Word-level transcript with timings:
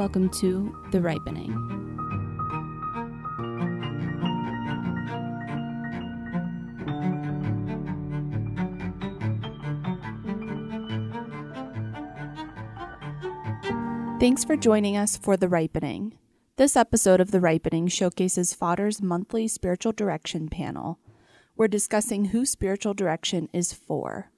welcome 0.00 0.30
to 0.30 0.74
The 0.92 0.98
Ripening. 0.98 1.52
Thanks 14.18 14.42
for 14.42 14.56
joining 14.56 14.96
us 14.96 15.18
for 15.18 15.36
The 15.36 15.50
Ripening. 15.50 16.14
This 16.56 16.76
episode 16.76 17.20
of 17.20 17.30
The 17.30 17.40
Ripening 17.40 17.88
showcases 17.88 18.54
Fodder's 18.54 19.02
monthly 19.02 19.46
spiritual 19.48 19.92
direction 19.92 20.48
panel. 20.48 20.98
We're 21.58 21.68
discussing 21.68 22.26
who 22.26 22.46
spiritual 22.46 22.94
direction 22.94 23.50
is 23.52 23.74
for. 23.74 24.30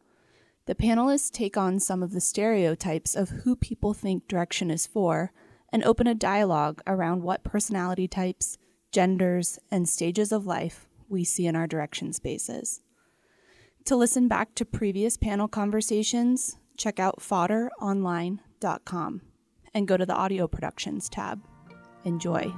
The 0.67 0.75
panelists 0.75 1.31
take 1.31 1.57
on 1.57 1.79
some 1.79 2.03
of 2.03 2.11
the 2.11 2.21
stereotypes 2.21 3.15
of 3.15 3.29
who 3.45 3.55
people 3.55 3.95
think 3.95 4.27
direction 4.27 4.69
is 4.69 4.89
for 4.89 5.31
and 5.73 5.83
open 5.85 6.07
a 6.07 6.15
dialogue 6.15 6.83
around 6.87 7.23
what 7.23 7.43
personality 7.43 8.07
types, 8.07 8.59
genders, 8.93 9.59
and 9.71 9.89
stages 9.89 10.33
of 10.33 10.47
life 10.47 10.87
we 11.09 11.25
see 11.25 11.47
in 11.47 11.57
our 11.57 11.67
direction 11.67 12.13
spaces. 12.13 12.83
To 13.87 13.97
listen 13.97 14.29
back 14.29 14.55
to 14.57 14.65
previous 14.65 15.17
panel 15.17 15.49
conversations, 15.49 16.57
check 16.77 17.01
out 17.01 17.21
fodderonline.com 17.21 19.23
and 19.75 19.89
go 19.89 19.97
to 19.97 20.07
the 20.07 20.15
audio 20.15 20.47
productions 20.47 21.09
tab. 21.09 21.41
Enjoy. 22.05 22.53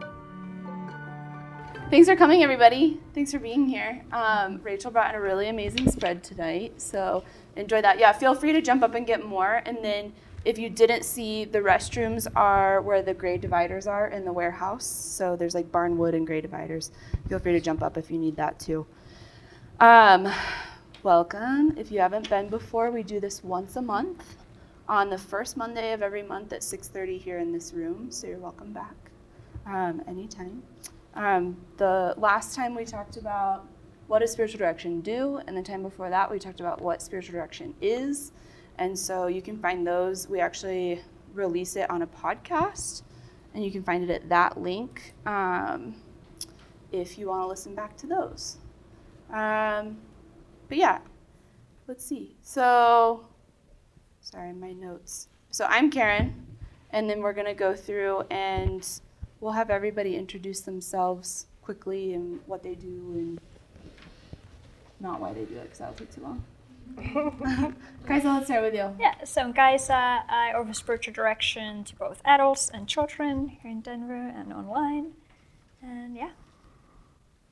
Thanks 1.91 2.09
for 2.09 2.17
coming, 2.17 2.43
everybody. 2.43 2.99
Thanks 3.15 3.31
for 3.31 3.39
being 3.39 3.67
here. 3.67 4.05
Um, 4.11 4.61
Rachel 4.63 4.91
brought 4.91 5.15
in 5.15 5.17
a 5.17 5.21
really 5.21 5.49
amazing 5.49 5.91
spread 5.91 6.25
tonight, 6.25 6.81
so 6.81 7.23
enjoy 7.57 7.83
that. 7.83 7.99
Yeah, 7.99 8.13
feel 8.13 8.35
free 8.35 8.53
to 8.53 8.63
jump 8.63 8.83
up 8.83 8.95
and 8.95 9.07
get 9.07 9.25
more. 9.25 9.63
And 9.65 9.79
then 9.83 10.13
if 10.45 10.59
you 10.59 10.69
didn't 10.69 11.05
see, 11.05 11.45
the 11.45 11.61
restrooms 11.61 12.27
are 12.37 12.83
where 12.83 13.03
the 13.03 13.15
gray 13.15 13.39
dividers 13.39 13.87
are 13.87 14.09
in 14.09 14.25
the 14.25 14.33
warehouse. 14.33 14.85
So 14.85 15.37
there's 15.37 15.55
like 15.55 15.73
barnwood 15.73 16.15
and 16.15 16.27
gray 16.27 16.41
dividers. 16.41 16.91
Feel 17.29 17.39
free 17.39 17.53
to 17.53 17.61
jump 17.61 17.83
up 17.83 17.97
if 17.97 18.11
you 18.11 18.19
need 18.19 18.37
that 18.37 18.59
too. 18.59 18.87
Um, 19.81 20.31
welcome. 21.03 21.75
If 21.79 21.91
you 21.91 22.01
haven't 22.01 22.29
been 22.29 22.49
before, 22.49 22.91
we 22.91 23.03
do 23.03 23.21
this 23.21 23.43
once 23.43 23.77
a 23.77 23.83
month 23.83 24.37
on 24.87 25.09
the 25.09 25.19
first 25.19 25.57
Monday 25.57 25.93
of 25.93 26.03
every 26.03 26.23
month 26.23 26.53
at 26.53 26.63
6:30 26.63 27.19
here 27.19 27.39
in 27.39 27.53
this 27.53 27.73
room. 27.73 28.11
So 28.11 28.27
you're 28.27 28.39
welcome 28.39 28.73
back 28.73 28.95
um, 29.67 30.03
anytime. 30.07 30.63
Um, 31.15 31.57
the 31.79 32.15
last 32.19 32.55
time 32.55 32.75
we 32.75 32.85
talked 32.85 33.17
about 33.17 33.67
what 34.09 34.19
does 34.19 34.33
spiritual 34.33 34.59
direction 34.59 35.01
do, 35.01 35.41
and 35.47 35.57
the 35.57 35.63
time 35.63 35.83
before 35.83 36.11
that 36.11 36.31
we 36.31 36.39
talked 36.39 36.61
about 36.61 36.83
what 36.83 37.01
spiritual 37.01 37.33
direction 37.33 37.75
is. 37.81 38.33
And 38.79 38.99
so 38.99 39.27
you 39.27 39.43
can 39.43 39.59
find 39.59 39.87
those. 39.87 40.29
We 40.29 40.41
actually 40.41 41.01
release 41.33 41.77
it 41.77 41.89
on 41.91 42.03
a 42.03 42.07
podcast, 42.07 43.03
and 43.55 43.65
you 43.65 43.71
can 43.71 43.83
find 43.83 44.03
it 44.05 44.11
at 44.11 44.29
that 44.29 44.61
link 44.61 45.15
um, 45.27 45.95
if 46.93 47.19
you 47.19 47.29
want 47.29 47.43
to 47.43 47.47
listen 47.47 47.75
back 47.75 47.97
to 47.99 48.07
those. 48.07 48.59
Um, 49.33 49.99
but 50.69 50.79
yeah, 50.79 50.99
let's 51.87 52.05
see. 52.05 52.37
So, 52.43 53.27
sorry, 54.21 54.53
my 54.53 54.73
notes. 54.73 55.29
So 55.51 55.67
I'm 55.69 55.91
Karen, 55.91 56.47
and 56.91 57.09
then 57.09 57.21
we're 57.21 57.33
going 57.33 57.47
to 57.47 57.55
go 57.55 57.75
through 57.75 58.23
and 58.31 58.87
we'll 59.41 59.53
have 59.53 59.71
everybody 59.71 60.17
introduce 60.17 60.61
themselves 60.61 61.47
quickly 61.63 62.15
and 62.15 62.41
what 62.47 62.63
they 62.63 62.75
do 62.75 63.13
and 63.15 63.41
not 65.01 65.21
why 65.21 65.33
they 65.33 65.45
do 65.45 65.57
it 65.57 65.65
because 65.65 65.79
that'll 65.79 65.95
take 65.95 66.15
too 66.15 66.23
long. 66.23 66.43
Kaisa, 68.07 68.29
let's 68.35 68.47
start 68.47 68.63
with 68.63 68.75
you. 68.75 68.95
Yeah, 68.99 69.15
so 69.25 69.43
I'm 69.43 69.53
Kaisa. 69.53 70.25
I 70.29 70.53
offer 70.55 70.73
spiritual 70.75 71.15
direction 71.15 71.85
to 71.85 71.97
both 71.97 72.21
adults 72.25 72.71
and 72.73 72.87
children 72.89 73.49
here 73.49 73.71
in 73.71 73.81
Denver 73.81 74.15
and 74.35 74.53
online. 74.53 75.13
And 75.83 76.17
yeah, 76.17 76.31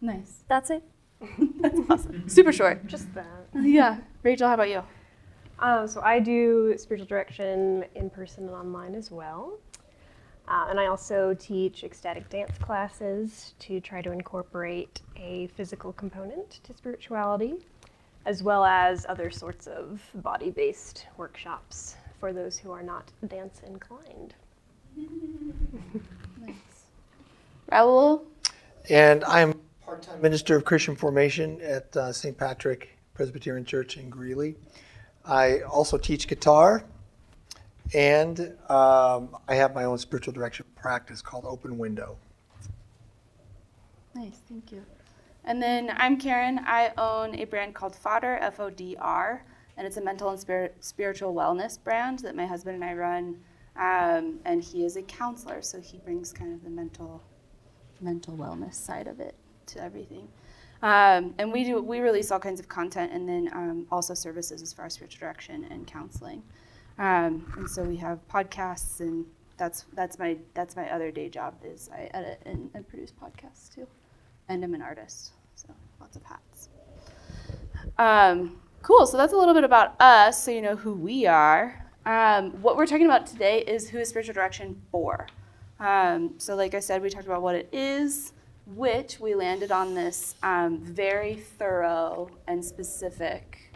Nice. 0.01 0.45
that's 0.49 0.71
it. 0.71 0.83
That's 1.61 1.79
awesome. 1.89 2.29
Super 2.29 2.51
short. 2.51 2.85
Just 2.89 3.15
that. 3.15 3.47
Yeah. 3.55 3.99
Rachel, 4.25 4.49
how 4.49 4.55
about 4.55 4.71
you? 4.71 4.83
Um, 5.61 5.87
so 5.87 6.01
I 6.01 6.19
do 6.19 6.75
spiritual 6.77 7.07
direction 7.07 7.85
in 7.95 8.11
person 8.11 8.47
and 8.49 8.55
online 8.57 8.97
as 8.97 9.13
well. 9.13 9.59
Uh, 10.49 10.67
and 10.69 10.81
I 10.81 10.87
also 10.87 11.37
teach 11.39 11.85
ecstatic 11.85 12.29
dance 12.29 12.59
classes 12.59 13.55
to 13.61 13.79
try 13.81 14.03
to 14.03 14.11
incorporate 14.11 15.03
a 15.17 15.47
physical 15.55 15.93
component 15.93 16.51
to 16.65 16.75
spirituality, 16.75 17.55
as 18.25 18.43
well 18.43 18.65
as 18.65 19.05
other 19.09 19.31
sorts 19.31 19.67
of 19.67 20.01
body 20.17 20.51
based 20.51 21.07
workshops 21.17 21.97
for 22.21 22.33
those 22.33 22.59
who 22.59 22.71
are 22.71 22.83
not 22.83 23.11
dance 23.29 23.61
inclined. 23.67 24.35
Nice. 26.41 26.57
Raul? 27.71 28.25
And 28.91 29.23
I'm 29.25 29.55
part-time 29.85 30.21
minister 30.21 30.57
of 30.57 30.65
Christian 30.65 30.97
formation 30.97 31.61
at 31.61 31.97
uh, 31.97 32.13
St. 32.13 32.37
Patrick 32.37 32.99
Presbyterian 33.15 33.65
Church 33.65 33.97
in 33.97 34.11
Greeley. 34.11 34.57
I 35.25 35.61
also 35.61 35.97
teach 35.99 36.27
guitar, 36.27 36.85
and 37.95 38.41
um, 38.69 39.37
I 39.47 39.55
have 39.55 39.73
my 39.73 39.85
own 39.85 39.99
spiritual 39.99 40.33
direction 40.33 40.67
practice 40.75 41.23
called 41.23 41.45
Open 41.47 41.79
Window. 41.79 42.17
Nice, 44.15 44.41
thank 44.49 44.73
you. 44.73 44.85
And 45.45 45.61
then 45.61 45.93
I'm 45.97 46.19
Karen. 46.19 46.61
I 46.67 46.93
own 46.97 47.35
a 47.35 47.45
brand 47.45 47.75
called 47.75 47.97
Fodder, 47.97 48.39
F 48.41 48.61
O 48.61 48.71
D 48.71 48.97
R, 49.01 49.45
and 49.77 49.87
it's 49.87 49.97
a 49.97 50.01
mental 50.01 50.31
and 50.31 50.39
spirit, 50.39 50.77
spiritual 50.81 51.35
wellness 51.35 51.83
brand 51.83 52.21
that 52.21 52.37
my 52.37 52.47
husband 52.47 52.77
and 52.77 52.85
I 52.85 52.95
run. 52.95 53.41
Um, 53.75 54.39
and 54.45 54.63
he 54.63 54.85
is 54.85 54.97
a 54.97 55.03
counselor, 55.03 55.63
so 55.63 55.81
he 55.81 55.99
brings 55.99 56.33
kind 56.33 56.53
of 56.53 56.63
the 56.63 56.71
mental 56.71 57.23
mental 58.01 58.37
wellness 58.37 58.75
side 58.75 59.09
of 59.09 59.19
it 59.21 59.35
to 59.67 59.83
everything. 59.83 60.29
Um, 60.83 61.35
and 61.39 61.53
we 61.53 61.65
do 61.65 61.81
we 61.81 62.01
release 62.01 62.31
all 62.31 62.41
kinds 62.41 62.61
of 62.61 62.69
content, 62.69 63.13
and 63.13 63.29
then 63.29 63.49
um, 63.53 63.87
also 63.91 64.15
services 64.15 64.63
as 64.63 64.73
far 64.73 64.87
as 64.87 64.95
spiritual 64.95 65.21
direction 65.21 65.67
and 65.71 65.87
counseling. 65.87 66.43
Um, 66.99 67.53
and 67.57 67.69
so 67.69 67.83
we 67.83 67.97
have 67.97 68.19
podcasts, 68.29 69.01
and 69.01 69.25
that's 69.57 69.87
that's 69.95 70.19
my 70.19 70.37
that's 70.55 70.77
my 70.77 70.89
other 70.91 71.11
day 71.11 71.29
job 71.29 71.55
is 71.65 71.89
I 71.93 72.11
edit 72.15 72.43
and, 72.45 72.71
and 72.75 72.87
produce 72.87 73.13
podcasts 73.13 73.75
too, 73.75 73.87
and 74.49 74.65
I'm 74.65 74.75
an 74.75 74.83
artist, 74.83 75.33
so 75.55 75.69
lots 76.01 76.17
of 76.17 76.23
hats. 76.23 76.69
Um, 77.99 78.61
cool. 78.83 79.07
So 79.07 79.17
that's 79.17 79.33
a 79.33 79.37
little 79.37 79.55
bit 79.55 79.65
about 79.65 80.01
us, 80.01 80.43
so 80.43 80.51
you 80.51 80.63
know 80.63 80.77
who 80.77 80.95
we 80.95 81.27
are. 81.27 81.87
Um, 82.05 82.51
what 82.63 82.77
we're 82.77 82.87
talking 82.87 83.07
about 83.07 83.27
today 83.27 83.61
is 83.61 83.89
who 83.89 83.99
is 83.99 84.09
spiritual 84.09 84.35
direction 84.35 84.81
for. 84.91 85.27
Um, 85.79 86.35
so, 86.39 86.55
like 86.55 86.75
I 86.75 86.81
said, 86.81 87.03
we 87.03 87.11
talked 87.11 87.27
about 87.27 87.43
what 87.43 87.55
it 87.55 87.69
is, 87.73 88.33
which 88.67 89.19
we 89.19 89.35
landed 89.35 89.73
on 89.73 89.95
this 89.95 90.37
um, 90.43 90.79
very 90.79 91.35
thorough 91.35 92.31
and 92.47 92.65
specific. 92.65 93.73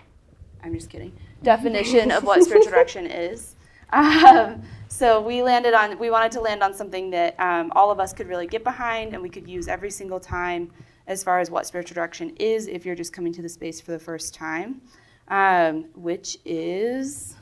I'm 0.62 0.74
just 0.74 0.88
kidding. 0.88 1.12
Definition 1.42 2.10
of 2.10 2.24
what 2.24 2.42
spiritual 2.44 2.70
direction 2.70 3.06
is. 3.06 3.55
Um, 3.90 4.62
so 4.88 5.20
we 5.20 5.42
landed 5.42 5.74
on. 5.74 5.98
We 5.98 6.10
wanted 6.10 6.32
to 6.32 6.40
land 6.40 6.62
on 6.62 6.74
something 6.74 7.10
that 7.10 7.38
um, 7.38 7.72
all 7.74 7.90
of 7.90 8.00
us 8.00 8.12
could 8.12 8.28
really 8.28 8.46
get 8.46 8.64
behind, 8.64 9.14
and 9.14 9.22
we 9.22 9.28
could 9.28 9.48
use 9.48 9.68
every 9.68 9.90
single 9.90 10.20
time, 10.20 10.70
as 11.06 11.22
far 11.22 11.40
as 11.40 11.50
what 11.50 11.66
spiritual 11.66 11.94
direction 11.94 12.34
is. 12.36 12.66
If 12.66 12.84
you're 12.84 12.96
just 12.96 13.12
coming 13.12 13.32
to 13.34 13.42
the 13.42 13.48
space 13.48 13.80
for 13.80 13.92
the 13.92 13.98
first 13.98 14.34
time, 14.34 14.80
um, 15.28 15.86
which 15.94 16.38
is 16.44 17.36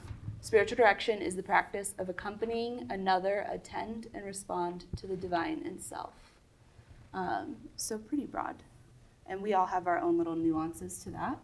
Spiritual 0.45 0.77
direction 0.77 1.23
is 1.23 1.37
the 1.37 1.43
practice 1.43 1.95
of 1.97 2.11
accompanying 2.11 2.87
another 2.91 3.47
attend 3.51 4.09
and 4.13 4.27
respond 4.27 4.85
to 4.95 5.07
the 5.07 5.17
divine 5.17 5.63
in 5.65 5.81
self. 5.81 6.13
Um, 7.15 7.57
so, 7.77 7.97
pretty 7.97 8.27
broad. 8.27 8.57
And 9.27 9.41
we 9.41 9.55
all 9.55 9.65
have 9.65 9.87
our 9.87 9.99
own 9.99 10.19
little 10.19 10.37
nuances 10.37 11.03
to 11.05 11.11
that. 11.13 11.39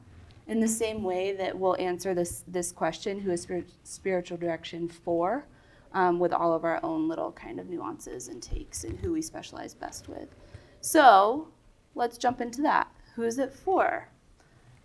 In 0.51 0.59
the 0.59 0.67
same 0.67 1.05
way 1.05 1.33
that 1.37 1.57
we'll 1.57 1.77
answer 1.77 2.13
this, 2.13 2.43
this 2.49 2.73
question 2.73 3.21
who 3.21 3.31
is 3.31 3.43
spirit, 3.43 3.71
spiritual 3.85 4.37
direction 4.37 4.89
for, 4.89 5.47
um, 5.95 6.19
with 6.19 6.33
all 6.33 6.53
of 6.53 6.65
our 6.65 6.81
own 6.83 7.09
little 7.09 7.31
kind 7.31 7.61
of 7.61 7.69
nuances 7.69 8.27
and 8.27 8.43
takes 8.43 8.83
and 8.83 8.99
who 8.99 9.13
we 9.13 9.23
specialize 9.23 9.75
best 9.75 10.09
with. 10.09 10.35
So, 10.81 11.47
let's 11.95 12.19
jump 12.19 12.41
into 12.41 12.63
that. 12.63 12.89
Who 13.15 13.23
is 13.23 13.39
it 13.39 13.53
for? 13.53 14.09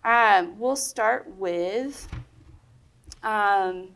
Um, 0.04 0.56
we'll 0.56 0.76
start 0.76 1.26
with. 1.36 2.06
Um, 3.24 3.88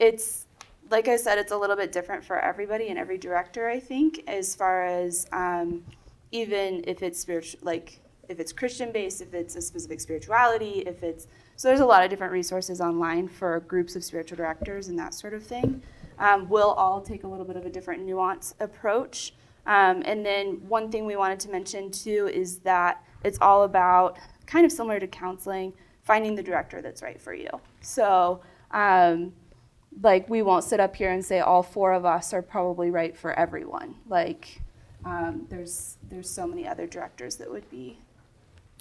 it's 0.00 0.46
like 0.90 1.06
I 1.06 1.14
said, 1.14 1.38
it's 1.38 1.52
a 1.52 1.56
little 1.56 1.76
bit 1.76 1.92
different 1.92 2.24
for 2.24 2.40
everybody 2.40 2.88
and 2.88 2.98
every 2.98 3.16
director. 3.16 3.68
I 3.68 3.78
think, 3.78 4.24
as 4.26 4.56
far 4.56 4.84
as 4.84 5.28
um, 5.30 5.84
even 6.32 6.82
if 6.88 7.00
it's 7.00 7.20
spiritual, 7.20 7.60
like 7.62 8.00
if 8.28 8.40
it's 8.40 8.52
Christian 8.52 8.92
based, 8.92 9.20
if 9.20 9.34
it's 9.34 9.56
a 9.56 9.62
specific 9.62 10.00
spirituality, 10.00 10.82
if 10.86 11.02
it's 11.02 11.26
so. 11.56 11.68
There's 11.68 11.80
a 11.80 11.86
lot 11.86 12.04
of 12.04 12.10
different 12.10 12.32
resources 12.32 12.80
online 12.80 13.28
for 13.28 13.60
groups 13.60 13.96
of 13.96 14.04
spiritual 14.04 14.36
directors 14.36 14.88
and 14.88 14.98
that 14.98 15.14
sort 15.14 15.34
of 15.34 15.42
thing. 15.42 15.82
Um, 16.18 16.48
we'll 16.48 16.72
all 16.72 17.00
take 17.00 17.24
a 17.24 17.28
little 17.28 17.44
bit 17.44 17.56
of 17.56 17.66
a 17.66 17.70
different 17.70 18.04
nuance 18.04 18.54
approach. 18.60 19.34
Um, 19.66 20.02
and 20.04 20.24
then 20.24 20.60
one 20.68 20.90
thing 20.90 21.06
we 21.06 21.16
wanted 21.16 21.40
to 21.40 21.50
mention 21.50 21.90
too 21.90 22.30
is 22.32 22.58
that 22.58 23.04
it's 23.24 23.38
all 23.40 23.64
about 23.64 24.18
kind 24.46 24.66
of 24.66 24.72
similar 24.72 25.00
to 25.00 25.06
counseling, 25.06 25.72
finding 26.02 26.34
the 26.34 26.42
director 26.42 26.82
that's 26.82 27.02
right 27.02 27.20
for 27.20 27.34
you. 27.34 27.48
So. 27.80 28.40
Um, 28.70 29.32
like 30.02 30.28
we 30.28 30.42
won't 30.42 30.64
sit 30.64 30.80
up 30.80 30.96
here 30.96 31.12
and 31.12 31.24
say 31.24 31.40
all 31.40 31.62
four 31.62 31.92
of 31.92 32.04
us 32.04 32.32
are 32.32 32.42
probably 32.42 32.90
right 32.90 33.16
for 33.16 33.32
everyone. 33.38 33.94
Like 34.08 34.60
um, 35.04 35.46
there's 35.48 35.98
there's 36.10 36.28
so 36.28 36.46
many 36.46 36.66
other 36.66 36.86
directors 36.86 37.36
that 37.36 37.50
would 37.50 37.68
be 37.70 37.98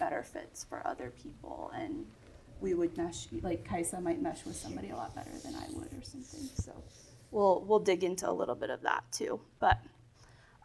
better 0.03 0.23
fits 0.23 0.65
for 0.67 0.85
other 0.85 1.13
people, 1.23 1.71
and 1.73 2.05
we 2.59 2.73
would 2.73 2.95
mesh. 2.97 3.27
Like 3.41 3.67
Kaisa 3.67 4.01
might 4.01 4.21
mesh 4.21 4.45
with 4.45 4.55
somebody 4.55 4.89
a 4.89 4.95
lot 4.95 5.15
better 5.15 5.31
than 5.43 5.55
I 5.55 5.65
would, 5.73 5.87
or 5.93 6.03
something. 6.03 6.49
So 6.55 6.73
we'll 7.31 7.63
we'll 7.67 7.79
dig 7.79 8.03
into 8.03 8.29
a 8.29 8.35
little 8.41 8.55
bit 8.55 8.69
of 8.69 8.81
that 8.81 9.03
too. 9.11 9.39
But 9.59 9.79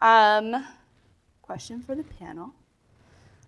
um, 0.01 0.65
question 1.41 1.81
for 1.81 1.95
the 1.95 2.03
panel. 2.03 2.53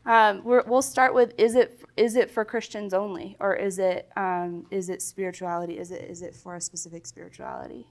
Um, 0.05 0.43
we 0.43 0.59
will 0.61 0.81
start 0.81 1.13
with 1.13 1.33
is 1.37 1.55
it 1.55 1.81
is 1.97 2.15
it 2.15 2.31
for 2.31 2.45
Christians 2.45 2.93
only, 2.93 3.35
or 3.39 3.53
is 3.55 3.77
it 3.77 4.09
um, 4.15 4.65
is 4.71 4.89
it 4.89 5.01
spirituality? 5.01 5.77
Is 5.77 5.91
it 5.91 6.03
is 6.09 6.21
it 6.21 6.33
for 6.35 6.55
a 6.55 6.61
specific 6.61 7.05
spirituality? 7.05 7.85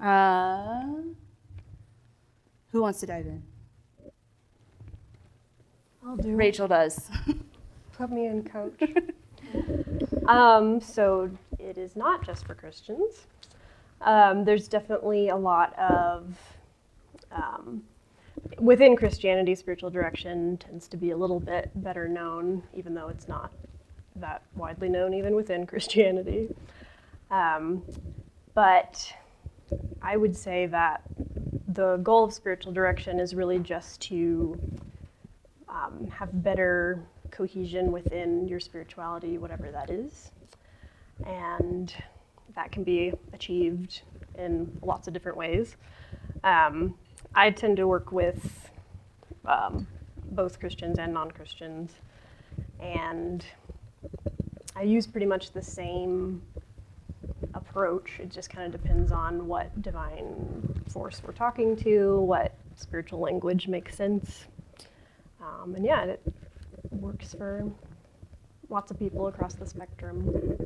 Uh, 0.00 0.84
who 2.72 2.82
wants 2.82 3.00
to 3.00 3.06
dive 3.06 3.26
in? 3.26 3.42
I'll 6.06 6.16
do 6.16 6.36
Rachel 6.36 6.68
does. 6.68 7.10
Put 7.98 8.12
me 8.12 8.26
in, 8.26 8.44
coach. 8.44 8.80
um, 10.28 10.80
so 10.80 11.30
it 11.58 11.78
is 11.78 11.96
not 11.96 12.24
just 12.24 12.46
for 12.46 12.54
Christians. 12.54 13.26
Um, 14.02 14.44
there's 14.44 14.68
definitely 14.68 15.30
a 15.30 15.36
lot 15.36 15.76
of 15.78 16.38
um, 17.32 17.82
within 18.58 18.94
Christianity, 18.94 19.54
spiritual 19.54 19.90
direction 19.90 20.58
tends 20.58 20.86
to 20.88 20.96
be 20.96 21.10
a 21.10 21.16
little 21.16 21.40
bit 21.40 21.70
better 21.74 22.06
known, 22.06 22.62
even 22.72 22.94
though 22.94 23.08
it's 23.08 23.26
not 23.26 23.52
that 24.16 24.42
widely 24.54 24.88
known 24.88 25.12
even 25.12 25.34
within 25.34 25.66
Christianity. 25.66 26.54
Um, 27.32 27.82
but 28.54 29.12
I 30.00 30.16
would 30.16 30.36
say 30.36 30.66
that 30.66 31.02
the 31.66 31.96
goal 31.96 32.24
of 32.24 32.32
spiritual 32.32 32.72
direction 32.72 33.18
is 33.18 33.34
really 33.34 33.58
just 33.58 34.00
to 34.02 34.56
um, 35.76 36.08
have 36.08 36.42
better 36.42 37.06
cohesion 37.30 37.92
within 37.92 38.48
your 38.48 38.60
spirituality, 38.60 39.38
whatever 39.38 39.70
that 39.70 39.90
is. 39.90 40.30
And 41.24 41.92
that 42.54 42.72
can 42.72 42.84
be 42.84 43.12
achieved 43.32 44.02
in 44.38 44.78
lots 44.82 45.08
of 45.08 45.14
different 45.14 45.36
ways. 45.36 45.76
Um, 46.44 46.94
I 47.34 47.50
tend 47.50 47.76
to 47.78 47.86
work 47.86 48.12
with 48.12 48.70
um, 49.44 49.86
both 50.30 50.58
Christians 50.58 50.98
and 50.98 51.12
non 51.12 51.30
Christians, 51.30 51.92
and 52.80 53.44
I 54.74 54.82
use 54.82 55.06
pretty 55.06 55.26
much 55.26 55.52
the 55.52 55.62
same 55.62 56.42
approach. 57.54 58.18
It 58.18 58.30
just 58.30 58.50
kind 58.50 58.72
of 58.72 58.80
depends 58.80 59.12
on 59.12 59.46
what 59.46 59.82
divine 59.82 60.82
force 60.88 61.22
we're 61.24 61.32
talking 61.32 61.76
to, 61.76 62.20
what 62.20 62.54
spiritual 62.76 63.20
language 63.20 63.68
makes 63.68 63.96
sense. 63.96 64.46
Um, 65.46 65.74
and 65.76 65.84
yeah, 65.84 66.04
it 66.04 66.22
works 66.90 67.34
for 67.34 67.70
lots 68.68 68.90
of 68.90 68.98
people 68.98 69.28
across 69.28 69.54
the 69.54 69.66
spectrum. 69.66 70.58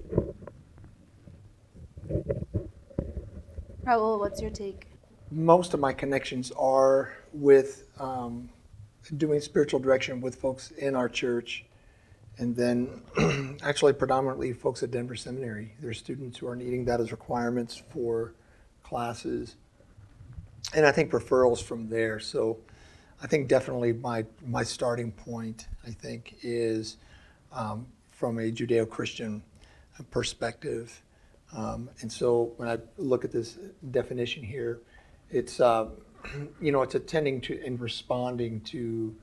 Raul, 3.85 4.19
what's 4.19 4.41
your 4.41 4.51
take? 4.51 4.91
most 5.31 5.75
of 5.75 5.81
my 5.81 5.93
connections 5.93 6.51
are 6.53 7.13
with 7.33 7.85
um, 7.99 8.51
doing 9.17 9.41
spiritual 9.41 9.79
direction 9.79 10.21
with 10.21 10.35
folks 10.35 10.73
in 10.73 10.97
our 10.97 11.09
church, 11.09 11.65
and 12.39 12.57
then 12.57 13.03
actually 13.63 13.93
predominantly 13.93 14.53
folks 14.53 14.83
at 14.83 14.91
Denver 14.91 15.15
Seminary. 15.15 15.73
There's 15.81 15.99
students 15.99 16.39
who 16.39 16.49
are 16.49 16.57
needing 16.57 16.85
that 16.87 17.01
as 17.01 17.13
requirements 17.13 17.81
for 17.91 18.35
classes, 18.83 19.57
and 20.75 20.85
I 20.85 20.93
think 20.93 21.13
referrals 21.13 21.63
from 21.63 21.89
there. 21.89 22.19
So 22.19 22.59
I 23.23 23.27
think 23.27 23.49
definitely 23.49 23.93
my 23.93 24.25
my 24.47 24.63
starting 24.63 25.13
point 25.13 25.69
I 25.87 25.91
think 25.91 26.37
is 26.43 26.97
um, 27.53 27.87
from 28.11 28.39
a 28.39 28.51
Judeo-Christian 28.51 29.43
perspective. 30.11 31.03
Um, 31.53 31.91
and 32.01 32.11
so 32.11 32.53
when 32.57 32.69
I 32.69 32.79
look 32.97 33.25
at 33.25 33.33
this 33.33 33.59
definition 33.91 34.43
here, 34.43 34.81
it's 35.31 35.61
uh, 35.61 35.89
you 36.61 36.73
know 36.73 36.83
it's 36.83 36.95
attending 36.95 37.41
to 37.43 37.61
and 37.65 37.81
responding 37.81 38.61
to 38.63 39.15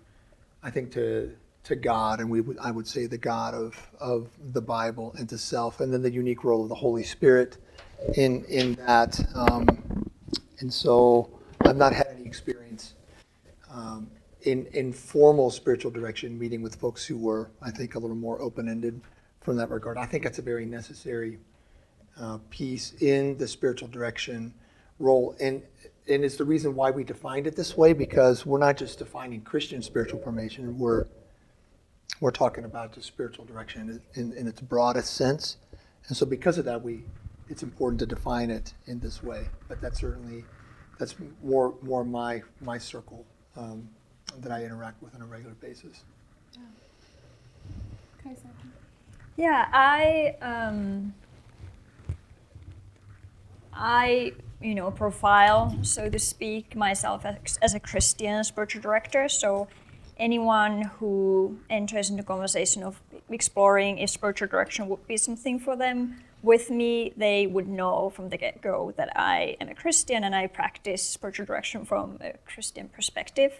I 0.63 0.69
think 0.69 0.91
to 0.94 1.35
to 1.63 1.75
God 1.75 2.19
and 2.19 2.29
we 2.29 2.41
would 2.41 2.57
I 2.59 2.71
would 2.71 2.88
say 2.88 3.07
the 3.07 3.17
God 3.17 3.53
of 3.53 3.75
of 3.99 4.29
the 4.53 4.61
Bible 4.61 5.13
and 5.17 5.27
to 5.29 5.38
self 5.38 5.79
and 5.79 5.91
then 5.91 6.01
the 6.01 6.11
unique 6.11 6.44
role 6.44 6.63
of 6.63 6.69
the 6.69 6.75
Holy 6.75 7.03
Spirit 7.03 7.57
in 8.15 8.45
in 8.45 8.73
that 8.75 9.19
um, 9.35 10.09
and 10.59 10.73
so 10.73 11.29
I've 11.61 11.77
not 11.77 11.94
had 11.94 12.07
any 12.15 12.25
experience 12.25 12.94
um, 13.77 14.09
in 14.41 14.65
in 14.68 14.91
formal 14.91 15.51
spiritual 15.51 15.91
direction 15.91 16.38
meeting 16.38 16.62
with 16.62 16.75
folks 16.75 17.06
who 17.06 17.18
were 17.18 17.51
I 17.62 17.71
think 17.71 17.95
a 17.95 18.00
little 18.00 18.15
more 18.15 18.41
open 18.41 18.68
ended 18.68 19.01
from 19.41 19.56
that 19.57 19.69
regard 19.69 19.97
I 19.97 20.06
think 20.06 20.24
that's 20.24 20.39
a 20.39 20.44
very 20.44 20.65
necessary 20.65 21.39
uh, 22.19 22.39
piece 22.50 22.94
in 23.01 23.38
the 23.38 23.47
spiritual 23.47 23.88
direction 23.88 24.53
role 25.00 25.35
and 25.39 25.62
and 26.09 26.24
it's 26.24 26.38
the 26.38 26.45
reason 26.45 26.75
why 26.75 26.91
we 26.91 27.03
defined 27.03 27.47
it 27.47 27.56
this 27.56 27.75
way 27.77 27.94
because 27.94 28.45
we're 28.45 28.59
not 28.59 28.77
just 28.77 29.00
defining 29.00 29.41
Christian 29.41 29.81
spiritual 29.81 30.19
formation. 30.21 30.77
We're 30.80 31.06
we're 32.21 32.31
talking 32.31 32.63
about 32.63 32.94
the 32.94 33.03
spiritual 33.03 33.45
direction 33.45 34.01
in, 34.15 34.33
in 34.33 34.47
its 34.47 34.62
broadest 34.62 35.13
sense, 35.15 35.57
and 36.07 36.18
so 36.18 36.25
because 36.25 36.57
of 36.57 36.65
that, 36.65 36.81
we 36.81 37.03
it's 37.50 37.63
important 37.63 38.00
to 38.00 38.06
define 38.06 38.50
it 38.50 38.73
in 38.85 39.00
this 39.00 39.21
way. 39.21 39.50
But 39.68 39.81
that's 39.81 40.00
certainly 40.00 40.45
that's 40.97 41.15
more 41.44 41.75
more 41.81 42.06
my 42.06 42.41
my 42.62 42.77
circle 42.77 43.25
um, 43.57 43.89
that 44.39 44.51
I 44.51 44.63
interact 44.63 45.01
with 45.01 45.15
on 45.15 45.21
a 45.21 45.25
regular 45.25 45.56
basis. 45.56 46.04
Yeah, 46.56 46.62
yeah 49.36 49.69
I 49.71 50.36
um, 50.42 51.13
I 53.74 54.33
you 54.62 54.74
know, 54.74 54.89
profile, 54.89 55.77
so 55.83 56.09
to 56.09 56.19
speak, 56.19 56.75
myself 56.75 57.25
as, 57.25 57.59
as 57.62 57.74
a 57.74 57.80
Christian 57.80 58.44
spiritual 58.44 58.81
director. 58.81 59.30
So 59.30 59.68
anyone 60.18 60.83
who 60.99 61.59
enters 61.69 62.09
into 62.09 62.23
conversation 62.23 62.83
of 62.83 63.02
exploring 63.30 63.99
if 63.99 64.09
spiritual 64.09 64.47
direction 64.47 64.90
would 64.90 65.06
be 65.07 65.18
something 65.18 65.59
for 65.59 65.76
them 65.76 66.16
with 66.44 66.69
me, 66.69 67.13
they 67.17 67.47
would 67.47 67.67
know 67.67 68.09
from 68.09 68.29
the 68.29 68.37
get-go 68.37 68.94
that 68.97 69.11
I 69.15 69.57
am 69.59 69.69
a 69.69 69.75
Christian 69.75 70.23
and 70.23 70.35
I 70.35 70.47
practice 70.47 71.03
spiritual 71.03 71.45
direction 71.45 71.85
from 71.85 72.19
a 72.21 72.33
Christian 72.45 72.89
perspective. 72.89 73.53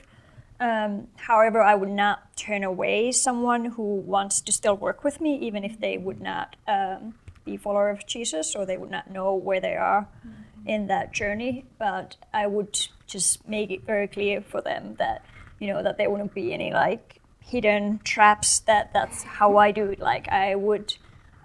Um, 0.60 1.08
however, 1.16 1.62
I 1.62 1.76
would 1.76 1.90
not 1.90 2.36
turn 2.36 2.64
away 2.64 3.12
someone 3.12 3.66
who 3.66 3.96
wants 3.96 4.42
to 4.42 4.52
still 4.52 4.76
work 4.76 5.04
with 5.04 5.22
me, 5.22 5.38
even 5.40 5.64
if 5.64 5.80
they 5.80 5.98
would 5.98 6.22
not 6.22 6.56
um, 6.68 7.16
be 7.46 7.58
follower 7.58 7.90
of 7.90 8.08
Jesus 8.08 8.56
or 8.56 8.66
they 8.66 8.78
would 8.78 8.92
not 8.92 9.12
know 9.12 9.36
where 9.36 9.60
they 9.60 9.76
are. 9.76 10.08
Mm-hmm 10.26 10.44
in 10.68 10.88
that 10.88 11.14
journey, 11.14 11.66
but 11.80 12.18
I 12.34 12.46
would 12.46 12.88
just 13.08 13.48
make 13.48 13.72
it 13.72 13.84
very 13.84 14.08
clear 14.08 14.42
for 14.42 14.62
them 14.62 14.96
that 15.00 15.24
you 15.60 15.68
know 15.68 15.82
that 15.82 15.98
there 15.98 16.10
wouldn't 16.10 16.36
be 16.36 16.54
any 16.54 16.72
like 16.72 17.22
hidden 17.40 18.00
traps. 18.04 18.60
That 18.60 18.94
that's 18.94 19.24
how 19.24 19.58
I 19.58 19.72
do 19.72 19.86
it. 19.92 20.00
Like 20.00 20.28
I 20.28 20.56
would 20.56 20.96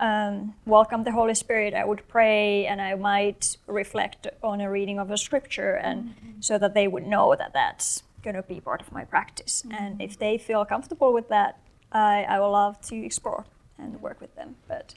um, 0.03 0.55
welcome 0.67 1.05
the 1.05 1.13
Holy 1.13 1.35
Spirit. 1.35 1.75
I 1.75 1.85
would 1.85 2.07
pray, 2.09 2.67
and 2.67 2.83
I 2.83 2.97
might 2.97 3.57
reflect 3.69 4.27
on 4.43 4.61
a 4.61 4.69
reading 4.69 4.99
of 4.99 5.13
a 5.13 5.17
scripture, 5.17 5.75
and 5.75 6.09
mm-hmm. 6.09 6.41
so 6.41 6.59
that 6.59 6.75
they 6.75 6.89
would 6.89 7.07
know 7.07 7.37
that 7.37 7.53
that's 7.53 8.03
going 8.25 8.35
to 8.35 8.43
be 8.43 8.61
part 8.61 8.81
of 8.81 8.91
my 8.91 9.05
practice. 9.05 9.63
Mm-hmm. 9.63 9.85
And 9.85 10.03
if 10.03 10.19
they 10.19 10.39
feel 10.39 10.65
comfortable 10.65 11.13
with 11.13 11.29
that, 11.29 11.61
I, 11.93 12.25
I 12.29 12.41
will 12.41 12.51
love 12.51 12.81
to 12.89 12.97
explore 12.97 13.45
and 13.79 14.03
work 14.03 14.21
with 14.21 14.35
them. 14.35 14.57
But 14.67 14.95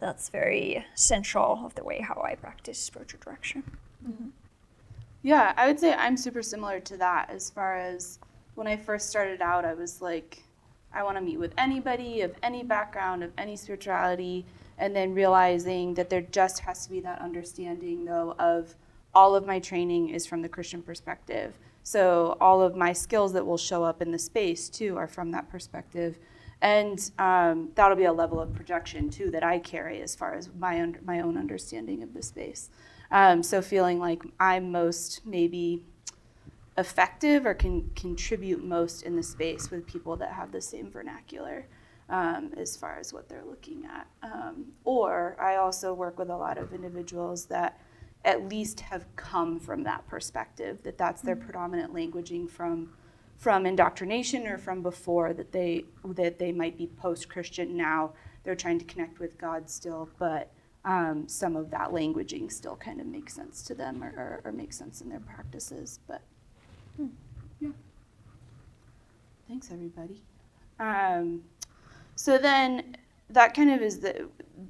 that's 0.00 0.30
very 0.30 0.86
central 0.94 1.60
of 1.66 1.74
the 1.74 1.84
way 1.84 2.00
how 2.00 2.22
I 2.26 2.34
practice 2.34 2.78
spiritual 2.78 3.20
direction. 3.22 3.62
Mm-hmm. 4.08 4.28
Yeah, 5.22 5.52
I 5.58 5.66
would 5.66 5.78
say 5.78 5.92
I'm 5.92 6.16
super 6.16 6.42
similar 6.42 6.80
to 6.80 6.96
that 6.96 7.28
as 7.28 7.50
far 7.50 7.76
as 7.76 8.18
when 8.54 8.66
I 8.66 8.78
first 8.78 9.10
started 9.10 9.42
out, 9.42 9.66
I 9.66 9.74
was 9.74 10.00
like, 10.00 10.42
I 10.96 11.02
want 11.02 11.16
to 11.16 11.22
meet 11.22 11.38
with 11.38 11.52
anybody 11.58 12.22
of 12.22 12.34
any 12.42 12.62
background, 12.62 13.22
of 13.22 13.30
any 13.36 13.56
spirituality, 13.56 14.46
and 14.78 14.96
then 14.96 15.14
realizing 15.14 15.94
that 15.94 16.10
there 16.10 16.22
just 16.22 16.60
has 16.60 16.84
to 16.86 16.90
be 16.90 17.00
that 17.00 17.20
understanding, 17.20 18.04
though, 18.04 18.34
of 18.38 18.74
all 19.14 19.34
of 19.34 19.46
my 19.46 19.58
training 19.58 20.10
is 20.10 20.26
from 20.26 20.42
the 20.42 20.48
Christian 20.48 20.82
perspective. 20.82 21.58
So 21.82 22.36
all 22.40 22.62
of 22.62 22.74
my 22.74 22.92
skills 22.92 23.32
that 23.34 23.46
will 23.46 23.58
show 23.58 23.84
up 23.84 24.02
in 24.02 24.10
the 24.10 24.18
space, 24.18 24.68
too, 24.68 24.96
are 24.96 25.06
from 25.06 25.30
that 25.32 25.48
perspective 25.50 26.18
and 26.62 27.10
um, 27.18 27.70
that'll 27.74 27.96
be 27.96 28.04
a 28.04 28.12
level 28.12 28.40
of 28.40 28.54
projection 28.54 29.10
too 29.10 29.30
that 29.30 29.44
I 29.44 29.58
carry 29.58 30.00
as 30.00 30.14
far 30.14 30.34
as 30.34 30.48
my 30.58 30.80
un- 30.80 30.98
my 31.04 31.20
own 31.20 31.36
understanding 31.36 32.02
of 32.02 32.14
the 32.14 32.22
space. 32.22 32.70
Um, 33.10 33.42
so 33.42 33.60
feeling 33.62 33.98
like 33.98 34.22
I'm 34.40 34.72
most 34.72 35.26
maybe 35.26 35.84
effective 36.78 37.46
or 37.46 37.54
can 37.54 37.90
contribute 37.94 38.62
most 38.62 39.02
in 39.02 39.16
the 39.16 39.22
space 39.22 39.70
with 39.70 39.86
people 39.86 40.16
that 40.16 40.32
have 40.32 40.52
the 40.52 40.60
same 40.60 40.90
vernacular 40.90 41.66
um, 42.08 42.52
as 42.56 42.76
far 42.76 42.98
as 42.98 43.12
what 43.12 43.28
they're 43.28 43.44
looking 43.44 43.84
at. 43.86 44.06
Um, 44.22 44.66
or 44.84 45.36
I 45.40 45.56
also 45.56 45.92
work 45.94 46.18
with 46.18 46.30
a 46.30 46.36
lot 46.36 46.58
of 46.58 46.72
individuals 46.72 47.46
that 47.46 47.80
at 48.24 48.48
least 48.48 48.80
have 48.80 49.06
come 49.14 49.58
from 49.58 49.84
that 49.84 50.06
perspective 50.08 50.82
that 50.82 50.98
that's 50.98 51.22
their 51.22 51.36
predominant 51.36 51.94
languaging 51.94 52.50
from 52.50 52.92
from 53.36 53.66
indoctrination 53.66 54.46
or 54.46 54.58
from 54.58 54.82
before 54.82 55.32
that 55.32 55.52
they 55.52 55.84
that 56.04 56.38
they 56.38 56.50
might 56.50 56.76
be 56.76 56.86
post-christian 56.86 57.76
now 57.76 58.12
they're 58.42 58.56
trying 58.56 58.78
to 58.78 58.84
connect 58.84 59.20
with 59.20 59.38
god 59.38 59.70
still 59.70 60.08
but 60.18 60.50
um, 60.84 61.26
some 61.28 61.56
of 61.56 61.70
that 61.70 61.90
languaging 61.90 62.50
still 62.50 62.76
kind 62.76 63.00
of 63.00 63.06
makes 63.06 63.34
sense 63.34 63.62
to 63.62 63.74
them 63.74 64.02
or, 64.02 64.08
or, 64.16 64.40
or 64.44 64.52
makes 64.52 64.76
sense 64.76 65.00
in 65.00 65.08
their 65.08 65.20
practices 65.20 66.00
but 66.08 66.22
yeah. 67.60 67.68
Thanks 69.48 69.70
everybody. 69.70 70.22
Um, 70.78 71.42
so 72.14 72.38
then 72.38 72.96
that 73.30 73.54
kind 73.54 73.70
of 73.70 73.82
is 73.82 74.00
the 74.00 74.28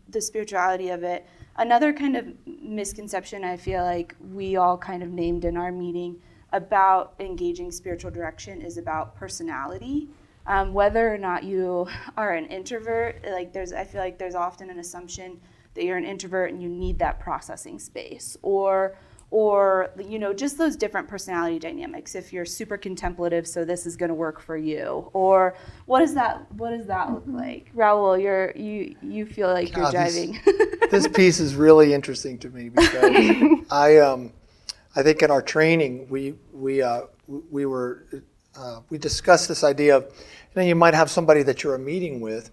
the 0.09 0.21
spirituality 0.21 0.91
of 0.91 1.03
it. 1.03 1.27
Another 1.57 1.93
kind 1.93 2.17
of 2.17 2.27
misconception 2.47 3.45
i 3.45 3.57
feel 3.57 3.83
like 3.83 4.15
we 4.33 4.57
all 4.57 4.77
kind 4.77 5.03
of 5.03 5.11
named 5.11 5.45
in 5.45 5.57
our 5.57 5.71
meeting 5.73 6.21
about 6.53 7.15
engaging 7.21 7.71
spiritual 7.71 8.11
direction 8.11 8.61
is 8.63 8.79
about 8.79 9.15
personality. 9.17 10.09
Um, 10.47 10.73
whether 10.73 11.13
or 11.13 11.19
not 11.19 11.45
you 11.45 11.89
are 12.17 12.33
an 12.33 12.47
introvert, 12.47 13.25
like 13.29 13.53
there's, 13.53 13.73
I 13.73 13.85
feel 13.85 14.01
like 14.01 14.19
there's 14.19 14.35
often 14.35 14.71
an 14.71 14.79
assumption 14.79 15.41
that 15.75 15.85
you're 15.85 15.97
an 15.97 16.05
introvert 16.05 16.53
and 16.53 16.63
you 16.63 16.69
need 16.69 16.99
that 17.01 17.21
processing 17.21 17.79
space, 17.79 18.37
or 18.43 18.97
or 19.31 19.91
you 20.09 20.19
know 20.19 20.33
just 20.33 20.57
those 20.57 20.77
different 20.77 21.09
personality 21.09 21.59
dynamics 21.59 22.15
if 22.15 22.33
you're 22.33 22.45
super 22.45 22.77
contemplative 22.77 23.47
so 23.47 23.65
this 23.65 23.85
is 23.85 23.97
going 23.97 24.09
to 24.09 24.15
work 24.15 24.41
for 24.41 24.57
you 24.57 25.11
or 25.15 25.57
what 25.87 25.99
does 25.99 26.15
that 26.15 26.47
what 26.53 26.71
does 26.71 26.87
that 26.87 27.11
look 27.13 27.27
mm-hmm. 27.27 27.39
like 27.39 27.75
raul 27.75 28.21
you're 28.21 28.53
you 28.53 28.95
you 29.03 29.27
feel 29.27 29.49
like 29.49 29.73
God, 29.73 29.83
you're 29.83 29.91
driving 29.91 30.41
this, 30.45 30.91
this, 30.91 31.09
piece 31.09 31.41
is 31.41 31.57
really 31.57 31.93
interesting 31.93 32.39
to 32.39 32.51
me 32.51 32.69
because 32.69 33.65
i 33.71 33.99
um 33.99 34.33
I 34.97 35.03
think 35.03 35.23
in 35.23 35.31
our 35.31 35.43
training, 35.43 36.09
we 36.09 36.35
we 36.53 36.81
uh, 36.81 37.03
we 37.29 37.67
were 37.67 38.07
uh, 38.57 38.81
we 38.89 38.97
discussed 38.97 39.47
this 39.47 39.63
idea 39.63 39.99
of 39.99 40.05
you, 40.05 40.63
know, 40.63 40.63
you 40.63 40.75
might 40.75 40.95
have 40.95 41.11
somebody 41.11 41.43
that 41.43 41.63
you're 41.63 41.75
a 41.75 41.79
meeting 41.79 42.23
with 42.23 42.51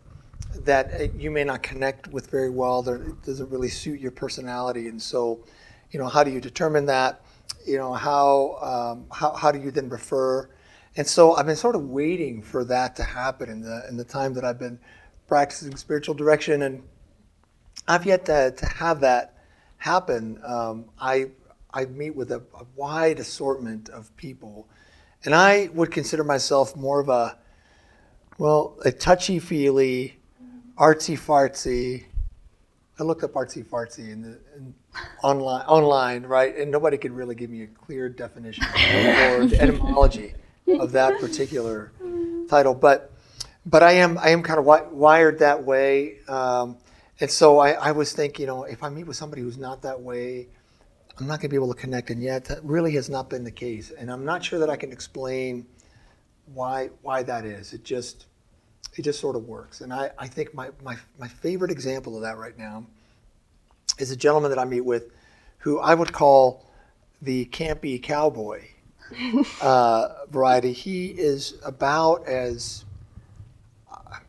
that 0.65 0.93
uh, 0.93 1.03
you 1.17 1.31
may 1.31 1.45
not 1.45 1.63
connect 1.63 2.09
with 2.09 2.29
very 2.29 2.49
well. 2.49 2.81
That 2.81 3.23
doesn't 3.23 3.49
really 3.49 3.69
suit 3.69 4.01
your 4.01 4.11
personality, 4.11 4.89
and 4.89 5.01
so 5.01 5.45
you 5.93 5.99
know 5.99 6.07
how 6.07 6.23
do 6.23 6.31
you 6.31 6.41
determine 6.41 6.87
that? 6.87 7.21
You 7.65 7.77
know 7.77 7.93
how 7.93 8.57
um, 8.61 9.05
how 9.11 9.33
how 9.33 9.51
do 9.51 9.59
you 9.59 9.71
then 9.71 9.87
refer? 9.89 10.49
And 10.97 11.07
so 11.07 11.35
I've 11.35 11.45
been 11.45 11.55
sort 11.55 11.75
of 11.75 11.83
waiting 11.89 12.41
for 12.41 12.65
that 12.65 12.95
to 12.97 13.03
happen 13.03 13.49
in 13.49 13.61
the 13.61 13.85
in 13.87 13.95
the 13.95 14.03
time 14.03 14.33
that 14.33 14.43
I've 14.43 14.59
been 14.59 14.79
practicing 15.27 15.75
spiritual 15.77 16.15
direction, 16.15 16.63
and 16.63 16.83
I've 17.87 18.05
yet 18.05 18.25
to, 18.25 18.51
to 18.57 18.65
have 18.65 19.01
that 19.01 19.37
happen. 19.77 20.39
Um, 20.43 20.85
I 20.99 21.27
I 21.71 21.85
meet 21.85 22.15
with 22.15 22.31
a, 22.31 22.41
a 22.59 22.65
wide 22.75 23.19
assortment 23.19 23.89
of 23.89 24.15
people, 24.17 24.67
and 25.23 25.35
I 25.35 25.69
would 25.73 25.91
consider 25.91 26.23
myself 26.23 26.75
more 26.75 26.99
of 26.99 27.09
a, 27.09 27.37
well, 28.37 28.77
a 28.83 28.91
touchy 28.91 29.39
feely, 29.39 30.19
artsy 30.75 31.17
fartsy. 31.17 32.05
I 32.99 33.03
looked 33.03 33.23
up 33.23 33.33
artsy 33.33 33.65
fartsy 33.65 34.11
in 34.11 34.21
the 34.21 34.39
in 34.55 34.73
online, 35.23 35.65
online, 35.65 36.23
right? 36.23 36.55
And 36.55 36.69
nobody 36.69 36.97
could 36.97 37.11
really 37.11 37.33
give 37.33 37.49
me 37.49 37.63
a 37.63 37.67
clear 37.67 38.07
definition 38.07 38.63
or 38.73 39.45
the 39.45 39.57
etymology 39.59 40.33
of 40.67 40.91
that 40.91 41.19
particular 41.19 41.91
title. 42.49 42.75
But 42.75 43.11
but 43.65 43.81
I 43.81 43.93
am 43.93 44.17
I 44.17 44.29
am 44.29 44.43
kind 44.43 44.59
of 44.59 44.65
wi- 44.65 44.87
wired 44.91 45.39
that 45.39 45.63
way, 45.63 46.19
um, 46.27 46.77
and 47.19 47.31
so 47.31 47.59
I, 47.59 47.71
I 47.71 47.91
was 47.93 48.13
thinking, 48.13 48.43
you 48.43 48.47
know, 48.47 48.63
if 48.63 48.83
I 48.83 48.89
meet 48.89 49.07
with 49.07 49.17
somebody 49.17 49.41
who's 49.41 49.57
not 49.57 49.81
that 49.83 49.99
way, 49.99 50.47
I'm 51.17 51.25
not 51.25 51.39
going 51.39 51.41
to 51.41 51.49
be 51.49 51.55
able 51.55 51.73
to 51.73 51.79
connect, 51.79 52.11
and 52.11 52.21
yet 52.21 52.45
that 52.45 52.63
really 52.63 52.91
has 52.93 53.09
not 53.09 53.29
been 53.29 53.43
the 53.43 53.51
case. 53.51 53.91
And 53.91 54.11
I'm 54.11 54.25
not 54.25 54.43
sure 54.43 54.59
that 54.59 54.69
I 54.69 54.75
can 54.75 54.91
explain 54.91 55.65
why 56.53 56.89
why 57.01 57.23
that 57.23 57.45
is. 57.45 57.73
It 57.73 57.83
just 57.83 58.27
it 58.97 59.01
just 59.03 59.19
sort 59.19 59.35
of 59.35 59.47
works. 59.47 59.81
And 59.81 59.93
I, 59.93 60.11
I 60.17 60.27
think 60.27 60.53
my, 60.53 60.69
my, 60.83 60.97
my 61.19 61.27
favorite 61.27 61.71
example 61.71 62.15
of 62.15 62.21
that 62.21 62.37
right 62.37 62.57
now 62.57 62.85
is 63.97 64.11
a 64.11 64.15
gentleman 64.15 64.49
that 64.51 64.59
I 64.59 64.65
meet 64.65 64.81
with 64.81 65.11
who 65.59 65.79
I 65.79 65.93
would 65.93 66.11
call 66.11 66.65
the 67.21 67.45
campy 67.45 68.01
cowboy 68.01 68.63
uh, 69.61 70.09
variety. 70.29 70.73
He 70.73 71.07
is 71.07 71.55
about 71.63 72.27
as 72.27 72.85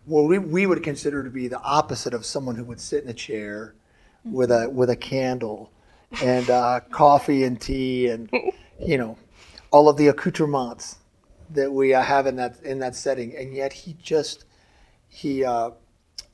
well 0.07 0.27
we, 0.27 0.39
we 0.39 0.67
would 0.67 0.83
consider 0.83 1.23
to 1.23 1.31
be 1.31 1.49
the 1.49 1.61
opposite 1.61 2.15
of 2.15 2.25
someone 2.25 2.57
who 2.57 2.65
would 2.65 2.81
sit 2.81 3.03
in 3.05 3.11
a 3.11 3.15
chair 3.15 3.75
with 4.25 4.51
a 4.51 4.69
with 4.69 4.91
a 4.91 4.97
candle 4.97 5.71
and 6.23 6.49
uh, 6.51 6.81
coffee 6.91 7.45
and 7.45 7.61
tea 7.61 8.09
and 8.09 8.31
you 8.81 8.99
know 8.99 9.19
all 9.71 9.89
of 9.89 9.97
the 9.97 10.09
accoutrements 10.09 10.99
that 11.51 11.71
we 11.71 11.95
uh, 11.95 12.03
have 12.03 12.27
in 12.27 12.37
that 12.37 12.61
in 12.63 12.79
that 12.79 12.95
setting 12.95 13.37
and 13.37 13.55
yet 13.55 13.73
he 13.73 13.97
just 14.03 14.45
he 15.15 15.45
uh, 15.45 15.71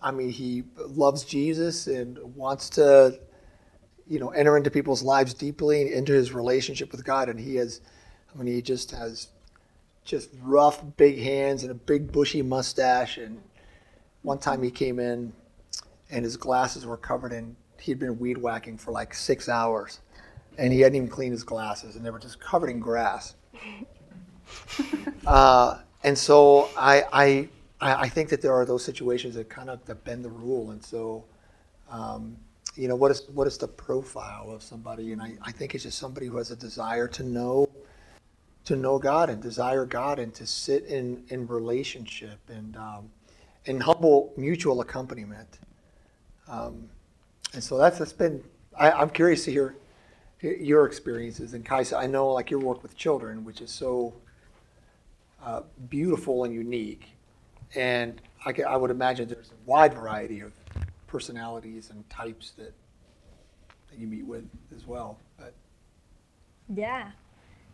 i 0.00 0.10
mean 0.10 0.30
he 0.30 0.64
loves 0.88 1.24
jesus 1.24 1.86
and 1.86 2.18
wants 2.34 2.70
to 2.70 3.20
you 4.08 4.18
know 4.18 4.30
enter 4.30 4.56
into 4.56 4.70
people's 4.70 5.02
lives 5.02 5.34
deeply 5.34 5.82
and 5.82 5.90
into 5.90 6.12
his 6.12 6.32
relationship 6.32 6.90
with 6.90 7.04
god. 7.04 7.28
And 7.28 7.38
he 7.38 7.56
has 7.56 7.80
i 8.34 8.38
mean 8.38 8.54
he 8.54 8.62
just 8.62 8.90
has 8.92 9.28
just 10.04 10.30
rough 10.42 10.82
big 10.96 11.18
hands 11.18 11.62
and 11.62 11.70
a 11.70 11.74
big 11.74 12.10
bushy 12.10 12.42
mustache. 12.42 13.18
And 13.18 13.40
one 14.22 14.38
time 14.38 14.62
he 14.62 14.70
came 14.70 14.98
in 14.98 15.32
and 16.10 16.24
his 16.24 16.36
glasses 16.36 16.86
were 16.86 16.96
covered 16.96 17.32
in 17.32 17.54
he'd 17.80 17.98
been 17.98 18.18
weed 18.18 18.38
whacking 18.38 18.76
for 18.76 18.92
like 18.92 19.14
six 19.14 19.48
hours, 19.48 20.00
and 20.58 20.72
he 20.72 20.80
hadn't 20.80 20.96
even 20.96 21.08
cleaned 21.08 21.32
his 21.32 21.44
glasses, 21.44 21.96
and 21.96 22.04
they 22.04 22.10
were 22.10 22.18
just 22.18 22.40
covered 22.40 22.70
in 22.70 22.80
grass. 22.80 23.34
uh, 25.26 25.78
and 26.02 26.16
so 26.16 26.68
I, 26.76 27.04
I, 27.12 27.48
I 27.80 28.08
think 28.08 28.28
that 28.28 28.42
there 28.42 28.52
are 28.52 28.64
those 28.66 28.84
situations 28.84 29.34
that 29.36 29.48
kind 29.48 29.70
of 29.70 29.84
that 29.86 30.04
bend 30.04 30.24
the 30.24 30.30
rule, 30.30 30.70
and 30.70 30.82
so. 30.84 31.24
Um, 31.90 32.36
you 32.76 32.86
know 32.86 32.94
what 32.94 33.10
is 33.10 33.28
what 33.34 33.48
is 33.48 33.58
the 33.58 33.66
profile 33.66 34.48
of 34.52 34.62
somebody 34.62 35.12
and 35.12 35.20
I, 35.20 35.32
I 35.42 35.50
think 35.50 35.74
it's 35.74 35.82
just 35.82 35.98
somebody 35.98 36.26
who 36.26 36.36
has 36.36 36.52
a 36.52 36.56
desire 36.56 37.08
to 37.08 37.24
know 37.24 37.68
to 38.64 38.76
know 38.76 38.96
God 38.96 39.28
and 39.28 39.42
desire 39.42 39.84
God 39.84 40.20
and 40.20 40.32
to 40.34 40.46
sit 40.46 40.84
in 40.84 41.24
in 41.30 41.48
relationship 41.48 42.38
and 42.48 42.76
um, 42.76 43.10
in 43.64 43.80
humble 43.80 44.32
mutual 44.36 44.80
accompaniment 44.82 45.58
um, 46.50 46.88
and 47.54 47.62
so 47.62 47.78
that's 47.78 47.98
that's 47.98 48.12
been. 48.12 48.42
I, 48.78 48.90
I'm 48.90 49.10
curious 49.10 49.44
to 49.44 49.52
hear 49.52 49.76
your 50.40 50.86
experiences. 50.86 51.54
And 51.54 51.64
Kaisa, 51.64 51.96
I 51.96 52.06
know 52.06 52.32
like 52.32 52.50
your 52.50 52.60
work 52.60 52.82
with 52.82 52.96
children, 52.96 53.44
which 53.44 53.60
is 53.60 53.70
so 53.70 54.14
uh, 55.42 55.62
beautiful 55.88 56.44
and 56.44 56.54
unique, 56.54 57.08
and 57.74 58.20
I, 58.44 58.54
I 58.66 58.76
would 58.76 58.90
imagine 58.90 59.28
there's 59.28 59.50
a 59.50 59.70
wide 59.70 59.94
variety 59.94 60.40
of 60.40 60.52
personalities 61.06 61.90
and 61.90 62.08
types 62.08 62.52
that 62.52 62.72
that 63.90 63.98
you 63.98 64.06
meet 64.06 64.24
with 64.24 64.48
as 64.74 64.86
well. 64.86 65.18
But 65.38 65.54
yeah, 66.74 67.10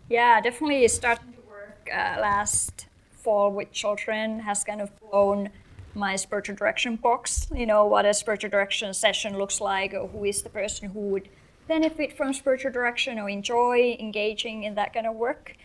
yeah, 0.09 0.41
definitely 0.41 0.87
starting 0.89 1.33
to 1.33 1.41
work 1.49 1.89
uh, 1.93 2.21
last 2.21 2.87
fall 3.11 3.51
with 3.51 3.73
children 3.73 4.41
has 4.41 4.65
kind 4.65 4.81
of 4.81 4.91
blown 5.01 5.51
my 5.95 6.15
spiritual 6.15 6.55
direction 6.55 6.97
box, 6.97 7.49
you 7.55 7.67
know, 7.67 7.87
what 7.87 8.05
a 8.05 8.13
spiritual 8.13 8.51
direction 8.51 8.93
session 8.93 9.37
looks 9.39 9.61
like, 9.61 9.95
or 9.95 10.07
who 10.09 10.25
is 10.25 10.43
the 10.43 10.51
person 10.51 10.91
who 10.91 11.01
would 11.01 11.29
benefit 11.67 12.17
from 12.17 12.33
spiritual 12.33 12.71
direction 12.71 13.19
or 13.19 13.29
enjoy 13.29 13.97
engaging 13.99 14.63
in 14.63 14.75
that 14.75 14.93
kind 14.93 15.07
of 15.07 15.17
work. 15.17 15.57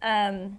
Um, 0.00 0.58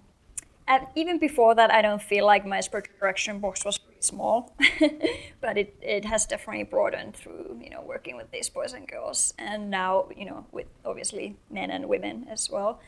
and 0.72 0.86
even 0.94 1.18
before 1.18 1.54
that, 1.54 1.70
I 1.70 1.82
don't 1.82 2.02
feel 2.02 2.24
like 2.24 2.46
my 2.46 2.60
direction 2.98 3.40
box 3.40 3.64
was 3.64 3.76
pretty 3.78 4.00
small, 4.00 4.54
but 5.40 5.58
it, 5.58 5.76
it 5.82 6.04
has 6.06 6.24
definitely 6.24 6.64
broadened 6.64 7.14
through, 7.14 7.60
you 7.62 7.68
know, 7.68 7.82
working 7.82 8.16
with 8.16 8.30
these 8.30 8.48
boys 8.48 8.72
and 8.72 8.88
girls, 8.88 9.34
and 9.38 9.70
now, 9.70 10.08
you 10.16 10.24
know, 10.24 10.46
with 10.50 10.66
obviously 10.84 11.36
men 11.50 11.70
and 11.70 11.88
women 11.88 12.26
as 12.30 12.50
well. 12.50 12.80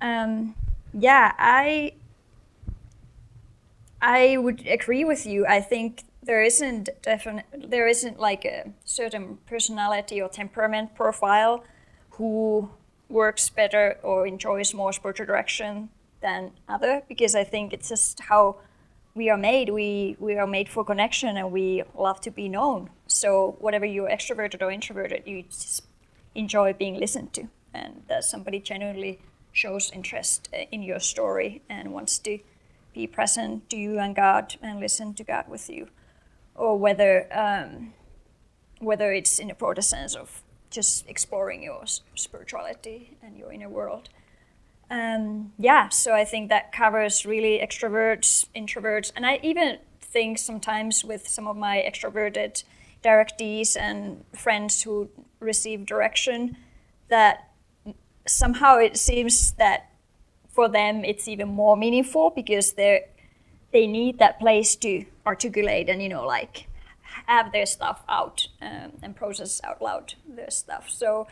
Um, 0.00 0.56
yeah, 0.92 1.32
I 1.38 1.92
I 4.02 4.36
would 4.36 4.66
agree 4.66 5.04
with 5.04 5.24
you. 5.24 5.46
I 5.46 5.60
think 5.60 6.04
there 6.22 6.42
isn't 6.42 6.88
definite 7.02 7.46
there 7.52 7.86
isn't 7.86 8.18
like 8.18 8.44
a 8.44 8.72
certain 8.84 9.38
personality 9.46 10.20
or 10.20 10.28
temperament 10.28 10.94
profile 10.94 11.62
who 12.10 12.70
works 13.08 13.48
better 13.48 13.98
or 14.02 14.26
enjoys 14.26 14.74
more 14.74 14.92
spiritual 14.92 15.26
direction 15.26 15.88
than 16.20 16.52
other 16.68 17.02
because 17.08 17.34
I 17.34 17.44
think 17.44 17.72
it's 17.72 17.88
just 17.88 18.20
how 18.20 18.56
we 19.14 19.30
are 19.30 19.36
made. 19.36 19.70
We 19.70 20.16
we 20.18 20.36
are 20.36 20.46
made 20.46 20.68
for 20.68 20.84
connection 20.84 21.36
and 21.36 21.52
we 21.52 21.82
love 21.94 22.20
to 22.22 22.30
be 22.30 22.48
known. 22.48 22.90
So 23.06 23.56
whatever 23.58 23.84
you're 23.84 24.08
extroverted 24.08 24.62
or 24.62 24.70
introverted, 24.70 25.22
you 25.26 25.42
just 25.42 25.84
enjoy 26.34 26.72
being 26.72 26.98
listened 26.98 27.32
to, 27.34 27.48
and 27.74 28.02
that 28.08 28.24
somebody 28.24 28.60
genuinely 28.60 29.20
shows 29.52 29.90
interest 29.90 30.48
in 30.70 30.82
your 30.82 31.00
story 31.00 31.62
and 31.68 31.92
wants 31.92 32.18
to 32.20 32.38
be 32.94 33.06
present 33.06 33.68
to 33.70 33.76
you 33.76 33.98
and 33.98 34.14
God 34.14 34.54
and 34.62 34.78
listen 34.80 35.14
to 35.14 35.24
God 35.24 35.48
with 35.48 35.68
you, 35.68 35.88
or 36.54 36.78
whether 36.78 37.26
um, 37.32 37.92
whether 38.80 39.12
it's 39.12 39.38
in 39.38 39.50
a 39.50 39.54
broader 39.54 39.82
sense 39.82 40.14
of 40.14 40.42
just 40.70 41.08
exploring 41.08 41.62
your 41.62 41.82
spirituality 42.14 43.16
and 43.22 43.36
your 43.36 43.52
inner 43.52 43.68
world. 43.68 44.08
Um, 44.90 45.52
yeah, 45.58 45.90
so 45.90 46.14
I 46.14 46.24
think 46.24 46.48
that 46.48 46.72
covers 46.72 47.26
really 47.26 47.58
extroverts, 47.58 48.46
introverts, 48.56 49.12
and 49.14 49.26
I 49.26 49.38
even 49.42 49.78
think 50.00 50.38
sometimes 50.38 51.04
with 51.04 51.28
some 51.28 51.46
of 51.46 51.56
my 51.56 51.84
extroverted 51.86 52.64
directees 53.04 53.76
and 53.76 54.24
friends 54.34 54.82
who 54.82 55.10
receive 55.40 55.86
direction 55.86 56.56
that 57.08 57.50
somehow 58.26 58.78
it 58.78 58.96
seems 58.96 59.52
that 59.52 59.90
for 60.48 60.68
them 60.68 61.04
it's 61.04 61.28
even 61.28 61.48
more 61.48 61.76
meaningful 61.76 62.30
because 62.30 62.72
they 62.72 63.04
they 63.72 63.86
need 63.86 64.18
that 64.18 64.40
place 64.40 64.74
to 64.74 65.04
articulate 65.26 65.88
and 65.88 66.02
you 66.02 66.08
know 66.08 66.26
like 66.26 66.68
have 67.26 67.52
their 67.52 67.66
stuff 67.66 68.02
out 68.08 68.48
um, 68.62 68.92
and 69.02 69.14
process 69.14 69.60
out 69.64 69.82
loud 69.82 70.14
their 70.26 70.50
stuff. 70.50 70.88
So 70.88 71.26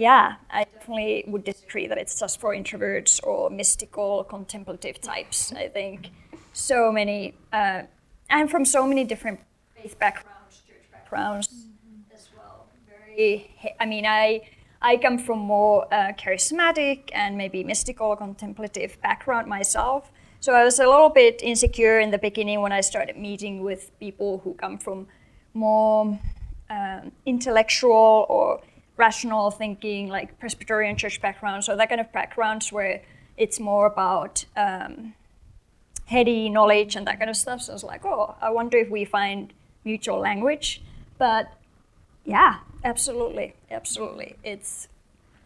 yeah 0.00 0.36
i 0.50 0.64
definitely 0.64 1.24
would 1.26 1.44
disagree 1.44 1.86
that 1.86 1.98
it's 1.98 2.18
just 2.18 2.40
for 2.40 2.54
introverts 2.54 3.20
or 3.22 3.50
mystical 3.50 4.24
contemplative 4.24 4.98
types 5.00 5.52
i 5.52 5.68
think 5.68 6.08
so 6.54 6.90
many 6.90 7.34
uh, 7.52 7.82
i'm 8.30 8.48
from 8.48 8.64
so 8.64 8.86
many 8.86 9.04
different 9.04 9.38
faith 9.76 9.98
backgrounds 9.98 10.62
church 10.66 10.86
backgrounds 10.90 11.48
mm-hmm. 11.48 12.14
as 12.14 12.28
well 12.34 12.66
very 12.88 13.54
i 13.78 13.84
mean 13.84 14.06
i 14.06 14.40
I 14.82 14.96
come 14.96 15.18
from 15.18 15.40
more 15.40 15.86
uh, 15.92 16.12
charismatic 16.12 17.10
and 17.12 17.36
maybe 17.36 17.62
mystical 17.62 18.16
contemplative 18.16 18.96
background 19.02 19.46
myself. 19.46 20.10
So 20.40 20.54
I 20.54 20.64
was 20.64 20.78
a 20.78 20.86
little 20.86 21.10
bit 21.10 21.42
insecure 21.42 22.00
in 22.00 22.10
the 22.10 22.16
beginning 22.16 22.62
when 22.62 22.72
I 22.72 22.80
started 22.80 23.18
meeting 23.18 23.62
with 23.62 23.90
people 24.00 24.40
who 24.42 24.54
come 24.54 24.78
from 24.78 25.06
more 25.52 26.18
um, 26.70 27.12
intellectual 27.26 28.24
or 28.30 28.62
rational 29.00 29.50
thinking, 29.50 30.08
like 30.08 30.38
Presbyterian 30.38 30.96
church 30.96 31.20
backgrounds, 31.20 31.68
or 31.68 31.74
that 31.76 31.88
kind 31.88 32.00
of 32.00 32.12
backgrounds 32.12 32.70
where 32.70 33.02
it's 33.36 33.58
more 33.58 33.86
about 33.86 34.44
um, 34.56 35.14
heady 36.06 36.48
knowledge 36.48 36.94
and 36.96 37.06
that 37.06 37.18
kind 37.18 37.30
of 37.30 37.36
stuff. 37.36 37.62
So 37.62 37.72
I 37.72 37.74
was 37.74 37.84
like, 37.84 38.04
oh, 38.04 38.36
I 38.40 38.50
wonder 38.50 38.76
if 38.78 38.90
we 38.90 39.04
find 39.04 39.52
mutual 39.84 40.18
language. 40.18 40.82
But 41.18 41.44
yeah, 42.24 42.58
absolutely, 42.84 43.54
absolutely. 43.70 44.36
It's 44.44 44.88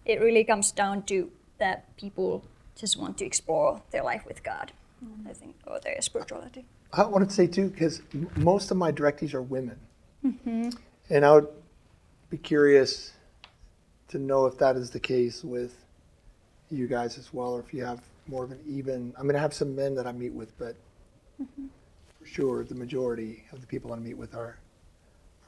it 0.05 0.21
really 0.21 0.45
comes 0.45 0.73
down 0.73 1.05
to 1.05 1.31
that 1.59 1.97
people 1.97 2.45
just 2.77 2.99
want 2.99 3.17
to 3.19 3.25
explore 3.25 3.81
their 3.93 4.03
life 4.03 4.25
with 4.27 4.43
God. 4.43 4.73
I 5.29 5.33
think, 5.33 5.55
or 5.67 5.81
their 5.81 6.01
spirituality. 6.01 6.65
I 6.93 7.05
wanted 7.05 7.29
to 7.29 7.35
say 7.35 7.47
too, 7.47 7.69
because 7.69 8.03
most 8.37 8.71
of 8.71 8.77
my 8.77 8.91
directees 8.93 9.35
are 9.35 9.43
women, 9.43 9.79
mm-hmm. 10.25 10.71
and 11.11 11.25
I 11.25 11.33
would 11.35 11.49
be 12.31 12.39
curious 12.39 13.13
to 14.15 14.19
know 14.19 14.47
if 14.47 14.59
that 14.59 14.77
is 14.77 14.91
the 14.91 15.01
case 15.01 15.45
with 15.45 15.75
you 16.71 16.87
guys 16.87 17.19
as 17.19 17.33
well, 17.33 17.53
or 17.53 17.61
if 17.61 17.75
you 17.75 17.85
have 17.85 18.01
more 18.27 18.45
of 18.45 18.51
an 18.51 18.61
even. 18.67 19.13
I 19.19 19.23
mean, 19.23 19.37
I 19.37 19.41
have 19.41 19.55
some 19.55 19.77
men 19.77 19.95
that 19.97 20.07
I 20.07 20.13
meet 20.13 20.33
with, 20.33 20.57
but 20.59 20.75
mm-hmm. 21.41 21.67
for 22.19 22.27
sure, 22.27 22.65
the 22.65 22.75
majority 22.75 23.45
of 23.53 23.61
the 23.61 23.67
people 23.67 23.93
I 23.93 23.97
meet 23.97 24.17
with 24.17 24.35
are 24.35 24.59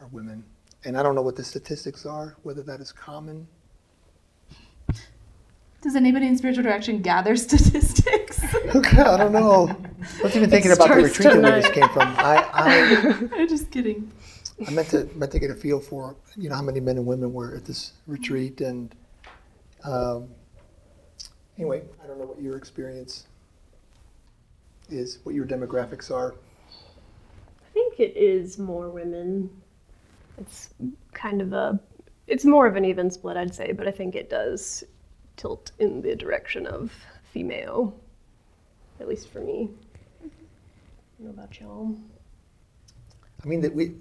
are 0.00 0.08
women 0.12 0.44
and 0.86 0.96
I 0.96 1.02
don't 1.02 1.16
know 1.16 1.22
what 1.22 1.34
the 1.34 1.44
statistics 1.44 2.06
are, 2.06 2.36
whether 2.44 2.62
that 2.62 2.80
is 2.80 2.92
common. 2.92 3.48
Does 5.82 5.96
anybody 5.96 6.26
in 6.28 6.38
spiritual 6.38 6.62
direction 6.62 7.02
gather 7.02 7.36
statistics? 7.36 8.42
okay, 8.74 9.02
I 9.02 9.16
don't 9.16 9.32
know. 9.32 9.68
I 10.20 10.22
was 10.22 10.36
even 10.36 10.48
thinking 10.48 10.72
about 10.72 10.88
the 10.88 10.94
retreat 10.94 11.32
tonight. 11.32 11.42
that 11.50 11.56
we 11.56 11.62
just 11.62 11.74
came 11.74 11.88
from. 11.88 12.08
I, 12.16 12.48
I... 12.52 13.28
I, 13.36 13.40
am 13.40 13.48
just 13.48 13.70
kidding. 13.70 14.12
I 14.66 14.70
meant 14.70 14.88
to 14.90 15.08
meant 15.14 15.32
to 15.32 15.38
get 15.38 15.50
a 15.50 15.54
feel 15.54 15.80
for 15.80 16.16
you 16.36 16.48
know 16.48 16.54
how 16.54 16.62
many 16.62 16.80
men 16.80 16.96
and 16.96 17.06
women 17.06 17.32
were 17.32 17.54
at 17.54 17.64
this 17.64 17.92
retreat, 18.06 18.60
and 18.60 18.94
um, 19.84 20.28
anyway, 21.58 21.82
I 22.02 22.06
don't 22.06 22.18
know 22.18 22.24
what 22.24 22.40
your 22.40 22.56
experience 22.56 23.26
is, 24.88 25.18
what 25.24 25.34
your 25.34 25.46
demographics 25.46 26.10
are. 26.10 26.34
I 26.34 27.72
think 27.74 28.00
it 28.00 28.16
is 28.16 28.58
more 28.58 28.88
women. 28.88 29.50
It's 30.38 30.70
kind 31.12 31.42
of 31.42 31.52
a 31.52 31.80
it's 32.26 32.44
more 32.44 32.66
of 32.66 32.76
an 32.76 32.84
even 32.84 33.08
split 33.08 33.36
i'd 33.36 33.54
say 33.54 33.70
but 33.72 33.86
i 33.86 33.90
think 33.90 34.14
it 34.16 34.28
does 34.28 34.82
tilt 35.36 35.70
in 35.78 36.02
the 36.02 36.14
direction 36.14 36.66
of 36.66 36.92
female 37.32 37.94
at 39.00 39.08
least 39.08 39.28
for 39.28 39.40
me. 39.40 39.70
I 40.22 40.28
don't 41.18 41.36
know 41.36 41.42
about 41.42 41.60
y'all. 41.60 41.94
I 43.42 43.46
mean 43.46 43.60
that 43.60 43.74
we 43.74 43.94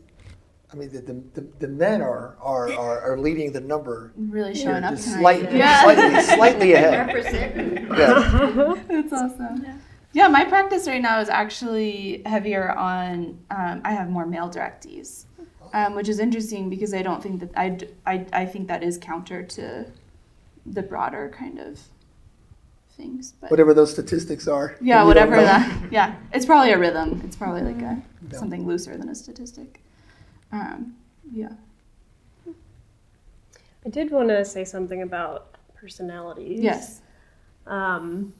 I 0.73 0.75
mean, 0.75 0.91
the, 0.91 1.01
the, 1.39 1.47
the, 1.59 1.67
men 1.67 2.01
are, 2.01 2.35
are, 2.41 2.73
are, 2.73 2.99
are 3.01 3.17
leading 3.17 3.53
the 3.53 3.61
number. 3.61 4.11
Really 4.17 4.55
showing 4.55 4.83
up 4.83 4.95
just 4.95 5.13
slightly, 5.13 5.57
yeah. 5.57 5.83
slightly, 5.83 6.21
slightly 6.21 6.73
ahead. 6.73 7.07
Represent. 7.07 7.97
Yeah. 7.97 8.75
That's 8.87 9.13
awesome. 9.13 9.63
Yeah. 9.63 9.77
yeah. 10.13 10.27
my 10.27 10.43
practice 10.43 10.87
right 10.87 11.01
now 11.01 11.19
is 11.19 11.29
actually 11.29 12.23
heavier 12.25 12.71
on, 12.71 13.37
um, 13.51 13.81
I 13.85 13.91
have 13.93 14.09
more 14.09 14.25
male 14.25 14.49
directees 14.49 15.25
um, 15.75 15.93
which 15.93 16.07
is 16.07 16.19
interesting 16.19 16.69
because 16.69 16.93
I 16.93 17.01
don't 17.01 17.21
think 17.21 17.41
that 17.41 17.49
I, 17.55 17.77
I, 18.05 18.25
I 18.31 18.45
think 18.45 18.69
that 18.69 18.81
is 18.81 18.97
counter 18.97 19.43
to 19.43 19.85
the 20.65 20.81
broader 20.81 21.31
kind 21.37 21.59
of 21.59 21.79
things. 22.95 23.33
But 23.41 23.51
whatever 23.51 23.73
those 23.73 23.91
statistics 23.91 24.47
are. 24.47 24.77
Yeah, 24.79 25.03
whatever 25.03 25.35
that. 25.35 25.91
Yeah, 25.91 26.15
it's 26.33 26.45
probably 26.45 26.71
a 26.71 26.79
rhythm. 26.79 27.21
It's 27.25 27.35
probably 27.35 27.61
like 27.61 27.81
a 27.81 28.01
yeah. 28.31 28.39
something 28.39 28.65
looser 28.65 28.95
than 28.95 29.09
a 29.09 29.15
statistic. 29.15 29.81
Um, 30.51 30.95
yeah. 31.31 31.53
I 33.85 33.89
did 33.89 34.11
want 34.11 34.29
to 34.29 34.43
say 34.43 34.65
something 34.65 35.03
about 35.03 35.55
personalities. 35.75 36.61
Yes. 36.61 37.01
Um, 37.67 38.33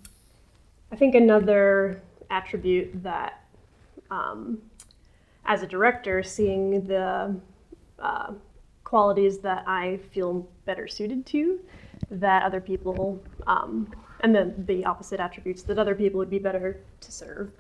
I 0.92 0.96
think 0.96 1.16
another 1.16 2.02
attribute 2.30 3.04
that 3.04 3.44
um, 4.10 4.62
as 5.46 5.62
a 5.62 5.68
director, 5.68 6.24
seeing 6.24 6.86
the 6.88 7.36
uh, 8.00 8.34
qualities 8.84 9.40
that 9.40 9.64
I 9.68 10.00
feel 10.12 10.48
better 10.66 10.88
suited 10.88 11.26
to, 11.28 11.60
that 12.12 12.44
other 12.44 12.62
people, 12.62 13.24
um, 13.48 13.92
and 14.22 14.34
then 14.34 14.64
the 14.68 14.86
opposite 14.86 15.20
attributes 15.20 15.64
that 15.64 15.78
other 15.78 15.96
people 15.96 16.18
would 16.18 16.30
be 16.30 16.40
better 16.40 16.80
to 17.02 17.12
serve. 17.12 17.52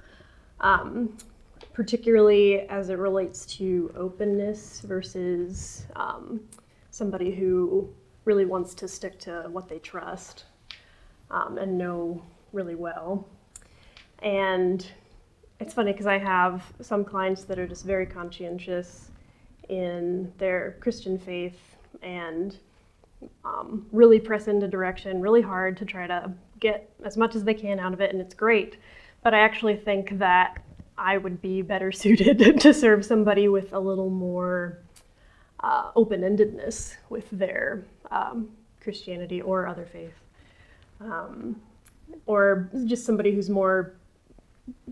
Um, 0.59 1.17
particularly 1.75 2.61
as 2.69 2.89
it 2.89 2.97
relates 2.97 3.45
to 3.45 3.93
openness 3.97 4.79
versus 4.79 5.85
um, 5.97 6.39
somebody 6.89 7.35
who 7.35 7.93
really 8.23 8.45
wants 8.45 8.73
to 8.73 8.87
stick 8.87 9.19
to 9.19 9.45
what 9.51 9.67
they 9.67 9.77
trust 9.79 10.45
um, 11.31 11.57
and 11.57 11.77
know 11.77 12.23
really 12.53 12.75
well. 12.75 13.27
And 14.19 14.89
it's 15.59 15.73
funny 15.73 15.91
because 15.91 16.07
I 16.07 16.17
have 16.17 16.63
some 16.79 17.03
clients 17.03 17.43
that 17.43 17.59
are 17.59 17.67
just 17.67 17.83
very 17.83 18.05
conscientious 18.05 19.11
in 19.67 20.31
their 20.37 20.77
Christian 20.79 21.19
faith 21.19 21.59
and 22.01 22.57
um, 23.43 23.85
really 23.91 24.19
press 24.19 24.47
into 24.47 24.69
direction 24.69 25.19
really 25.19 25.41
hard 25.41 25.75
to 25.75 25.83
try 25.85 26.07
to 26.07 26.31
get 26.61 26.89
as 27.03 27.17
much 27.17 27.35
as 27.35 27.43
they 27.43 27.53
can 27.53 27.81
out 27.81 27.91
of 27.91 27.99
it, 27.99 28.13
and 28.13 28.21
it's 28.21 28.33
great. 28.33 28.77
But 29.23 29.33
I 29.33 29.39
actually 29.39 29.75
think 29.75 30.17
that 30.19 30.61
I 30.97 31.17
would 31.17 31.41
be 31.41 31.61
better 31.61 31.91
suited 32.03 32.59
to 32.61 32.73
serve 32.73 33.05
somebody 33.05 33.47
with 33.47 33.73
a 33.73 33.79
little 33.79 34.09
more 34.09 34.79
uh, 35.61 35.91
open 35.95 36.21
endedness 36.21 36.95
with 37.09 37.29
their 37.31 37.85
um, 38.11 38.49
Christianity 38.81 39.41
or 39.41 39.67
other 39.67 39.85
faith. 39.85 40.13
Um, 41.01 41.61
or 42.25 42.69
just 42.85 43.05
somebody 43.05 43.33
who's 43.33 43.49
more 43.49 43.95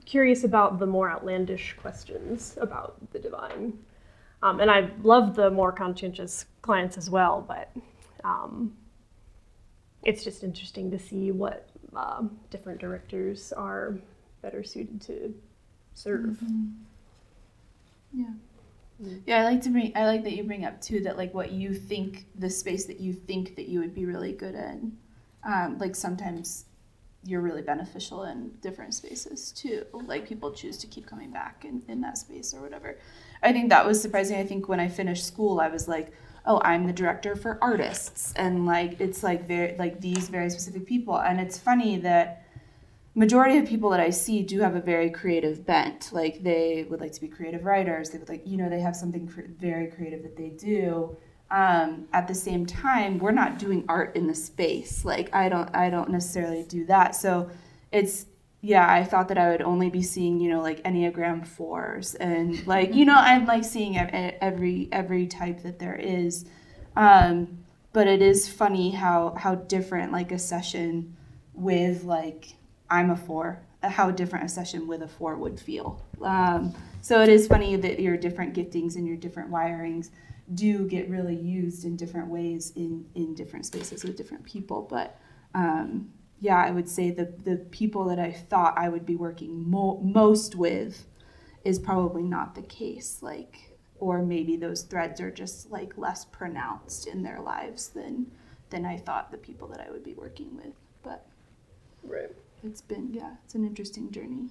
curious 0.05 0.43
about 0.43 0.79
the 0.79 0.85
more 0.85 1.09
outlandish 1.09 1.75
questions 1.79 2.57
about 2.59 2.95
the 3.11 3.19
divine. 3.19 3.77
Um, 4.41 4.59
and 4.59 4.69
I 4.69 4.89
love 5.03 5.35
the 5.35 5.49
more 5.49 5.71
conscientious 5.71 6.45
clients 6.61 6.97
as 6.97 7.09
well, 7.09 7.45
but 7.47 7.71
um, 8.23 8.73
it's 10.03 10.23
just 10.23 10.43
interesting 10.43 10.91
to 10.91 10.99
see 10.99 11.31
what 11.31 11.69
uh, 11.95 12.23
different 12.49 12.79
directors 12.79 13.53
are 13.53 13.95
better 14.41 14.63
suited 14.63 15.01
to 15.01 15.33
serve. 15.93 16.37
Mm-hmm. 16.37 16.67
Yeah. 18.13 18.25
Mm-hmm. 19.01 19.17
Yeah, 19.25 19.41
I 19.41 19.43
like 19.43 19.61
to 19.61 19.69
bring. 19.69 19.91
I 19.95 20.05
like 20.05 20.23
that 20.23 20.33
you 20.33 20.43
bring 20.43 20.65
up 20.65 20.81
too 20.81 21.01
that 21.01 21.17
like 21.17 21.33
what 21.33 21.51
you 21.51 21.73
think 21.73 22.25
the 22.37 22.49
space 22.49 22.85
that 22.85 22.99
you 22.99 23.13
think 23.13 23.55
that 23.55 23.67
you 23.67 23.79
would 23.79 23.93
be 23.93 24.05
really 24.05 24.33
good 24.33 24.55
in. 24.55 24.97
Um, 25.45 25.77
like 25.77 25.95
sometimes 25.95 26.65
you're 27.25 27.41
really 27.41 27.61
beneficial 27.61 28.23
in 28.23 28.51
different 28.61 28.93
spaces 28.93 29.51
too. 29.51 29.85
Like 29.93 30.27
people 30.27 30.51
choose 30.51 30.77
to 30.79 30.87
keep 30.87 31.07
coming 31.07 31.31
back 31.31 31.65
in, 31.65 31.81
in 31.87 32.01
that 32.01 32.17
space 32.17 32.53
or 32.53 32.61
whatever. 32.61 32.97
I 33.41 33.53
think 33.53 33.69
that 33.69 33.85
was 33.85 34.01
surprising. 34.01 34.37
I 34.37 34.45
think 34.45 34.67
when 34.67 34.79
I 34.79 34.87
finished 34.87 35.25
school, 35.25 35.59
I 35.59 35.69
was 35.69 35.87
like, 35.87 36.11
oh, 36.45 36.61
I'm 36.63 36.85
the 36.85 36.93
director 36.93 37.35
for 37.35 37.57
artists. 37.61 38.33
And 38.35 38.65
like, 38.65 38.99
it's 38.99 39.23
like 39.23 39.47
very, 39.47 39.75
like 39.77 40.01
these 40.01 40.27
very 40.27 40.49
specific 40.49 40.85
people. 40.85 41.17
And 41.17 41.39
it's 41.39 41.57
funny 41.57 41.97
that 41.99 42.42
majority 43.15 43.57
of 43.57 43.67
people 43.67 43.89
that 43.91 43.99
I 43.99 44.09
see 44.09 44.41
do 44.43 44.59
have 44.61 44.75
a 44.75 44.81
very 44.81 45.09
creative 45.09 45.65
bent. 45.65 46.11
Like 46.11 46.43
they 46.43 46.85
would 46.89 46.99
like 46.99 47.11
to 47.13 47.21
be 47.21 47.27
creative 47.27 47.63
writers. 47.63 48.09
They 48.09 48.17
would 48.17 48.29
like, 48.29 48.41
you 48.45 48.57
know, 48.57 48.69
they 48.69 48.79
have 48.81 48.95
something 48.95 49.27
very 49.59 49.87
creative 49.87 50.23
that 50.23 50.35
they 50.35 50.49
do. 50.49 51.15
um, 51.53 52.07
at 52.13 52.27
the 52.27 52.33
same 52.33 52.65
time, 52.65 53.19
we're 53.19 53.31
not 53.31 53.59
doing 53.59 53.85
art 53.87 54.15
in 54.15 54.25
the 54.27 54.33
space. 54.33 55.05
Like 55.05 55.33
I 55.35 55.49
don't, 55.49 55.73
I 55.75 55.91
don't 55.91 56.09
necessarily 56.09 56.63
do 56.63 56.85
that. 56.87 57.15
So 57.15 57.49
it's 57.91 58.25
yeah, 58.61 58.91
I 58.91 59.03
thought 59.03 59.27
that 59.27 59.37
I 59.37 59.49
would 59.51 59.61
only 59.61 59.89
be 59.89 60.01
seeing, 60.01 60.39
you 60.39 60.49
know, 60.49 60.61
like 60.61 60.81
Enneagram 60.83 61.45
fours 61.45 62.15
and 62.15 62.65
like, 62.65 62.95
you 62.95 63.05
know, 63.05 63.17
I'm 63.17 63.45
like 63.45 63.65
seeing 63.65 63.97
every 63.97 64.89
every 64.91 65.27
type 65.27 65.61
that 65.63 65.79
there 65.79 65.95
is. 65.95 66.45
Um, 66.95 67.59
but 67.91 68.07
it 68.07 68.21
is 68.21 68.47
funny 68.51 68.91
how 68.91 69.35
how 69.37 69.55
different 69.55 70.11
like 70.11 70.31
a 70.31 70.39
session 70.39 71.15
with 71.53 72.03
like 72.03 72.55
I'm 72.93 73.09
a 73.09 73.15
four, 73.15 73.59
how 73.81 74.11
different 74.11 74.45
a 74.45 74.49
session 74.49 74.87
with 74.87 75.01
a 75.01 75.07
four 75.07 75.35
would 75.35 75.59
feel. 75.59 76.05
Um, 76.21 76.75
so 77.01 77.21
it 77.21 77.29
is 77.29 77.47
funny 77.47 77.75
that 77.75 77.99
your 77.99 78.17
different 78.17 78.53
giftings 78.53 78.95
and 78.95 79.07
your 79.07 79.17
different 79.17 79.49
wirings 79.49 80.11
do 80.53 80.87
get 80.87 81.09
really 81.09 81.35
used 81.35 81.85
in 81.85 81.95
different 81.95 82.27
ways 82.27 82.71
in 82.75 83.05
in 83.15 83.33
different 83.33 83.65
spaces 83.65 84.03
with 84.03 84.15
different 84.15 84.43
people. 84.43 84.87
But 84.87 85.19
um, 85.55 86.11
yeah, 86.39 86.57
I 86.57 86.69
would 86.69 86.87
say 86.87 87.09
the 87.09 87.33
the 87.43 87.57
people 87.71 88.05
that 88.05 88.19
I 88.19 88.31
thought 88.31 88.77
I 88.77 88.89
would 88.89 89.07
be 89.07 89.15
working 89.15 89.69
mo- 89.69 89.99
most 90.03 90.55
with 90.55 91.07
is 91.65 91.79
probably 91.79 92.23
not 92.23 92.53
the 92.53 92.61
case. 92.61 93.19
Like, 93.21 93.55
or 93.99 94.21
maybe 94.21 94.55
those 94.55 94.83
threads 94.83 95.19
are 95.19 95.31
just 95.31 95.71
like 95.71 95.97
less 95.97 96.25
pronounced 96.25 97.07
in 97.07 97.23
their 97.23 97.39
lives 97.39 97.89
than 97.89 98.27
than 98.69 98.85
I 98.85 98.97
thought 98.97 99.31
the 99.31 99.37
people 99.37 99.67
that 99.69 99.81
I 99.81 99.89
would 99.89 100.03
be 100.03 100.13
working 100.13 100.55
with. 100.55 100.75
But 101.01 101.25
right, 102.03 102.31
it's 102.63 102.81
been 102.81 103.13
yeah, 103.13 103.31
it's 103.45 103.55
an 103.55 103.65
interesting 103.65 104.11
journey, 104.11 104.49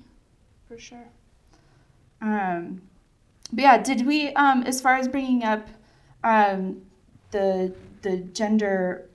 for 0.68 0.78
sure. 0.78 1.08
Um, 2.20 2.82
but 3.52 3.62
yeah, 3.62 3.78
did 3.78 4.06
we 4.06 4.32
um 4.34 4.62
as 4.64 4.80
far 4.80 4.96
as 4.96 5.08
bringing 5.08 5.44
up 5.44 5.68
um 6.24 6.82
the 7.30 7.74
the 8.02 8.18
gender 8.18 9.08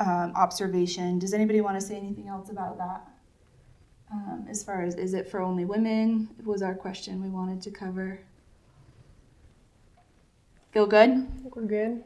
um, 0.00 0.32
observation. 0.36 1.18
Does 1.18 1.34
anybody 1.34 1.60
want 1.60 1.78
to 1.80 1.84
say 1.84 1.96
anything 1.96 2.28
else 2.28 2.50
about 2.50 2.78
that? 2.78 3.08
Um, 4.10 4.46
as 4.48 4.64
far 4.64 4.82
as 4.82 4.94
is 4.94 5.12
it 5.12 5.28
for 5.28 5.40
only 5.40 5.64
women 5.64 6.28
was 6.44 6.62
our 6.62 6.74
question 6.74 7.22
we 7.22 7.28
wanted 7.28 7.60
to 7.62 7.70
cover. 7.70 8.20
Feel 10.72 10.86
good? 10.86 11.10
I 11.10 11.42
think 11.42 11.56
we're 11.56 11.62
good. 11.62 12.02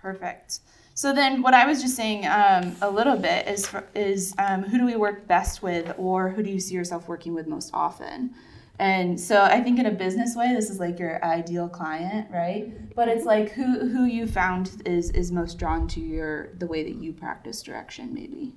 Perfect. 0.00 0.60
So 0.96 1.12
then, 1.12 1.42
what 1.42 1.54
I 1.54 1.66
was 1.66 1.82
just 1.82 1.96
saying 1.96 2.24
um, 2.26 2.76
a 2.80 2.88
little 2.88 3.16
bit 3.16 3.48
is 3.48 3.66
for, 3.66 3.84
is 3.96 4.32
um, 4.38 4.62
who 4.62 4.78
do 4.78 4.86
we 4.86 4.94
work 4.94 5.26
best 5.26 5.60
with, 5.60 5.92
or 5.98 6.30
who 6.30 6.42
do 6.42 6.50
you 6.50 6.60
see 6.60 6.74
yourself 6.74 7.08
working 7.08 7.34
with 7.34 7.48
most 7.48 7.70
often? 7.74 8.32
And 8.78 9.18
so 9.20 9.42
I 9.42 9.60
think 9.60 9.78
in 9.80 9.86
a 9.86 9.90
business 9.90 10.36
way, 10.36 10.52
this 10.54 10.70
is 10.70 10.78
like 10.78 11.00
your 11.00 11.24
ideal 11.24 11.68
client, 11.68 12.28
right? 12.30 12.94
But 12.94 13.08
it's 13.08 13.24
like 13.24 13.50
who 13.50 13.88
who 13.88 14.04
you 14.04 14.26
found 14.26 14.82
is 14.84 15.10
is 15.10 15.32
most 15.32 15.58
drawn 15.58 15.88
to 15.88 16.00
your 16.00 16.50
the 16.58 16.66
way 16.66 16.84
that 16.84 16.94
you 16.94 17.12
practice 17.12 17.62
direction, 17.62 18.14
maybe. 18.14 18.52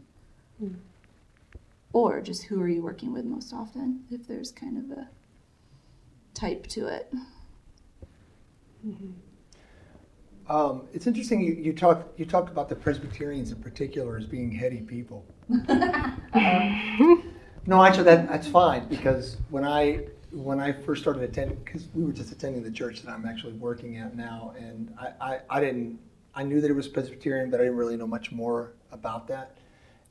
Mm. 0.61 0.75
Or 1.93 2.21
just 2.21 2.43
who 2.43 2.61
are 2.61 2.67
you 2.67 2.83
working 2.83 3.13
with 3.13 3.25
most 3.25 3.53
often, 3.53 4.05
if 4.11 4.27
there's 4.27 4.51
kind 4.51 4.77
of 4.77 4.97
a 4.97 5.09
type 6.35 6.67
to 6.67 6.85
it. 6.87 7.11
Mm-hmm. 8.85 9.11
Um, 10.49 10.87
it's 10.93 11.07
interesting 11.07 11.41
you, 11.41 11.53
you 11.53 11.73
talk 11.73 12.07
you 12.17 12.25
talked 12.25 12.49
about 12.49 12.69
the 12.69 12.75
Presbyterians 12.75 13.51
in 13.51 13.61
particular 13.61 14.17
as 14.17 14.25
being 14.25 14.51
heady 14.51 14.81
people. 14.81 15.25
No, 17.67 17.83
actually, 17.83 18.05
that, 18.05 18.29
that's 18.29 18.47
fine 18.47 18.87
because 18.87 19.35
when 19.49 19.65
I 19.65 20.05
when 20.31 20.59
I 20.59 20.71
first 20.71 21.01
started 21.01 21.23
attending, 21.23 21.57
because 21.65 21.85
we 21.93 22.05
were 22.05 22.13
just 22.13 22.31
attending 22.31 22.63
the 22.63 22.71
church 22.71 23.01
that 23.01 23.11
I'm 23.11 23.25
actually 23.25 23.53
working 23.53 23.97
at 23.97 24.15
now, 24.15 24.53
and 24.57 24.93
I, 24.97 25.11
I, 25.19 25.39
I, 25.49 25.59
didn't 25.59 25.99
I 26.33 26.43
knew 26.43 26.61
that 26.61 26.69
it 26.69 26.73
was 26.73 26.87
Presbyterian, 26.87 27.49
but 27.49 27.59
I 27.59 27.63
didn't 27.63 27.77
really 27.77 27.97
know 27.97 28.07
much 28.07 28.31
more 28.31 28.71
about 28.93 29.27
that. 29.27 29.57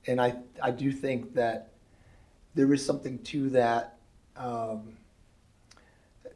And 0.07 0.21
I 0.21 0.37
I 0.63 0.71
do 0.71 0.93
think 0.93 1.35
that 1.35 1.71
there 2.55 2.71
is 2.75 2.85
something 2.85 3.19
to 3.21 3.49
that. 3.51 3.97
Um, 4.37 4.93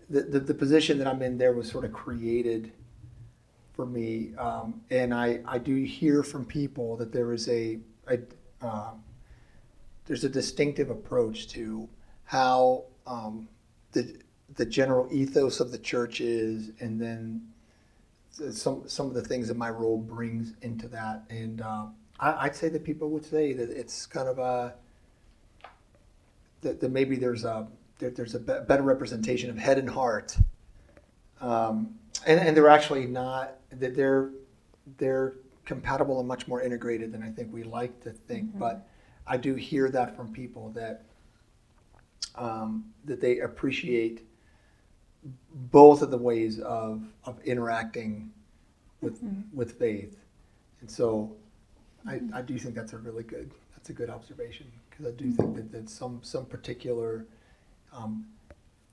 the, 0.09 0.23
the, 0.23 0.41
the 0.41 0.55
position 0.55 0.99
that 0.99 1.07
I'm 1.07 1.23
in 1.23 1.39
there 1.39 1.53
was 1.53 1.71
sort 1.71 1.85
of 1.85 1.93
created 1.93 2.73
for 3.81 3.87
me, 3.87 4.35
um, 4.37 4.83
and 4.91 5.15
I, 5.15 5.41
I 5.47 5.57
do 5.57 5.75
hear 5.75 6.23
from 6.23 6.45
people 6.45 6.99
that 6.99 7.13
there 7.13 7.33
is 7.33 7.49
a, 7.49 7.79
a 8.09 8.19
um, 8.61 9.03
there's 10.05 10.23
a 10.23 10.29
distinctive 10.29 10.91
approach 10.91 11.49
to 11.53 11.89
how 12.25 12.85
um, 13.07 13.49
the 13.93 14.19
the 14.57 14.67
general 14.67 15.09
ethos 15.11 15.61
of 15.61 15.73
the 15.73 15.79
church 15.79 16.21
is, 16.21 16.73
and 16.81 17.01
then 17.01 17.41
some 18.53 18.87
some 18.87 19.07
of 19.07 19.15
the 19.15 19.23
things 19.23 19.49
that 19.49 19.57
my 19.57 19.71
role 19.71 19.97
brings 19.97 20.53
into 20.61 20.87
that. 20.89 21.23
And 21.31 21.63
uh, 21.63 21.87
I, 22.21 22.49
would 22.49 22.55
say 22.55 22.69
that 22.69 22.85
people 22.85 23.09
would 23.09 23.25
say 23.25 23.55
that 23.55 23.71
it's 23.71 24.05
kind 24.05 24.29
of 24.29 24.39
a 24.39 24.75
that, 26.61 26.81
that 26.81 26.91
maybe 26.91 27.17
there's 27.17 27.45
a 27.45 27.67
there, 27.99 28.11
there's 28.11 28.35
a 28.35 28.41
be- 28.41 28.61
better 28.69 28.83
representation 28.83 29.49
of 29.49 29.57
head 29.57 29.79
and 29.79 29.89
heart, 29.89 30.37
um, 31.41 31.95
and 32.27 32.39
and 32.41 32.55
they're 32.55 32.69
actually 32.69 33.07
not 33.07 33.57
that 33.73 33.95
they're 33.95 34.31
they're 34.99 35.35
compatible 35.65 36.19
and 36.19 36.27
much 36.27 36.49
more 36.49 36.63
integrated 36.63 37.13
than 37.13 37.23
I 37.23 37.31
think 37.31 37.53
we 37.53 37.63
like 37.63 38.01
to 38.03 38.11
think, 38.11 38.49
mm-hmm. 38.49 38.59
but 38.59 38.89
I 39.27 39.37
do 39.37 39.55
hear 39.55 39.89
that 39.91 40.17
from 40.17 40.33
people 40.33 40.71
that 40.71 41.05
um, 42.35 42.87
that 43.05 43.21
they 43.21 43.41
appreciate 43.41 44.27
both 45.71 46.03
of 46.03 46.11
the 46.11 46.19
ways 46.19 46.59
of, 46.61 47.03
of 47.25 47.41
interacting 47.45 48.31
with 49.01 49.23
mm-hmm. 49.23 49.57
with 49.57 49.79
faith, 49.79 50.19
and 50.81 50.91
so 50.91 51.37
mm-hmm. 52.07 52.35
I, 52.35 52.39
I 52.39 52.43
do 52.43 52.59
think 52.59 52.75
that's 52.75 52.93
a 52.93 52.99
really 52.99 53.23
good 53.23 53.51
that's 53.77 53.91
a 53.91 53.93
good 53.93 54.11
observation 54.11 54.67
because 54.89 55.07
I 55.07 55.13
do 55.13 55.31
think 55.31 55.57
that, 55.57 55.73
that 55.73 55.91
some 55.91 56.21
some 56.23 56.47
particular 56.47 57.27
um, 57.93 58.27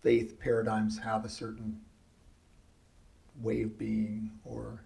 faith 0.01 0.39
paradigms 0.39 0.97
have 0.99 1.25
a 1.25 1.29
certain 1.29 1.79
way 3.41 3.63
of 3.63 3.77
being 3.77 4.31
or 4.45 4.83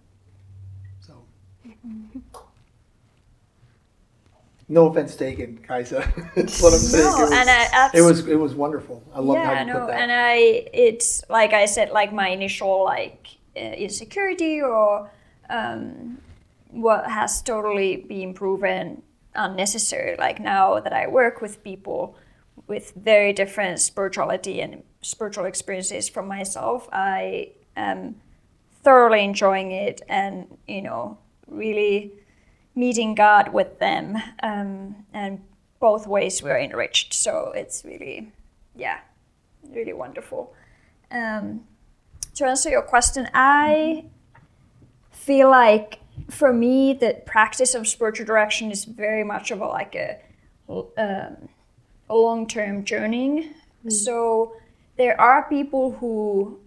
so. 0.99 1.23
No 4.71 4.87
offense 4.87 5.17
taken, 5.17 5.57
Kaisa. 5.57 5.99
That's 6.35 6.61
what 6.61 6.71
I'm 6.71 6.79
saying. 6.79 7.03
No, 7.03 7.17
it 7.17 7.21
was, 7.23 7.31
and 7.33 7.49
I, 7.49 7.89
it 7.93 8.01
was 8.01 8.25
it 8.25 8.37
was 8.37 8.55
wonderful. 8.55 9.03
I 9.13 9.19
love 9.19 9.35
yeah, 9.35 9.53
how 9.53 9.59
you 9.59 9.65
no, 9.65 9.79
put 9.79 9.87
that. 9.87 9.99
and 9.99 10.11
I 10.13 10.35
it's 10.71 11.25
like 11.27 11.51
I 11.51 11.65
said, 11.65 11.91
like 11.91 12.13
my 12.13 12.29
initial 12.29 12.85
like 12.85 13.27
uh, 13.57 13.59
insecurity 13.59 14.61
or 14.61 15.11
um, 15.49 16.19
what 16.69 17.05
has 17.05 17.41
totally 17.41 17.97
been 17.97 18.33
proven 18.33 19.03
unnecessary. 19.35 20.15
Like 20.17 20.39
now 20.39 20.79
that 20.79 20.93
I 20.93 21.07
work 21.07 21.41
with 21.41 21.65
people 21.65 22.15
with 22.65 22.93
very 22.95 23.33
different 23.33 23.79
spirituality 23.79 24.61
and 24.61 24.83
spiritual 25.01 25.43
experiences 25.43 26.07
from 26.07 26.29
myself, 26.29 26.87
I 26.93 27.51
am 27.75 28.15
thoroughly 28.83 29.23
enjoying 29.23 29.71
it, 29.71 30.01
and 30.07 30.57
you 30.67 30.81
know, 30.81 31.17
really 31.47 32.11
meeting 32.75 33.15
God 33.15 33.53
with 33.53 33.79
them, 33.79 34.17
um, 34.43 34.95
and 35.13 35.41
both 35.79 36.07
ways 36.07 36.41
we're 36.41 36.59
enriched. 36.59 37.13
So 37.13 37.51
it's 37.55 37.83
really, 37.83 38.31
yeah, 38.75 38.99
really 39.69 39.93
wonderful. 39.93 40.53
Um, 41.11 41.65
to 42.35 42.45
answer 42.45 42.69
your 42.69 42.81
question, 42.81 43.27
I 43.33 44.05
feel 45.11 45.49
like 45.49 45.99
for 46.29 46.53
me 46.53 46.93
the 46.93 47.21
practice 47.25 47.75
of 47.75 47.87
spiritual 47.87 48.25
direction 48.25 48.71
is 48.71 48.85
very 48.85 49.23
much 49.23 49.51
of 49.51 49.61
a 49.61 49.65
like 49.65 49.95
a, 49.95 50.17
um, 50.69 51.49
a 52.09 52.15
long-term 52.15 52.85
journey. 52.85 53.51
Mm. 53.85 53.91
So 53.91 54.55
there 54.97 55.19
are 55.19 55.47
people 55.49 55.91
who 55.91 56.59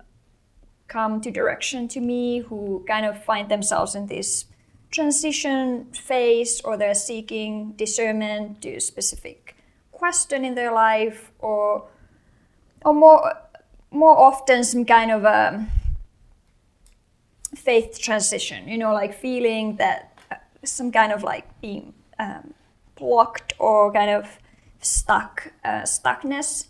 come 0.89 1.21
to 1.21 1.31
direction 1.31 1.89
to 1.89 2.01
me 2.01 2.39
who 2.39 2.85
kind 2.87 3.07
of 3.07 3.23
find 3.25 3.49
themselves 3.49 3.95
in 3.95 4.07
this 4.07 4.47
transition 4.91 5.87
phase 5.93 6.61
or 6.61 6.77
they're 6.77 6.95
seeking 6.95 7.73
discernment 7.73 8.63
to 8.63 8.77
a 8.77 8.81
specific 8.81 9.57
question 9.93 10.45
in 10.45 10.55
their 10.55 10.73
life 10.73 11.33
or 11.39 11.89
or 12.85 12.93
more 12.93 13.33
more 13.91 14.17
often 14.17 14.63
some 14.63 14.85
kind 14.85 15.11
of 15.11 15.25
a 15.25 15.67
faith 17.57 17.99
transition 18.01 18.69
you 18.69 18.79
know 18.79 18.93
like 18.93 19.15
feeling 19.15 19.77
that 19.77 20.17
uh, 20.31 20.37
some 20.65 20.93
kind 20.93 21.13
of 21.13 21.23
like 21.23 21.47
being 21.61 21.95
um, 22.19 22.55
blocked 22.97 23.55
or 23.59 23.93
kind 23.93 24.11
of 24.11 24.39
stuck 24.81 25.53
uh, 25.65 25.83
stuckness. 25.83 26.69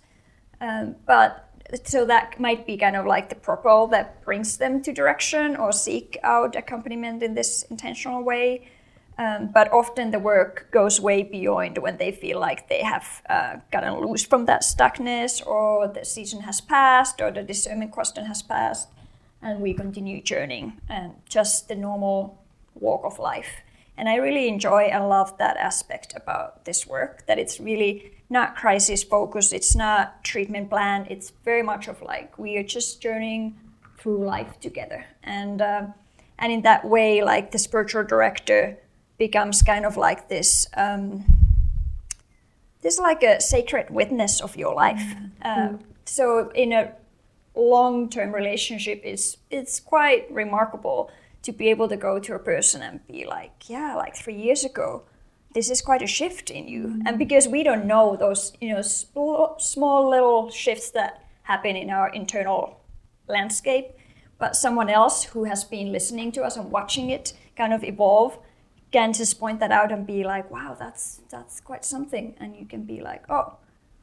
Um, 0.60 0.96
but 1.06 1.50
so 1.82 2.04
that 2.06 2.38
might 2.38 2.66
be 2.66 2.76
kind 2.76 2.96
of 2.96 3.06
like 3.06 3.28
the 3.28 3.34
propel 3.34 3.86
that 3.88 4.24
brings 4.24 4.58
them 4.58 4.82
to 4.82 4.92
direction 4.92 5.56
or 5.56 5.72
seek 5.72 6.18
out 6.22 6.56
accompaniment 6.56 7.22
in 7.22 7.34
this 7.34 7.64
intentional 7.64 8.22
way. 8.22 8.68
Um, 9.16 9.50
but 9.54 9.72
often 9.72 10.10
the 10.10 10.18
work 10.18 10.68
goes 10.72 11.00
way 11.00 11.22
beyond 11.22 11.78
when 11.78 11.98
they 11.98 12.10
feel 12.10 12.40
like 12.40 12.68
they 12.68 12.82
have 12.82 13.22
uh, 13.28 13.56
gotten 13.70 14.00
loose 14.00 14.24
from 14.24 14.46
that 14.46 14.62
stuckness 14.62 15.44
or 15.46 15.86
the 15.86 16.04
season 16.04 16.40
has 16.40 16.60
passed 16.60 17.20
or 17.20 17.30
the 17.30 17.42
discernment 17.42 17.92
question 17.92 18.24
has 18.26 18.42
passed. 18.42 18.88
and 19.44 19.60
we 19.60 19.74
continue 19.74 20.22
journeying 20.22 20.80
and 20.88 21.12
just 21.28 21.68
the 21.68 21.74
normal 21.74 22.42
walk 22.74 23.02
of 23.04 23.18
life. 23.18 23.60
And 23.96 24.08
I 24.08 24.16
really 24.16 24.48
enjoy 24.48 24.84
and 24.84 25.08
love 25.08 25.36
that 25.38 25.56
aspect 25.58 26.14
about 26.16 26.64
this 26.64 26.86
work 26.86 27.26
that 27.26 27.38
it's 27.38 27.60
really 27.60 28.13
not 28.30 28.56
crisis 28.56 29.02
focused, 29.02 29.52
it's 29.52 29.76
not 29.76 30.24
treatment 30.24 30.70
plan, 30.70 31.06
it's 31.10 31.30
very 31.44 31.62
much 31.62 31.88
of 31.88 32.02
like 32.02 32.38
we 32.38 32.56
are 32.56 32.62
just 32.62 33.00
journeying 33.00 33.58
through 33.98 34.24
life 34.24 34.58
together. 34.60 35.06
And 35.22 35.60
uh, 35.60 35.86
and 36.38 36.52
in 36.52 36.62
that 36.62 36.84
way, 36.84 37.22
like 37.22 37.50
the 37.50 37.58
spiritual 37.58 38.04
director 38.04 38.78
becomes 39.18 39.62
kind 39.62 39.86
of 39.86 39.96
like 39.96 40.28
this 40.28 40.66
um, 40.76 41.24
this 42.82 42.98
like 42.98 43.22
a 43.22 43.40
sacred 43.40 43.90
witness 43.90 44.40
of 44.40 44.56
your 44.56 44.74
life. 44.74 45.02
Uh, 45.42 45.74
so 46.04 46.50
in 46.54 46.72
a 46.72 46.92
long-term 47.54 48.34
relationship, 48.34 49.00
it's 49.04 49.36
it's 49.50 49.80
quite 49.80 50.30
remarkable 50.30 51.10
to 51.42 51.52
be 51.52 51.68
able 51.68 51.88
to 51.88 51.96
go 51.96 52.18
to 52.18 52.34
a 52.34 52.38
person 52.38 52.82
and 52.82 53.06
be 53.06 53.26
like, 53.26 53.68
yeah, 53.68 53.94
like 53.94 54.16
three 54.16 54.34
years 54.34 54.64
ago, 54.64 55.02
this 55.54 55.70
is 55.70 55.80
quite 55.80 56.02
a 56.02 56.06
shift 56.06 56.50
in 56.50 56.68
you. 56.68 56.82
Mm-hmm. 56.82 57.06
And 57.06 57.18
because 57.18 57.48
we 57.48 57.62
don't 57.62 57.86
know 57.86 58.16
those, 58.16 58.52
you 58.60 58.74
know, 58.74 58.82
small, 58.82 59.56
small 59.58 60.10
little 60.10 60.50
shifts 60.50 60.90
that 60.90 61.24
happen 61.44 61.76
in 61.76 61.90
our 61.90 62.08
internal 62.10 62.80
landscape, 63.28 63.92
but 64.38 64.56
someone 64.56 64.90
else 64.90 65.24
who 65.24 65.44
has 65.44 65.64
been 65.64 65.92
listening 65.92 66.32
to 66.32 66.42
us 66.42 66.56
and 66.56 66.70
watching 66.70 67.10
it 67.10 67.32
kind 67.56 67.72
of 67.72 67.84
evolve 67.84 68.38
can 68.90 69.12
just 69.12 69.38
point 69.40 69.60
that 69.60 69.70
out 69.70 69.92
and 69.92 70.06
be 70.06 70.24
like, 70.24 70.50
wow, 70.50 70.76
that's 70.78 71.20
that's 71.30 71.60
quite 71.60 71.84
something. 71.84 72.34
And 72.38 72.56
you 72.56 72.66
can 72.66 72.82
be 72.82 73.00
like, 73.00 73.24
oh, 73.28 73.56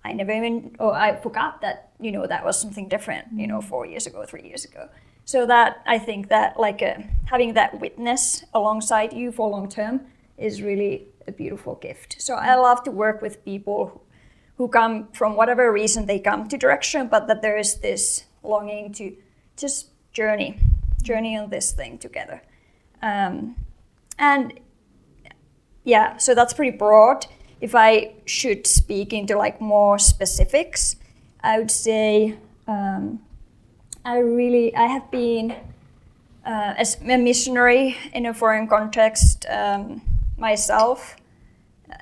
I 0.04 0.14
never 0.14 0.32
even, 0.32 0.76
oh, 0.80 0.92
I 0.92 1.16
forgot 1.16 1.62
that, 1.62 1.92
you 2.00 2.12
know, 2.12 2.26
that 2.28 2.44
was 2.44 2.60
something 2.60 2.88
different, 2.88 3.28
you 3.36 3.48
know, 3.48 3.62
four 3.62 3.86
years 3.86 4.08
ago, 4.08 4.26
three 4.26 4.44
years 4.44 4.66
ago. 4.66 4.90
So 5.26 5.46
that 5.46 5.82
I 5.86 6.00
think 6.00 6.30
that 6.30 6.60
like 6.60 6.82
uh, 6.82 6.96
having 7.26 7.54
that 7.54 7.80
witness 7.80 8.44
alongside 8.54 9.14
you 9.14 9.32
for 9.32 9.50
long 9.50 9.70
term 9.70 10.02
is 10.38 10.62
really 10.62 11.08
a 11.28 11.32
beautiful 11.32 11.76
gift. 11.76 12.22
So 12.22 12.36
I 12.36 12.56
love 12.56 12.84
to 12.84 12.92
work 12.92 13.22
with 13.22 13.44
people 13.46 14.04
who 14.58 14.68
come 14.68 15.08
from 15.14 15.36
whatever 15.36 15.72
reason 15.72 16.06
they 16.06 16.20
come 16.20 16.48
to 16.48 16.58
direction, 16.58 17.08
but 17.08 17.28
that 17.28 17.42
there 17.42 17.58
is 17.58 17.76
this 17.78 18.26
longing 18.44 18.94
to 18.94 19.16
just 19.58 19.90
journey, 20.14 20.60
journey 21.02 21.38
on 21.38 21.50
this 21.50 21.72
thing 21.72 21.98
together. 21.98 22.42
Um, 23.02 23.56
and 24.20 24.60
yeah, 25.84 26.18
so 26.18 26.36
that's 26.36 26.54
pretty 26.54 26.78
broad. 26.78 27.26
If 27.60 27.76
I 27.76 28.14
should 28.26 28.68
speak 28.68 29.14
into 29.14 29.38
like 29.38 29.62
more 29.62 29.98
specifics, 29.98 30.96
I 31.44 31.58
would 31.58 31.72
say 31.72 32.38
um, 32.68 33.20
I 34.06 34.20
really 34.20 34.76
I 34.76 34.88
have 34.88 35.10
been 35.12 35.56
uh, 36.46 36.74
as 36.78 36.98
a 37.02 37.18
missionary 37.18 37.98
in 38.14 38.26
a 38.26 38.34
foreign 38.34 38.68
context 38.68 39.46
um, 39.50 40.02
myself. 40.42 41.16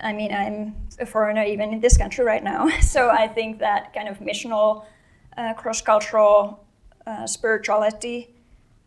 I 0.01 0.13
mean, 0.13 0.33
I'm 0.33 0.75
a 0.99 1.05
foreigner 1.05 1.43
even 1.43 1.73
in 1.73 1.79
this 1.79 1.97
country 1.97 2.25
right 2.25 2.43
now. 2.43 2.69
So 2.81 3.09
I 3.09 3.27
think 3.27 3.59
that 3.59 3.93
kind 3.93 4.07
of 4.07 4.19
missional, 4.19 4.85
uh, 5.37 5.53
cross-cultural 5.53 6.37
uh, 7.05 7.27
spirituality 7.27 8.33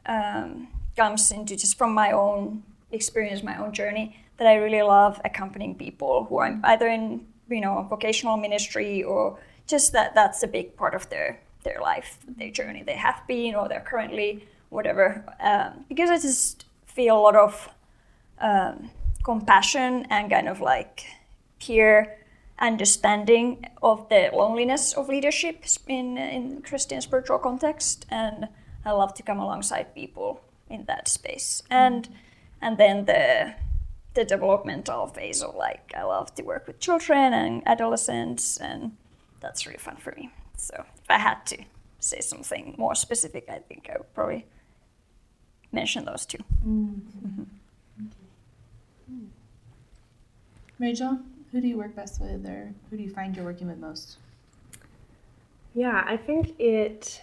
um, 0.07 0.69
comes 0.97 1.31
into 1.31 1.55
just 1.57 1.79
from 1.79 1.93
my 1.95 2.11
own 2.12 2.62
experience, 2.91 3.43
my 3.43 3.59
own 3.62 3.73
journey. 3.73 4.17
That 4.38 4.47
I 4.49 4.55
really 4.57 4.83
love 4.83 5.21
accompanying 5.25 5.75
people 5.77 6.25
who 6.25 6.38
are 6.38 6.59
either 6.65 6.88
in 6.88 7.27
you 7.49 7.61
know 7.61 7.87
vocational 7.88 8.37
ministry 8.37 9.03
or 9.05 9.38
just 9.69 9.93
that 9.93 10.15
that's 10.15 10.43
a 10.43 10.49
big 10.49 10.75
part 10.77 10.95
of 10.95 11.09
their 11.11 11.38
their 11.65 11.81
life, 11.81 12.19
their 12.38 12.51
journey. 12.51 12.83
They 12.83 12.97
have 12.97 13.21
been 13.29 13.55
or 13.55 13.69
they're 13.69 13.87
currently, 13.93 14.31
whatever. 14.71 15.25
Um, 15.38 15.85
because 15.88 16.11
I 16.11 16.19
just 16.19 16.65
feel 16.87 17.17
a 17.17 17.23
lot 17.29 17.37
of 17.37 17.69
um, 18.41 18.91
compassion 19.22 20.06
and 20.11 20.30
kind 20.30 20.48
of 20.48 20.61
like 20.61 21.04
peer 21.61 22.18
understanding 22.58 23.66
of 23.82 24.08
the 24.08 24.30
loneliness 24.32 24.92
of 24.92 25.08
leadership 25.08 25.64
in 25.88 26.16
in 26.16 26.62
Christian 26.62 27.00
spiritual 27.00 27.38
context, 27.38 28.06
and 28.11 28.48
I 28.85 28.92
love 28.92 29.14
to 29.14 29.22
come 29.22 29.38
alongside 29.38 29.94
people 29.94 30.40
in 30.70 30.85
that 30.87 31.08
space. 31.08 31.62
And 31.70 32.08
and 32.61 32.78
then 32.78 33.04
the 33.04 33.54
the 34.14 34.24
developmental 34.24 35.06
phase 35.06 35.42
of 35.42 35.54
like 35.54 35.92
I 35.96 36.02
love 36.04 36.35
to 36.37 36.42
work 36.42 36.66
with 36.66 36.78
children 36.80 37.32
and 37.32 37.62
adolescents, 37.66 38.56
and 38.56 38.92
that's 39.40 39.66
really 39.66 39.78
fun 39.78 39.96
for 39.96 40.12
me. 40.16 40.30
So 40.56 40.85
if 41.02 41.11
I 41.11 41.18
had 41.18 41.44
to 41.46 41.58
say 41.98 42.20
something 42.20 42.74
more 42.78 42.94
specific, 42.94 43.44
I 43.48 43.58
think 43.58 43.88
I 43.90 43.98
would 43.98 44.14
probably 44.14 44.46
mention 45.72 46.04
those 46.04 46.26
2 46.26 46.38
mm-hmm. 46.38 47.42
Rachel, 50.83 51.16
who 51.53 51.61
do 51.61 51.68
you 51.68 51.79
work 51.79 51.95
best 51.95 52.21
with, 52.21 52.45
or 52.45 52.75
who 52.90 52.97
do 52.97 53.05
you 53.05 53.09
find 53.09 53.37
you're 53.37 53.45
working 53.45 53.68
with 53.68 53.79
most? 53.79 54.16
Yeah, 55.75 56.03
I 56.05 56.16
think 56.16 56.59
it. 56.59 57.23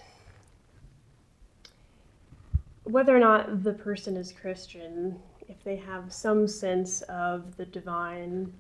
Whether 2.85 3.13
or 3.13 3.19
not 3.19 3.65
the 3.65 3.73
person 3.73 4.15
is 4.15 4.31
Christian, 4.31 5.19
if 5.49 5.61
they 5.65 5.75
have 5.75 6.13
some 6.13 6.47
sense 6.47 7.01
of 7.01 7.57
the 7.57 7.65
divine 7.65 8.53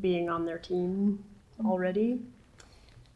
being 0.00 0.28
on 0.28 0.46
their 0.46 0.58
team 0.58 1.24
mm-hmm. 1.58 1.68
already, 1.68 2.20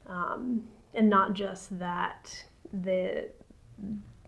um, 0.08 0.66
and 0.94 1.08
not 1.08 1.34
just 1.34 1.78
that 1.78 2.44
the 2.72 3.28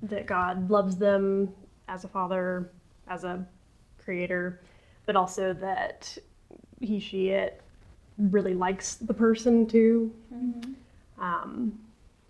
that 0.03 0.27
God 0.27 0.71
loves 0.71 0.97
them 0.97 1.53
as 1.89 2.05
a 2.05 2.09
father, 2.09 2.71
as 3.09 3.25
a 3.25 3.45
creator, 3.99 4.61
but 5.05 5.17
also 5.17 5.53
that 5.55 6.17
he, 6.83 6.99
she, 7.01 7.29
it 7.29 7.63
really 8.19 8.55
likes 8.55 8.97
the 8.97 9.15
person 9.15 9.67
too, 9.67 10.13
mm-hmm. 10.35 11.23
um, 11.23 11.79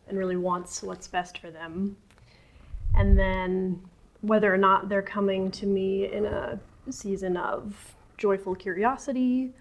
and 0.09 0.19
really 0.19 0.37
wants 0.37 0.83
what's 0.83 1.09
best 1.09 1.39
for 1.39 1.51
them. 1.51 1.97
And 2.95 3.19
then 3.19 3.81
whether 4.21 4.53
or 4.53 4.59
not 4.59 4.89
they're 4.89 5.03
coming 5.03 5.51
to 5.51 5.67
me 5.67 6.13
in 6.13 6.27
a 6.27 6.59
season 6.91 7.37
of 7.37 7.95
joyful 8.19 8.55
curiosity 8.55 9.53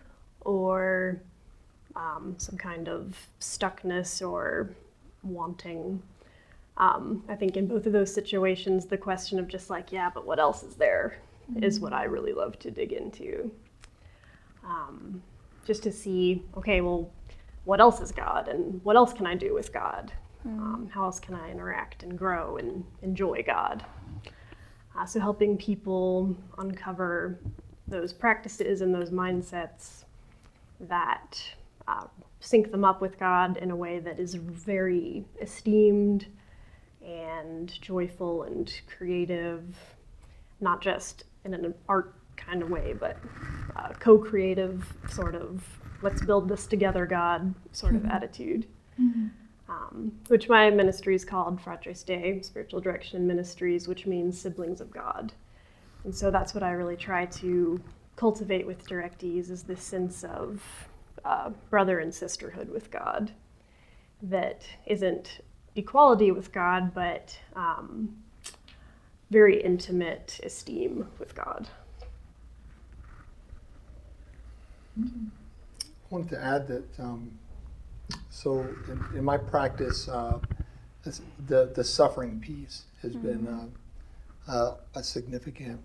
or 0.41 1.19
um, 1.95 2.35
some 2.37 2.57
kind 2.57 2.87
of 2.87 3.15
stuckness 3.39 4.27
or 4.27 4.69
wanting. 5.23 6.01
Um, 6.77 7.23
I 7.27 7.35
think 7.35 7.57
in 7.57 7.67
both 7.67 7.85
of 7.85 7.93
those 7.93 8.13
situations, 8.13 8.85
the 8.85 8.97
question 8.97 9.39
of 9.39 9.47
just 9.47 9.69
like, 9.69 9.91
yeah, 9.91 10.09
but 10.13 10.25
what 10.25 10.39
else 10.39 10.63
is 10.63 10.75
there, 10.75 11.17
mm-hmm. 11.51 11.63
is 11.63 11.79
what 11.79 11.93
I 11.93 12.03
really 12.05 12.33
love 12.33 12.57
to 12.59 12.71
dig 12.71 12.91
into. 12.91 13.51
Um, 14.63 15.21
just 15.65 15.83
to 15.83 15.91
see, 15.91 16.43
okay, 16.57 16.81
well, 16.81 17.11
what 17.65 17.79
else 17.79 18.01
is 18.01 18.11
God 18.11 18.47
and 18.47 18.83
what 18.83 18.95
else 18.95 19.13
can 19.13 19.25
I 19.25 19.35
do 19.35 19.53
with 19.53 19.71
God? 19.73 20.11
Mm-hmm. 20.47 20.87
how 20.87 21.03
else 21.03 21.19
can 21.19 21.35
I 21.35 21.51
interact 21.51 22.01
and 22.01 22.17
grow 22.17 22.57
and 22.57 22.83
enjoy 23.03 23.43
God? 23.45 23.85
Uh, 24.97 25.05
so, 25.05 25.19
helping 25.19 25.55
people 25.55 26.35
uncover 26.57 27.39
those 27.87 28.11
practices 28.11 28.81
and 28.81 28.93
those 28.93 29.11
mindsets 29.11 30.05
that 30.79 31.39
uh, 31.87 32.05
sync 32.39 32.71
them 32.71 32.83
up 32.83 33.01
with 33.01 33.19
God 33.19 33.57
in 33.57 33.69
a 33.69 33.75
way 33.75 33.99
that 33.99 34.19
is 34.19 34.33
very 34.33 35.23
esteemed 35.39 36.25
and 37.05 37.79
joyful 37.81 38.43
and 38.43 38.81
creative, 38.97 39.63
not 40.59 40.81
just 40.81 41.25
in 41.45 41.53
an 41.53 41.73
art 41.87 42.15
kind 42.45 42.61
of 42.61 42.69
way, 42.69 42.93
but 42.97 43.17
uh, 43.75 43.89
co 43.99 44.17
creative 44.17 44.85
sort 45.09 45.35
of 45.35 45.63
let's 46.01 46.23
build 46.23 46.49
this 46.49 46.65
together, 46.67 47.05
God 47.05 47.53
sort 47.71 47.93
mm-hmm. 47.93 48.05
of 48.05 48.11
attitude. 48.11 48.67
Mm-hmm. 48.99 49.27
Um, 49.69 50.11
which 50.27 50.49
my 50.49 50.69
ministry 50.69 51.15
is 51.15 51.23
called 51.23 51.57
Fratres 51.61 52.03
Dei, 52.03 52.41
Spiritual 52.41 52.81
Direction 52.81 53.25
Ministries, 53.25 53.87
which 53.87 54.05
means 54.05 54.39
siblings 54.39 54.81
of 54.81 54.91
God. 54.91 55.31
And 56.03 56.13
so 56.13 56.29
that's 56.29 56.53
what 56.53 56.61
I 56.61 56.71
really 56.71 56.97
try 56.97 57.25
to 57.27 57.81
cultivate 58.17 58.67
with 58.67 58.85
directees 58.85 59.49
is 59.49 59.63
this 59.63 59.81
sense 59.81 60.25
of 60.25 60.61
uh, 61.23 61.51
brother 61.69 61.99
and 61.99 62.13
sisterhood 62.13 62.69
with 62.69 62.91
God 62.91 63.31
that 64.23 64.63
isn't 64.85 65.39
equality 65.75 66.31
with 66.31 66.51
God, 66.51 66.93
but 66.93 67.37
um, 67.55 68.17
very 69.29 69.61
intimate 69.61 70.39
esteem 70.43 71.07
with 71.17 71.33
God. 71.33 71.69
I 74.99 75.05
wanted 76.09 76.29
to 76.29 76.43
add 76.43 76.67
that, 76.67 76.99
um, 76.99 77.31
so 78.29 78.59
in, 78.59 79.17
in, 79.17 79.23
my 79.23 79.37
practice, 79.37 80.09
uh, 80.09 80.39
the, 81.47 81.71
the 81.73 81.83
suffering 81.83 82.39
piece 82.39 82.83
has 83.01 83.15
mm-hmm. 83.15 83.45
been 83.45 83.71
uh, 84.47 84.51
uh, 84.51 84.75
a 84.95 85.03
significant 85.03 85.79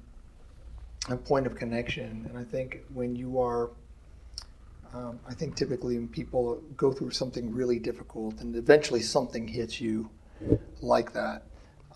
a 1.08 1.16
point 1.16 1.46
of 1.46 1.54
connection. 1.54 2.26
And 2.28 2.36
I 2.36 2.44
think 2.44 2.80
when 2.92 3.14
you 3.14 3.40
are 3.40 3.70
um, 4.94 5.18
I 5.28 5.34
think 5.34 5.56
typically 5.56 5.96
when 5.96 6.08
people 6.08 6.62
go 6.76 6.92
through 6.92 7.10
something 7.10 7.52
really 7.52 7.78
difficult 7.78 8.40
and 8.40 8.56
eventually 8.56 9.02
something 9.02 9.46
hits 9.46 9.80
you 9.80 10.08
like 10.80 11.12
that, 11.12 11.42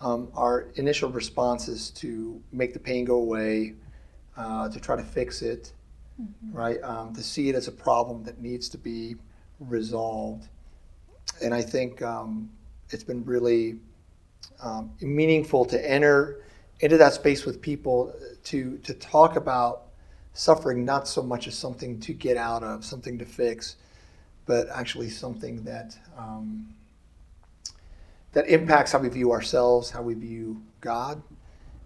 um, 0.01 0.29
our 0.35 0.67
initial 0.75 1.09
response 1.09 1.67
is 1.67 1.89
to 1.91 2.41
make 2.51 2.73
the 2.73 2.79
pain 2.79 3.05
go 3.05 3.15
away, 3.15 3.73
uh, 4.37 4.69
to 4.69 4.79
try 4.79 4.95
to 4.95 5.03
fix 5.03 5.41
it, 5.41 5.73
right? 6.51 6.81
Um, 6.83 7.13
to 7.13 7.23
see 7.23 7.49
it 7.49 7.55
as 7.55 7.67
a 7.67 7.71
problem 7.71 8.23
that 8.23 8.41
needs 8.41 8.69
to 8.69 8.77
be 8.77 9.15
resolved. 9.59 10.47
And 11.43 11.53
I 11.53 11.61
think 11.61 12.01
um, 12.01 12.49
it's 12.89 13.03
been 13.03 13.23
really 13.25 13.79
um, 14.61 14.91
meaningful 15.01 15.65
to 15.65 15.89
enter 15.89 16.43
into 16.81 16.97
that 16.97 17.13
space 17.13 17.45
with 17.45 17.61
people 17.61 18.13
to 18.43 18.77
to 18.79 18.93
talk 18.95 19.35
about 19.35 19.83
suffering 20.33 20.85
not 20.85 21.07
so 21.07 21.21
much 21.21 21.47
as 21.47 21.55
something 21.55 21.99
to 21.99 22.13
get 22.13 22.37
out 22.37 22.63
of, 22.63 22.83
something 22.85 23.17
to 23.19 23.25
fix, 23.25 23.75
but 24.45 24.67
actually 24.69 25.09
something 25.09 25.63
that 25.63 25.97
um, 26.17 26.73
that 28.33 28.47
impacts 28.47 28.93
how 28.93 28.99
we 28.99 29.09
view 29.09 29.31
ourselves, 29.31 29.89
how 29.89 30.01
we 30.01 30.13
view 30.13 30.61
God. 30.79 31.21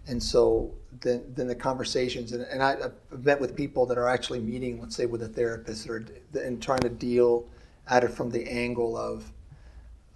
And 0.08 0.22
so 0.22 0.72
then, 1.00 1.24
then 1.34 1.48
the 1.48 1.54
conversations, 1.54 2.32
and, 2.32 2.42
and 2.44 2.62
I, 2.62 2.76
have 2.76 3.24
met 3.24 3.40
with 3.40 3.56
people 3.56 3.86
that 3.86 3.98
are 3.98 4.08
actually 4.08 4.40
meeting, 4.40 4.80
let's 4.80 4.96
say, 4.96 5.06
with 5.06 5.22
a 5.22 5.28
therapist 5.28 5.88
or, 5.88 6.06
and 6.34 6.62
trying 6.62 6.80
to 6.80 6.88
deal 6.88 7.46
at 7.88 8.04
it 8.04 8.10
from 8.10 8.30
the 8.30 8.48
angle 8.48 8.96
of, 8.96 9.32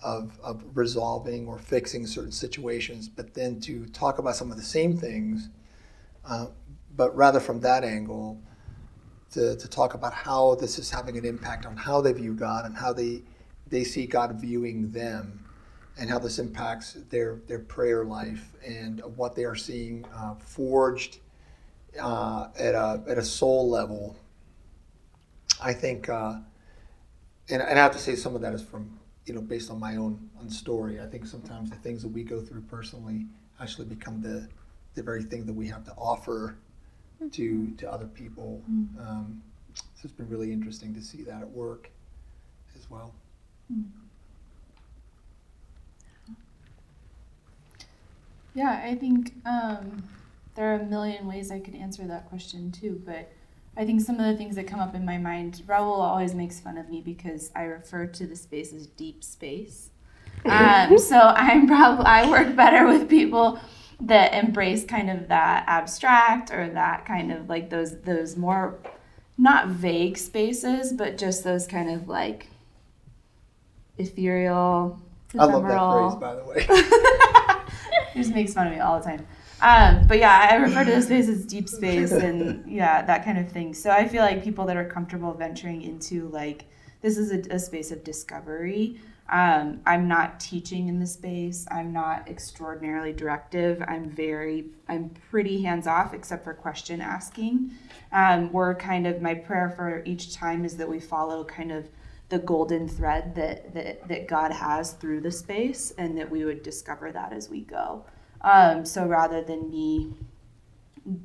of, 0.03 0.38
of 0.42 0.62
resolving 0.74 1.46
or 1.46 1.59
fixing 1.59 2.07
certain 2.07 2.33
situations, 2.33 3.09
but 3.09 3.35
then 3.35 3.61
to 3.61 3.87
talk 3.87 4.18
about 4.18 4.37
some 4.37 4.50
of 4.50 4.57
the 4.57 4.62
same 4.62 4.96
things, 4.96 5.48
uh, 6.24 6.46
but 6.96 7.14
rather 7.16 7.40
from 7.40 7.61
that 7.61 7.85
angle, 7.85 8.40
to, 9.33 9.57
to 9.57 9.68
talk 9.68 9.94
about 9.94 10.12
how 10.12 10.57
this 10.57 10.79
is 10.79 10.90
having 10.90 11.16
an 11.16 11.24
impact 11.24 11.66
on 11.66 11.76
how 11.76 12.00
they 12.00 12.12
view 12.12 12.35
God 12.35 12.64
and 12.64 12.76
how 12.76 12.92
they, 12.92 13.22
they 13.68 13.85
see 13.85 14.07
God 14.07 14.40
viewing 14.40 14.90
them 14.90 15.44
and 15.98 16.09
how 16.09 16.18
this 16.18 16.38
impacts 16.38 16.94
their, 17.11 17.40
their 17.46 17.59
prayer 17.59 18.05
life 18.05 18.53
and 18.66 19.03
what 19.16 19.35
they 19.35 19.44
are 19.44 19.55
seeing 19.57 20.05
uh, 20.14 20.35
forged 20.37 21.18
uh, 22.00 22.48
at, 22.59 22.74
a, 22.74 23.03
at 23.09 23.18
a 23.18 23.24
soul 23.24 23.68
level. 23.68 24.16
I 25.62 25.74
think, 25.74 26.09
uh, 26.09 26.37
and, 27.50 27.61
and 27.61 27.79
I 27.79 27.83
have 27.83 27.92
to 27.92 27.98
say 27.98 28.16
some 28.16 28.35
of 28.35 28.40
that 28.40 28.55
is 28.55 28.62
from, 28.62 28.98
you 29.26 29.35
know, 29.35 29.42
based 29.42 29.70
on 29.70 29.79
my 29.79 29.96
own, 29.96 30.31
own 30.40 30.48
story. 30.48 31.00
I 31.00 31.07
think 31.07 31.26
sometimes 31.26 31.70
the 31.70 31.76
things 31.76 32.03
that 32.03 32.09
we 32.09 32.22
go 32.24 32.40
through 32.40 32.62
personally 32.62 33.26
actually 33.61 33.87
become 33.87 34.22
the, 34.22 34.48
the 34.94 35.03
very 35.03 35.22
thing 35.22 35.44
that 35.46 35.53
we 35.53 35.66
have 35.68 35.85
to 35.85 35.92
offer 35.92 36.57
to, 37.33 37.70
to 37.76 37.92
other 37.92 38.07
people. 38.07 38.62
Um, 38.98 39.42
so 39.74 40.00
it's 40.05 40.14
been 40.14 40.29
really 40.29 40.50
interesting 40.53 40.94
to 40.94 41.03
see 41.03 41.22
that 41.24 41.42
at 41.42 41.50
work 41.50 41.90
as 42.74 42.88
well. 42.88 43.12
Yeah, 48.55 48.83
I 48.85 48.95
think 48.95 49.35
um, 49.47 50.05
there 50.55 50.73
are 50.73 50.81
a 50.81 50.85
million 50.85 51.27
ways 51.27 51.51
I 51.51 51.61
could 51.61 51.75
answer 51.75 52.07
that 52.07 52.29
question 52.29 52.73
too, 52.73 53.01
but 53.05 53.31
I 53.77 53.85
think 53.85 54.01
some 54.01 54.19
of 54.19 54.27
the 54.27 54.37
things 54.37 54.57
that 54.57 54.67
come 54.67 54.81
up 54.81 54.95
in 54.95 55.05
my 55.05 55.19
mind, 55.19 55.63
Raul 55.67 55.99
always 55.99 56.35
makes 56.35 56.61
fun 56.61 56.77
of 56.77 56.89
me 56.89 57.01
because 57.01 57.51
I 57.55 57.63
refer 57.63 58.07
to 58.07 58.27
the 58.27 58.37
space 58.37 58.73
as 58.73 58.87
deep 58.87 59.25
space. 59.25 59.91
Um, 60.47 60.97
so 60.97 61.19
I'm 61.19 61.67
probably 61.67 62.07
I 62.07 62.31
work 62.31 62.57
better 62.57 62.87
with 62.87 63.11
people 63.11 63.61
that 64.01 64.33
embrace 64.33 64.87
kind 64.87 65.11
of 65.11 65.29
that 65.29 65.65
abstract 65.67 66.51
or 66.51 66.71
that 66.71 67.05
kind 67.05 67.31
of 67.31 67.51
like 67.51 67.69
those 67.69 68.01
those 68.01 68.39
more 68.39 68.79
not 69.37 69.69
vague 69.69 70.17
spaces, 70.17 70.95
but 70.95 71.19
just 71.19 71.45
those 71.45 71.67
kind 71.67 71.91
of 71.91 72.09
like 72.09 72.49
ethereal, 73.99 74.99
I 75.39 75.45
love 75.45 75.63
that 75.67 75.91
phrase, 75.91 76.15
by 76.21 76.35
the 76.35 76.45
way. 76.45 76.67
He 78.12 78.20
just 78.20 78.35
makes 78.35 78.55
fun 78.55 78.66
of 78.66 78.73
me 78.73 78.81
all 78.81 78.99
the 78.99 79.05
time. 79.05 79.27
Um, 79.62 80.07
but 80.07 80.18
yeah, 80.18 80.49
I 80.51 80.57
refer 80.57 80.85
to 80.85 80.90
this 80.90 81.07
space 81.07 81.29
as 81.29 81.44
deep 81.44 81.68
space 81.68 82.12
and 82.12 82.70
yeah, 82.70 83.03
that 83.03 83.25
kind 83.25 83.38
of 83.38 83.51
thing. 83.51 83.75
So 83.75 83.90
I 83.90 84.09
feel 84.09 84.23
like 84.23 84.42
people 84.42 84.64
that 84.66 84.77
are 84.77 84.87
comfortable 84.88 85.35
venturing 85.35 85.83
into 85.83 86.29
like 86.29 86.64
this 87.03 87.18
is 87.18 87.31
a, 87.33 87.55
a 87.55 87.59
space 87.59 87.90
of 87.90 88.03
discovery. 88.05 89.01
Um, 89.31 89.81
I'm 89.87 90.09
not 90.09 90.40
teaching 90.40 90.88
in 90.88 90.99
the 90.99 91.07
space. 91.07 91.66
I'm 91.70 91.92
not 91.92 92.29
extraordinarily 92.29 93.12
directive. 93.12 93.83
I'm 93.87 94.11
very, 94.11 94.66
I'm 94.88 95.11
pretty 95.31 95.62
hands 95.62 95.87
off 95.87 96.14
except 96.14 96.42
for 96.42 96.53
question 96.53 97.01
asking. 97.01 97.70
Um, 98.12 98.51
we're 98.53 98.75
kind 98.75 99.07
of 99.07 99.23
my 99.23 99.35
prayer 99.35 99.70
for 99.70 100.03
each 100.05 100.35
time 100.35 100.64
is 100.64 100.77
that 100.79 100.88
we 100.88 100.99
follow 100.99 101.44
kind 101.44 101.70
of 101.70 101.88
the 102.31 102.38
golden 102.38 102.88
thread 102.88 103.35
that, 103.35 103.75
that, 103.75 104.09
that 104.09 104.29
God 104.29 104.53
has 104.53 104.93
through 104.93 105.21
the 105.21 105.33
space 105.33 105.93
and 105.99 106.16
that 106.16 106.31
we 106.31 106.45
would 106.45 106.62
discover 106.62 107.12
that 107.12 107.33
as 107.33 107.51
we 107.51 107.61
go. 107.62 108.05
Um, 108.40 108.85
so 108.85 109.07
rather 109.07 109.43
than 109.43 109.69
me, 109.69 110.14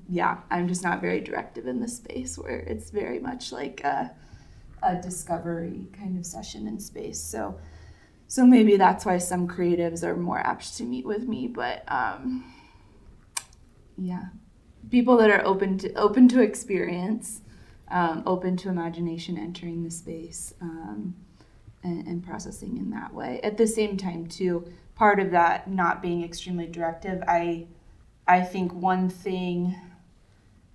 yeah, 0.09 0.39
I'm 0.49 0.67
just 0.67 0.83
not 0.83 1.01
very 1.01 1.21
directive 1.21 1.67
in 1.67 1.79
the 1.79 1.87
space 1.87 2.37
where 2.37 2.59
it's 2.59 2.89
very 2.89 3.19
much 3.19 3.51
like 3.51 3.81
a, 3.83 4.11
a 4.81 4.95
discovery 4.95 5.87
kind 5.93 6.17
of 6.17 6.25
session 6.25 6.67
in 6.67 6.79
space. 6.79 7.21
So, 7.21 7.59
so 8.27 8.45
maybe 8.45 8.75
that's 8.75 9.05
why 9.05 9.19
some 9.19 9.47
creatives 9.47 10.03
are 10.03 10.15
more 10.15 10.39
apt 10.39 10.75
to 10.77 10.83
meet 10.83 11.05
with 11.05 11.27
me, 11.27 11.47
but 11.47 11.83
um, 11.87 12.51
yeah, 13.97 14.23
people 14.89 15.17
that 15.17 15.29
are 15.29 15.45
open 15.45 15.77
to 15.77 15.93
open 15.93 16.27
to 16.29 16.41
experience 16.41 17.41
um, 17.95 18.23
open 18.25 18.57
to 18.57 18.67
imagination 18.67 19.37
entering 19.37 19.81
the 19.81 19.89
space 19.89 20.53
um, 20.61 21.15
and, 21.81 22.05
and 22.05 22.25
processing 22.25 22.75
in 22.75 22.89
that 22.89 23.13
way. 23.13 23.39
At 23.41 23.57
the 23.57 23.65
same 23.65 23.95
time, 23.95 24.27
too, 24.27 24.67
part 24.95 25.17
of 25.21 25.31
that 25.31 25.71
not 25.71 26.01
being 26.01 26.21
extremely 26.21 26.67
directive, 26.67 27.23
I, 27.25 27.67
I 28.27 28.41
think 28.41 28.73
one 28.73 29.07
thing, 29.07 29.73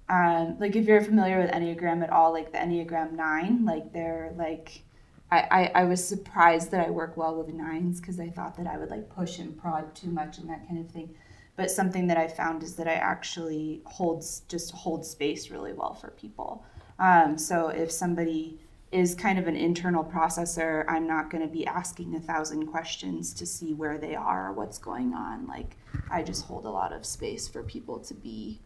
um, 0.08 0.56
like 0.58 0.74
if 0.74 0.86
you're 0.86 1.02
familiar 1.02 1.38
with 1.38 1.50
Enneagram 1.50 2.02
at 2.02 2.08
all, 2.08 2.32
like 2.32 2.52
the 2.52 2.58
Enneagram 2.58 3.12
Nine, 3.12 3.66
like 3.66 3.92
they're 3.92 4.32
like, 4.38 4.82
I, 5.30 5.46
I, 5.50 5.82
I 5.82 5.84
was 5.84 6.02
surprised 6.02 6.70
that 6.70 6.86
I 6.86 6.90
work 6.90 7.18
well 7.18 7.36
with 7.36 7.52
nines 7.52 8.00
because 8.00 8.18
I 8.18 8.30
thought 8.30 8.56
that 8.56 8.66
I 8.66 8.78
would 8.78 8.90
like 8.90 9.10
push 9.10 9.38
and 9.38 9.60
prod 9.60 9.94
too 9.94 10.10
much 10.10 10.38
and 10.38 10.48
that 10.48 10.66
kind 10.66 10.80
of 10.82 10.90
thing. 10.90 11.14
But 11.54 11.70
something 11.70 12.06
that 12.06 12.16
I 12.16 12.28
found 12.28 12.62
is 12.62 12.76
that 12.76 12.88
I 12.88 12.94
actually 12.94 13.82
holds 13.84 14.40
just 14.48 14.72
hold 14.72 15.04
space 15.04 15.50
really 15.50 15.74
well 15.74 15.92
for 15.92 16.08
people. 16.12 16.64
Um, 17.00 17.38
so 17.38 17.68
if 17.68 17.90
somebody 17.90 18.60
is 18.92 19.14
kind 19.14 19.38
of 19.38 19.46
an 19.46 19.56
internal 19.56 20.04
processor, 20.04 20.84
I'm 20.88 21.06
not 21.06 21.30
going 21.30 21.42
to 21.42 21.52
be 21.52 21.66
asking 21.66 22.14
a 22.14 22.20
thousand 22.20 22.66
questions 22.66 23.32
to 23.34 23.46
see 23.46 23.72
where 23.72 23.98
they 23.98 24.14
are 24.14 24.48
or 24.48 24.52
what's 24.52 24.78
going 24.78 25.14
on. 25.14 25.46
Like 25.46 25.76
I 26.10 26.22
just 26.22 26.44
hold 26.44 26.66
a 26.66 26.70
lot 26.70 26.92
of 26.92 27.06
space 27.06 27.48
for 27.48 27.62
people 27.62 27.98
to 28.00 28.14
be 28.14 28.60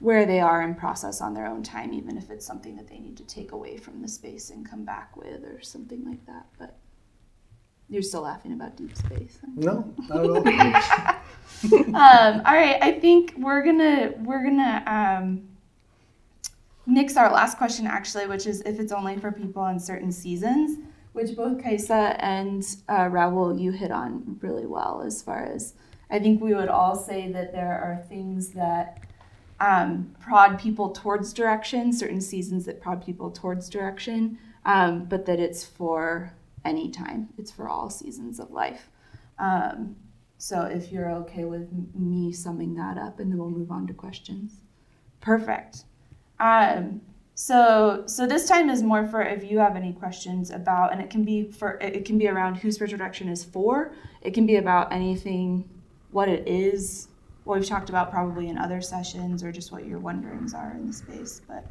where 0.00 0.26
they 0.26 0.40
are 0.40 0.60
and 0.60 0.76
process 0.76 1.20
on 1.20 1.32
their 1.32 1.46
own 1.46 1.62
time, 1.62 1.94
even 1.94 2.18
if 2.18 2.30
it's 2.30 2.44
something 2.44 2.76
that 2.76 2.88
they 2.88 2.98
need 2.98 3.16
to 3.16 3.24
take 3.24 3.52
away 3.52 3.78
from 3.78 4.02
the 4.02 4.08
space 4.08 4.50
and 4.50 4.68
come 4.68 4.84
back 4.84 5.16
with 5.16 5.44
or 5.44 5.62
something 5.62 6.04
like 6.04 6.24
that. 6.26 6.46
But 6.58 6.76
you're 7.88 8.02
still 8.02 8.22
laughing 8.22 8.52
about 8.52 8.76
deep 8.76 8.96
space. 8.96 9.38
No, 9.54 9.94
not 10.08 10.24
at 10.24 10.30
all. 10.30 10.48
um, 11.94 12.42
all 12.44 12.54
right, 12.54 12.76
I 12.82 12.98
think 13.00 13.34
we're 13.38 13.62
gonna 13.64 14.12
we're 14.18 14.42
gonna 14.42 14.82
um, 14.86 15.48
nix 16.86 17.16
our 17.16 17.32
last 17.32 17.58
question 17.58 17.86
actually, 17.86 18.26
which 18.26 18.46
is 18.46 18.60
if 18.62 18.78
it's 18.78 18.92
only 18.92 19.18
for 19.18 19.32
people 19.32 19.66
in 19.66 19.78
certain 19.78 20.12
seasons, 20.12 20.78
which 21.12 21.36
both 21.36 21.62
Kaisa 21.62 22.16
and 22.18 22.64
uh, 22.88 23.04
Raul 23.04 23.58
you 23.58 23.70
hit 23.70 23.90
on 23.90 24.38
really 24.40 24.66
well 24.66 25.02
as 25.04 25.22
far 25.22 25.44
as 25.44 25.74
I 26.10 26.18
think 26.18 26.42
we 26.42 26.54
would 26.54 26.68
all 26.68 26.94
say 26.94 27.32
that 27.32 27.52
there 27.52 27.72
are 27.72 28.04
things 28.08 28.50
that 28.50 29.00
um, 29.60 30.14
prod 30.20 30.58
people 30.58 30.90
towards 30.90 31.32
direction, 31.32 31.92
certain 31.92 32.20
seasons 32.20 32.64
that 32.66 32.80
prod 32.80 33.04
people 33.04 33.30
towards 33.30 33.68
direction, 33.70 34.38
um, 34.64 35.04
but 35.06 35.26
that 35.26 35.40
it's 35.40 35.64
for 35.64 36.32
any 36.64 36.90
time. 36.90 37.28
It's 37.38 37.50
for 37.50 37.68
all 37.68 37.90
seasons 37.90 38.40
of 38.40 38.50
life. 38.50 38.90
Um, 39.38 39.96
so 40.38 40.62
if 40.62 40.92
you're 40.92 41.10
okay 41.10 41.44
with 41.44 41.68
me 41.94 42.32
summing 42.32 42.74
that 42.74 42.98
up, 42.98 43.18
and 43.20 43.30
then 43.30 43.38
we'll 43.38 43.50
move 43.50 43.70
on 43.70 43.86
to 43.86 43.94
questions. 43.94 44.60
Perfect. 45.20 45.84
Um, 46.40 47.00
so 47.34 48.04
so 48.06 48.26
this 48.26 48.46
time 48.46 48.70
is 48.70 48.82
more 48.82 49.06
for 49.06 49.22
if 49.22 49.50
you 49.50 49.58
have 49.58 49.76
any 49.76 49.92
questions 49.92 50.50
about, 50.50 50.92
and 50.92 51.00
it 51.00 51.10
can 51.10 51.24
be 51.24 51.50
for 51.50 51.78
it 51.80 52.04
can 52.04 52.18
be 52.18 52.28
around 52.28 52.56
who 52.56 52.70
spiritual 52.70 52.98
direction 52.98 53.28
is 53.28 53.44
for. 53.44 53.92
It 54.22 54.34
can 54.34 54.46
be 54.46 54.56
about 54.56 54.92
anything, 54.92 55.68
what 56.10 56.28
it 56.28 56.46
is, 56.46 57.08
what 57.44 57.58
we've 57.58 57.68
talked 57.68 57.88
about 57.88 58.10
probably 58.10 58.48
in 58.48 58.58
other 58.58 58.80
sessions, 58.80 59.42
or 59.42 59.50
just 59.52 59.72
what 59.72 59.86
your 59.86 59.98
wonderings 59.98 60.54
are 60.54 60.72
in 60.72 60.86
the 60.86 60.92
space. 60.92 61.40
But 61.46 61.66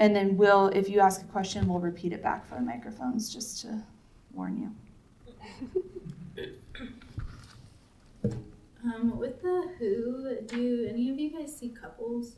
and 0.00 0.16
then 0.16 0.36
we'll, 0.36 0.68
if 0.68 0.88
you 0.88 1.00
ask 1.00 1.20
a 1.20 1.26
question, 1.26 1.68
we'll 1.68 1.78
repeat 1.78 2.12
it 2.12 2.22
back 2.22 2.48
for 2.48 2.54
the 2.54 2.62
microphones 2.62 3.32
just 3.32 3.60
to 3.62 3.82
warn 4.32 4.56
you. 4.56 4.70
Um, 8.82 9.18
with 9.18 9.42
the 9.42 9.70
Who, 9.78 10.36
do 10.46 10.86
any 10.88 11.10
of 11.10 11.18
you 11.18 11.30
guys 11.30 11.54
see 11.54 11.68
couples, 11.68 12.36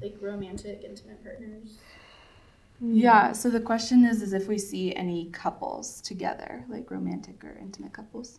like 0.00 0.16
romantic, 0.20 0.82
intimate 0.84 1.22
partners? 1.22 1.78
Yeah, 2.80 3.32
so 3.32 3.50
the 3.50 3.60
question 3.60 4.04
is 4.04 4.22
is 4.22 4.32
if 4.32 4.46
we 4.46 4.56
see 4.58 4.94
any 4.94 5.26
couples 5.30 6.00
together, 6.00 6.64
like 6.68 6.90
romantic 6.90 7.42
or 7.44 7.56
intimate 7.60 7.92
couples. 7.92 8.38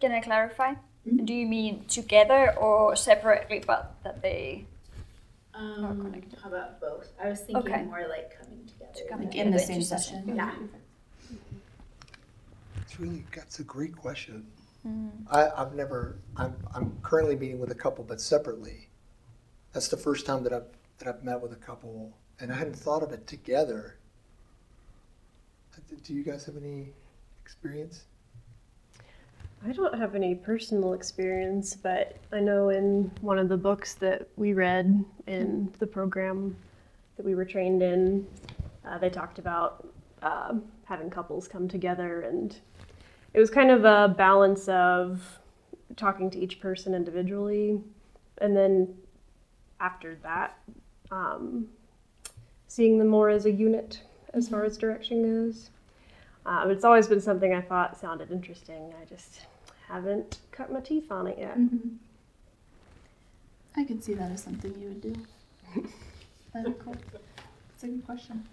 Can 0.00 0.12
I 0.12 0.20
clarify? 0.20 0.74
Do 1.24 1.32
you 1.32 1.46
mean 1.46 1.84
together 1.86 2.54
or 2.58 2.94
separately, 2.94 3.62
but 3.66 3.94
that 4.04 4.20
they 4.22 4.66
Um, 5.54 6.00
connected. 6.02 6.38
how 6.42 6.48
about 6.48 6.80
both? 6.80 7.08
I 7.22 7.28
was 7.28 7.40
thinking 7.40 7.72
Okay. 7.72 7.82
more 7.84 8.06
like 8.08 8.38
coming 8.38 8.66
together. 8.66 9.08
coming 9.08 9.32
in 9.32 9.50
the 9.50 9.58
same 9.58 9.76
into 9.76 9.86
session. 9.86 10.36
Yeah. 10.36 10.54
It's 12.82 13.00
really, 13.00 13.24
that's 13.34 13.58
a 13.60 13.64
great 13.64 13.96
question. 13.96 14.46
Mm. 14.86 15.10
I, 15.30 15.48
I've 15.56 15.74
never, 15.74 16.18
I'm, 16.36 16.54
I'm 16.74 16.98
currently 17.02 17.36
meeting 17.36 17.58
with 17.60 17.70
a 17.70 17.74
couple, 17.74 18.04
but 18.04 18.20
separately. 18.20 18.88
That's 19.72 19.88
the 19.88 19.96
first 19.96 20.26
time 20.26 20.42
that 20.44 20.52
I've, 20.52 20.66
that 20.98 21.08
I've 21.08 21.24
met 21.24 21.40
with 21.40 21.52
a 21.52 21.56
couple, 21.56 22.12
and 22.40 22.52
I 22.52 22.56
hadn't 22.56 22.76
thought 22.76 23.02
of 23.02 23.12
it 23.12 23.26
together. 23.26 23.96
Do 26.04 26.14
you 26.14 26.22
guys 26.22 26.44
have 26.44 26.56
any 26.56 26.92
experience? 27.42 28.04
I 29.66 29.72
don't 29.72 29.96
have 29.96 30.14
any 30.14 30.34
personal 30.34 30.92
experience, 30.92 31.74
but 31.74 32.16
I 32.32 32.40
know 32.40 32.70
in 32.70 33.10
one 33.20 33.38
of 33.38 33.48
the 33.48 33.56
books 33.56 33.94
that 33.94 34.28
we 34.36 34.52
read 34.52 35.04
in 35.26 35.72
the 35.78 35.86
program 35.86 36.56
that 37.16 37.24
we 37.24 37.34
were 37.34 37.44
trained 37.44 37.82
in, 37.82 38.26
uh, 38.84 38.98
they 38.98 39.08
talked 39.08 39.38
about 39.38 39.88
uh, 40.22 40.54
having 40.84 41.08
couples 41.08 41.46
come 41.46 41.68
together, 41.68 42.22
and 42.22 42.56
it 43.32 43.38
was 43.40 43.50
kind 43.50 43.70
of 43.70 43.84
a 43.84 44.12
balance 44.14 44.68
of 44.68 45.38
talking 45.96 46.28
to 46.30 46.38
each 46.38 46.60
person 46.60 46.92
individually, 46.92 47.80
and 48.38 48.56
then 48.56 48.92
after 49.82 50.14
that, 50.22 50.56
um, 51.10 51.66
seeing 52.68 52.98
them 52.98 53.08
more 53.08 53.28
as 53.28 53.44
a 53.44 53.50
unit 53.50 54.00
as 54.32 54.48
far 54.48 54.64
as 54.64 54.78
direction 54.78 55.22
goes. 55.22 55.70
Uh, 56.46 56.64
but 56.64 56.72
it's 56.72 56.84
always 56.84 57.06
been 57.06 57.20
something 57.20 57.52
I 57.52 57.60
thought 57.60 58.00
sounded 58.00 58.30
interesting. 58.30 58.94
I 59.00 59.04
just 59.04 59.42
haven't 59.88 60.38
cut 60.52 60.72
my 60.72 60.80
teeth 60.80 61.10
on 61.10 61.26
it 61.26 61.38
yet. 61.38 61.58
Mm-hmm. 61.58 61.96
I 63.76 63.84
can 63.84 64.00
see 64.00 64.14
that 64.14 64.30
as 64.30 64.42
something 64.42 64.74
you 64.78 64.88
would 64.88 65.00
do. 65.02 65.14
That's 66.54 66.68
cool. 66.82 66.96
It's 67.74 67.84
a 67.84 67.86
good 67.86 68.06
question. 68.06 68.44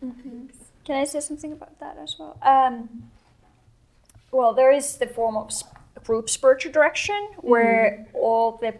Can 0.85 0.95
I 0.95 1.03
say 1.03 1.19
something 1.19 1.51
about 1.51 1.79
that 1.79 1.97
as 2.01 2.15
well? 2.17 2.37
Um, 2.41 3.09
well, 4.31 4.53
there 4.53 4.71
is 4.71 4.97
the 4.97 5.07
form 5.07 5.37
of 5.37 5.51
sp- 5.53 5.75
group 6.03 6.29
spiritual 6.29 6.71
direction 6.71 7.15
where 7.37 8.07
all 8.13 8.57
the 8.57 8.73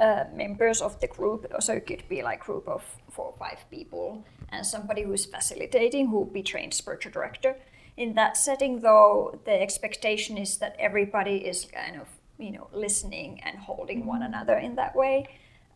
uh, 0.00 0.24
members 0.34 0.80
of 0.80 1.00
the 1.00 1.06
group, 1.06 1.46
so 1.60 1.74
it 1.74 1.86
could 1.86 2.08
be 2.08 2.22
like 2.22 2.40
group 2.40 2.68
of 2.68 2.82
four 3.10 3.26
or 3.26 3.34
five 3.38 3.64
people, 3.70 4.24
and 4.50 4.66
somebody 4.66 5.02
who's 5.02 5.24
facilitating 5.24 6.08
who 6.08 6.26
be 6.26 6.42
trained 6.42 6.74
spiritual 6.74 7.12
director. 7.12 7.56
In 7.96 8.14
that 8.14 8.36
setting, 8.36 8.80
though, 8.80 9.38
the 9.44 9.60
expectation 9.60 10.36
is 10.36 10.58
that 10.58 10.74
everybody 10.78 11.36
is 11.36 11.64
kind 11.64 12.00
of 12.00 12.08
you 12.38 12.50
know 12.50 12.68
listening 12.72 13.40
and 13.44 13.58
holding 13.58 14.06
one 14.06 14.22
another 14.22 14.56
in 14.56 14.74
that 14.76 14.96
way. 14.96 15.28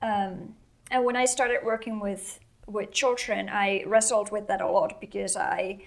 Um, 0.03 0.55
and 0.91 1.05
when 1.05 1.17
I 1.17 1.25
started 1.27 1.61
working 1.65 2.01
with 2.01 2.41
with 2.67 2.91
children, 2.93 3.49
I 3.49 3.85
wrestled 3.87 4.31
with 4.31 4.49
that 4.49 4.61
a 4.61 4.69
lot 4.69 5.01
because 5.01 5.37
I 5.37 5.81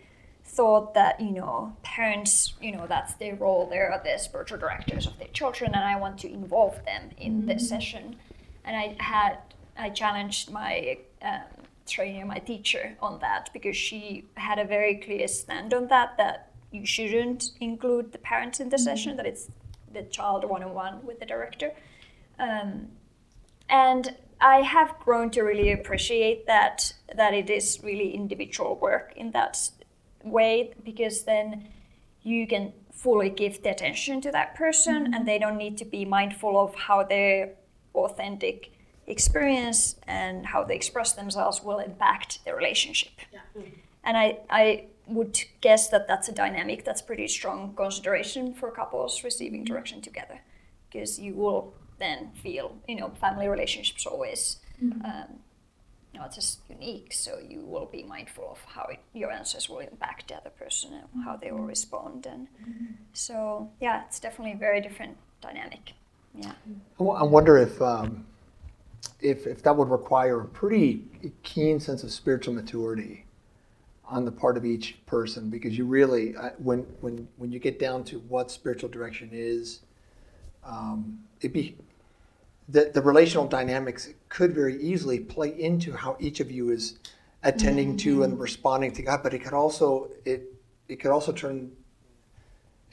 thought 0.52 0.94
that 0.94 1.20
you 1.20 1.32
know 1.32 1.76
parents, 1.82 2.54
you 2.62 2.72
know 2.74 2.86
that's 2.88 3.14
their 3.16 3.36
role. 3.36 3.68
They 3.70 3.78
are 3.78 4.02
the 4.04 4.18
spiritual 4.18 4.58
directors 4.58 5.08
of 5.08 5.18
their 5.18 5.30
children, 5.30 5.72
and 5.74 5.84
I 5.84 5.96
want 5.98 6.18
to 6.20 6.32
involve 6.32 6.84
them 6.86 7.12
in 7.18 7.46
the 7.46 7.58
session. 7.60 8.18
And 8.66 8.76
I 8.76 8.96
had 9.00 9.38
I 9.78 9.90
challenged 9.90 10.52
my 10.52 10.98
um, 11.22 11.42
trainer, 11.88 12.26
my 12.26 12.40
teacher, 12.40 12.98
on 13.02 13.20
that 13.20 13.50
because 13.54 13.78
she 13.78 14.26
had 14.36 14.60
a 14.60 14.66
very 14.66 14.96
clear 14.96 15.28
stand 15.28 15.74
on 15.74 15.88
that 15.88 16.18
that 16.18 16.52
you 16.72 16.86
shouldn't 16.86 17.52
include 17.60 18.12
the 18.12 18.18
parents 18.18 18.60
in 18.60 18.70
the 18.70 18.78
session. 18.78 19.16
That 19.18 19.26
it's 19.26 19.50
the 19.94 20.04
child 20.04 20.44
one 20.44 20.64
on 20.64 20.74
one 20.74 21.06
with 21.06 21.20
the 21.20 21.26
director. 21.26 21.72
Um, 22.40 22.90
and 23.70 24.16
I 24.42 24.62
have 24.62 25.00
grown 25.00 25.30
to 25.32 25.44
really 25.44 25.72
appreciate 25.72 26.46
that 26.48 26.94
that 27.16 27.34
it 27.34 27.50
is 27.50 27.80
really 27.84 28.14
individual 28.14 28.76
work 28.76 29.14
in 29.16 29.32
that 29.32 29.56
way 30.24 30.74
because 30.84 31.24
then 31.24 31.68
you 32.24 32.48
can 32.48 32.74
fully 32.92 33.30
give 33.30 33.64
the 33.64 33.70
attention 33.70 34.22
to 34.22 34.32
that 34.32 34.56
person 34.56 35.06
mm-hmm. 35.06 35.14
and 35.14 35.28
they 35.28 35.40
don't 35.40 35.58
need 35.58 35.78
to 35.78 35.86
be 35.86 36.06
mindful 36.06 36.60
of 36.60 36.76
how 36.76 37.04
their 37.04 37.54
authentic 37.96 38.72
experience 39.08 39.96
and 40.08 40.46
how 40.46 40.64
they 40.64 40.76
express 40.76 41.14
themselves 41.14 41.64
will 41.64 41.80
impact 41.80 42.44
the 42.46 42.54
relationship. 42.54 43.12
Mm-hmm. 43.58 43.70
And 44.04 44.18
I, 44.18 44.38
I 44.50 44.86
would 45.08 45.40
guess 45.62 45.90
that 45.90 46.08
that's 46.08 46.30
a 46.30 46.32
dynamic 46.32 46.86
that's 46.86 47.02
pretty 47.02 47.28
strong 47.28 47.74
consideration 47.76 48.54
for 48.54 48.72
couples 48.72 49.24
receiving 49.24 49.64
mm-hmm. 49.64 49.74
direction 49.74 50.02
together 50.02 50.42
because 50.90 51.20
you 51.20 51.34
will 51.34 51.74
then 52.00 52.32
feel, 52.34 52.76
you 52.88 52.96
know, 52.96 53.12
family 53.22 53.48
relationships 53.48 54.06
always, 54.06 54.58
um, 55.06 55.40
not 56.14 56.34
just 56.34 56.60
unique. 56.70 57.14
So 57.14 57.40
you 57.40 57.62
will 57.62 57.86
be 57.86 58.04
mindful 58.04 58.52
of 58.52 58.60
how 58.66 58.84
it, 58.92 59.00
your 59.14 59.32
answers 59.32 59.70
will 59.70 59.80
impact 59.80 60.28
the 60.28 60.36
other 60.36 60.50
person 60.50 60.94
and 60.94 61.24
how 61.24 61.38
they 61.38 61.52
will 61.52 61.60
respond. 61.64 62.26
And 62.26 62.48
so, 63.14 63.70
yeah, 63.80 64.04
it's 64.06 64.20
definitely 64.20 64.54
a 64.54 64.58
very 64.58 64.82
different 64.82 65.18
dynamic. 65.42 65.94
Yeah. 66.36 66.54
I 67.00 67.24
wonder 67.24 67.58
if, 67.58 67.82
um, 67.82 68.26
if, 69.20 69.48
if 69.48 69.64
that 69.64 69.76
would 69.76 69.90
require 69.90 70.42
a 70.42 70.46
pretty 70.46 71.04
keen 71.44 71.80
sense 71.80 72.04
of 72.04 72.12
spiritual 72.12 72.54
maturity 72.54 73.26
on 74.06 74.26
the 74.26 74.32
part 74.32 74.58
of 74.58 74.66
each 74.66 74.98
person, 75.06 75.50
because 75.50 75.78
you 75.78 75.86
really, 75.86 76.34
when, 76.58 76.80
when, 77.00 77.28
when 77.38 77.52
you 77.52 77.60
get 77.60 77.80
down 77.80 78.04
to 78.04 78.20
what 78.20 78.52
spiritual 78.52 78.90
direction 78.90 79.30
is, 79.32 79.80
um, 80.66 81.20
it 81.42 81.54
be, 81.54 81.76
the, 82.70 82.92
the 82.94 83.02
relational 83.02 83.48
dynamics 83.48 84.10
could 84.32 84.56
very 84.56 84.82
easily 84.82 85.20
play 85.20 85.50
into 85.60 85.92
how 85.92 86.16
each 86.20 86.40
of 86.40 86.50
you 86.50 86.72
is 86.72 86.98
attending 87.44 87.98
to 87.98 88.24
and 88.24 88.34
mm-hmm. 88.34 88.42
responding 88.42 88.92
to 88.94 89.02
God, 89.02 89.22
but 89.24 89.34
it 89.34 89.40
could 89.40 89.54
also, 89.54 90.10
it, 90.24 90.54
it 90.88 91.02
could 91.02 91.12
also 91.12 91.34
turn 91.34 91.70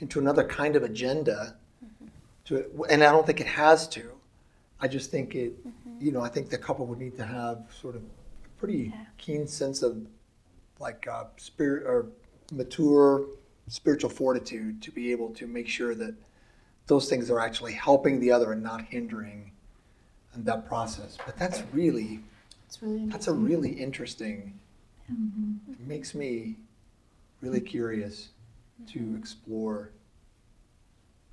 into 0.00 0.18
another 0.18 0.42
kind 0.42 0.74
of 0.74 0.82
agenda 0.82 1.56
mm-hmm. 1.84 2.06
to 2.46 2.56
it, 2.56 2.72
and 2.90 3.04
I 3.04 3.12
don't 3.12 3.24
think 3.24 3.40
it 3.40 3.46
has 3.46 3.86
to. 3.90 4.10
I 4.80 4.88
just 4.88 5.12
think 5.12 5.36
it, 5.36 5.66
mm-hmm. 5.66 6.04
you 6.04 6.10
know, 6.10 6.22
I 6.22 6.28
think 6.28 6.50
the 6.50 6.58
couple 6.58 6.86
would 6.86 6.98
need 6.98 7.16
to 7.16 7.24
have 7.24 7.66
sort 7.80 7.94
of 7.94 8.02
a 8.02 8.48
pretty 8.58 8.92
Yeah. 8.92 9.04
keen 9.16 9.46
sense 9.46 9.82
of 9.82 10.04
like 10.80 11.06
uh, 11.06 11.24
spirit 11.36 11.84
or 11.86 12.06
mature 12.52 13.26
spiritual 13.68 14.10
fortitude 14.10 14.82
to 14.82 14.90
be 14.90 15.12
able 15.12 15.30
to 15.34 15.46
make 15.46 15.68
sure 15.68 15.94
that 15.94 16.14
those 16.86 17.08
things 17.08 17.30
are 17.30 17.38
actually 17.38 17.74
helping 17.74 18.18
the 18.18 18.32
other 18.32 18.52
and 18.52 18.62
not 18.62 18.82
hindering 18.82 19.40
in 19.42 19.57
that 20.44 20.66
process. 20.66 21.16
But 21.24 21.36
that's 21.36 21.62
really, 21.72 22.20
It's 22.66 22.82
really 22.82 23.06
that's 23.06 23.28
a 23.28 23.32
really 23.32 23.70
interesting. 23.70 24.58
It 25.72 25.86
makes 25.86 26.14
me 26.14 26.56
really 27.40 27.60
curious 27.60 28.30
to 28.88 29.16
explore 29.16 29.92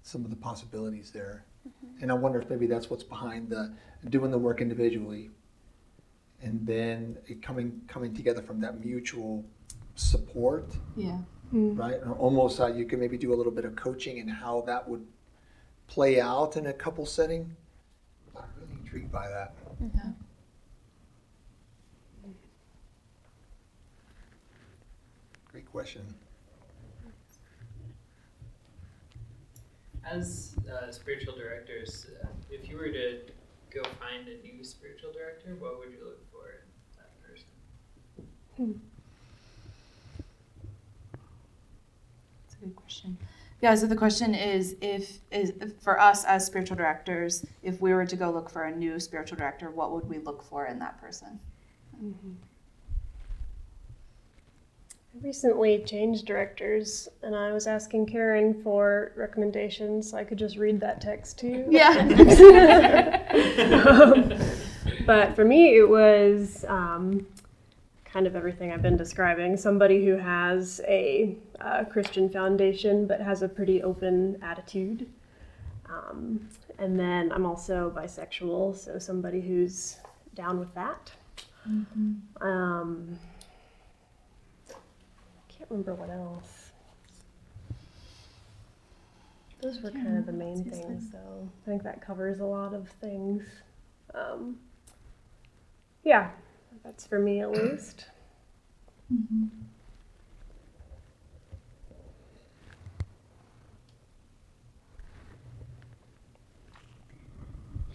some 0.04 0.24
of 0.24 0.30
the 0.30 0.36
possibilities 0.36 1.12
there. 1.12 1.46
Mm-hmm. 1.68 2.04
And 2.04 2.12
I 2.12 2.16
wonder 2.16 2.40
if 2.40 2.50
maybe 2.50 2.68
that's 2.68 2.90
what's 2.90 3.04
behind 3.04 3.50
the 3.50 3.74
doing 4.10 4.32
the 4.32 4.38
work 4.38 4.62
individually 4.62 5.32
and 6.42 6.66
then 6.66 7.18
it 7.28 7.42
coming 7.42 7.82
coming 7.88 8.14
together 8.14 8.42
from 8.42 8.62
that 8.62 8.84
mutual 8.84 9.44
support, 9.96 10.76
yeah. 10.96 11.18
Mm-hmm. 11.54 11.76
right? 11.76 12.02
And 12.02 12.14
almost 12.14 12.60
uh, 12.60 12.68
you 12.68 12.86
can 12.86 13.00
maybe 13.00 13.18
do 13.18 13.34
a 13.34 13.36
little 13.36 13.52
bit 13.52 13.66
of 13.66 13.76
coaching 13.76 14.20
and 14.20 14.30
how 14.30 14.62
that 14.68 14.88
would 14.88 15.06
play 15.88 16.20
out 16.20 16.58
in 16.58 16.68
a 16.68 16.74
couple 16.74 17.06
setting. 17.06 17.56
I'm 18.96 19.02
intrigued 19.02 19.12
by 19.12 19.28
that. 19.28 19.54
Yeah. 19.82 20.12
Great 25.52 25.70
question. 25.72 26.02
As 30.06 30.56
uh, 30.72 30.92
spiritual 30.92 31.36
directors, 31.36 32.08
uh, 32.24 32.28
if 32.50 32.70
you 32.70 32.78
were 32.78 32.90
to 32.90 33.20
go 33.74 33.84
find 34.00 34.28
a 34.28 34.42
new 34.42 34.64
spiritual 34.64 35.12
director, 35.12 35.56
what 35.60 35.80
would 35.80 35.92
you 35.92 36.06
look 36.06 36.32
for 36.32 36.52
in 36.52 36.98
that 36.98 37.10
person? 37.22 37.48
Hmm. 38.56 38.80
That's 42.44 42.56
a 42.62 42.66
good 42.66 42.76
question. 42.76 43.18
Yeah, 43.66 43.74
so 43.74 43.88
the 43.88 43.96
question 43.96 44.36
is 44.36 44.76
if 44.80 45.22
is 45.32 45.52
for 45.82 46.00
us 46.00 46.24
as 46.26 46.46
spiritual 46.46 46.78
directors, 46.78 47.44
if 47.64 47.82
we 47.82 47.96
were 47.96 48.06
to 48.06 48.16
go 48.16 48.30
look 48.30 48.48
for 48.48 48.66
a 48.66 48.72
new 48.72 49.00
spiritual 49.00 49.40
director, 49.40 49.72
what 49.72 49.92
would 49.92 50.08
we 50.08 50.20
look 50.20 50.44
for 50.44 50.68
in 50.68 50.78
that 50.78 51.02
person? 51.02 51.40
I 55.16 55.18
recently 55.20 55.80
changed 55.80 56.28
directors, 56.28 57.10
and 57.24 57.36
I 57.36 57.54
was 57.54 57.66
asking 57.66 58.06
Karen 58.06 58.62
for 58.62 59.14
recommendations. 59.16 60.12
So 60.12 60.18
I 60.18 60.26
could 60.26 60.38
just 60.38 60.58
read 60.58 60.80
that 60.82 61.02
text 61.02 61.40
to 61.40 61.48
you. 61.48 61.66
Yeah. 61.72 62.04
Um, 63.88 64.32
but 65.08 65.36
for 65.36 65.44
me, 65.44 65.76
it 65.76 65.90
was 65.90 66.66
um, 66.68 67.26
kind 68.16 68.28
of 68.28 68.36
everything 68.38 68.72
I've 68.72 68.82
been 68.82 68.96
describing. 68.96 69.58
Somebody 69.58 70.06
who 70.06 70.16
has 70.16 70.80
a 70.88 71.36
uh, 71.60 71.84
Christian 71.84 72.30
foundation 72.30 73.06
but 73.08 73.20
has 73.20 73.42
a 73.42 73.50
pretty 73.50 73.84
open 73.84 74.42
attitude. 74.42 75.10
Um, 75.90 76.48
and 76.80 76.98
then 76.98 77.30
I'm 77.34 77.46
also 77.46 77.92
bisexual, 77.94 78.78
so 78.78 78.98
somebody 79.00 79.42
who's 79.42 79.98
down 80.34 80.60
with 80.60 80.74
that. 80.76 81.12
Um, 82.40 83.20
can't 85.50 85.70
remember 85.70 85.94
what 85.94 86.10
else. 86.10 86.72
Those 89.62 89.82
were 89.82 89.92
kind 89.92 90.18
of 90.18 90.26
the 90.26 90.32
main 90.32 90.64
things, 90.64 91.12
so 91.12 91.50
I 91.66 91.70
think 91.70 91.84
that 91.84 92.00
covers 92.00 92.40
a 92.40 92.46
lot 92.46 92.74
of 92.74 92.88
things. 93.02 93.44
Um, 94.14 94.58
yeah, 96.06 96.30
that's 96.86 97.06
for 97.08 97.20
me 97.20 97.42
at 97.42 97.52
least. 97.52 98.06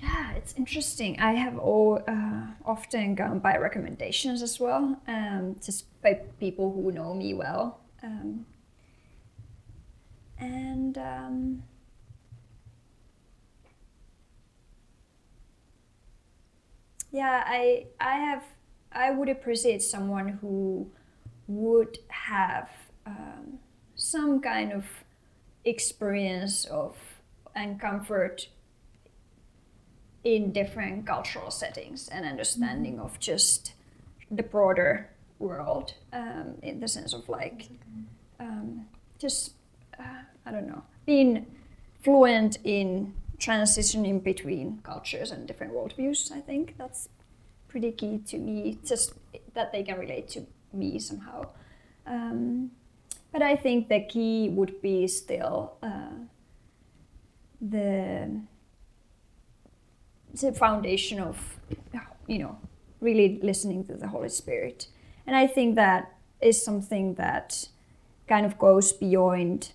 Yeah, 0.02 0.32
it's 0.32 0.54
interesting. 0.56 1.18
I 1.20 1.32
have 1.32 1.58
all, 1.58 2.02
uh, 2.08 2.46
often 2.64 3.14
gone 3.14 3.38
by 3.40 3.56
recommendations 3.56 4.42
as 4.42 4.58
well, 4.58 5.00
um, 5.06 5.56
just 5.62 5.84
by 6.02 6.14
people 6.38 6.72
who 6.72 6.90
know 6.90 7.14
me 7.14 7.34
well. 7.34 7.80
Um, 8.02 8.46
and 10.38 10.96
um, 10.98 11.62
yeah, 17.12 17.42
I 17.46 17.86
I 18.00 18.16
have 18.16 18.44
I 18.92 19.10
would 19.10 19.28
appreciate 19.28 19.82
someone 19.82 20.38
who 20.40 20.90
would 21.46 21.98
have 22.08 22.70
um, 23.06 23.58
some 23.94 24.40
kind 24.40 24.72
of 24.72 24.84
experience 25.64 26.64
of 26.66 26.96
and 27.54 27.80
comfort 27.80 28.48
in 30.22 30.52
different 30.52 31.06
cultural 31.06 31.50
settings 31.50 32.08
and 32.08 32.24
understanding 32.24 33.00
of 33.00 33.18
just 33.18 33.72
the 34.30 34.42
broader 34.42 35.08
world 35.38 35.94
um, 36.12 36.54
in 36.62 36.80
the 36.80 36.88
sense 36.88 37.12
of 37.12 37.28
like 37.28 37.68
um, 38.38 38.86
just 39.18 39.54
uh, 39.98 40.22
I 40.46 40.50
don't 40.50 40.68
know 40.68 40.82
being 41.06 41.46
fluent 42.02 42.58
in 42.64 43.14
transitioning 43.38 44.22
between 44.22 44.80
cultures 44.82 45.30
and 45.30 45.46
different 45.46 45.72
worldviews. 45.72 46.30
I 46.30 46.40
think 46.40 46.74
that's 46.76 47.08
pretty 47.70 47.92
key 47.92 48.18
to 48.26 48.38
me. 48.38 48.78
Just 48.84 49.14
that 49.54 49.72
they 49.72 49.82
can 49.82 49.98
relate 49.98 50.28
to 50.30 50.46
me 50.72 50.98
somehow. 50.98 51.46
Um, 52.06 52.72
but 53.32 53.42
I 53.42 53.56
think 53.56 53.88
the 53.88 54.00
key 54.00 54.48
would 54.48 54.82
be 54.82 55.06
still 55.06 55.74
uh, 55.82 56.18
the 57.60 58.40
the 60.40 60.52
foundation 60.52 61.20
of 61.20 61.58
you 62.26 62.38
know 62.38 62.58
really 63.00 63.40
listening 63.42 63.84
to 63.84 63.94
the 63.94 64.08
Holy 64.08 64.28
Spirit, 64.28 64.88
and 65.26 65.36
I 65.36 65.46
think 65.46 65.76
that 65.76 66.16
is 66.40 66.62
something 66.62 67.14
that 67.14 67.68
kind 68.28 68.46
of 68.46 68.58
goes 68.58 68.92
beyond 68.92 69.72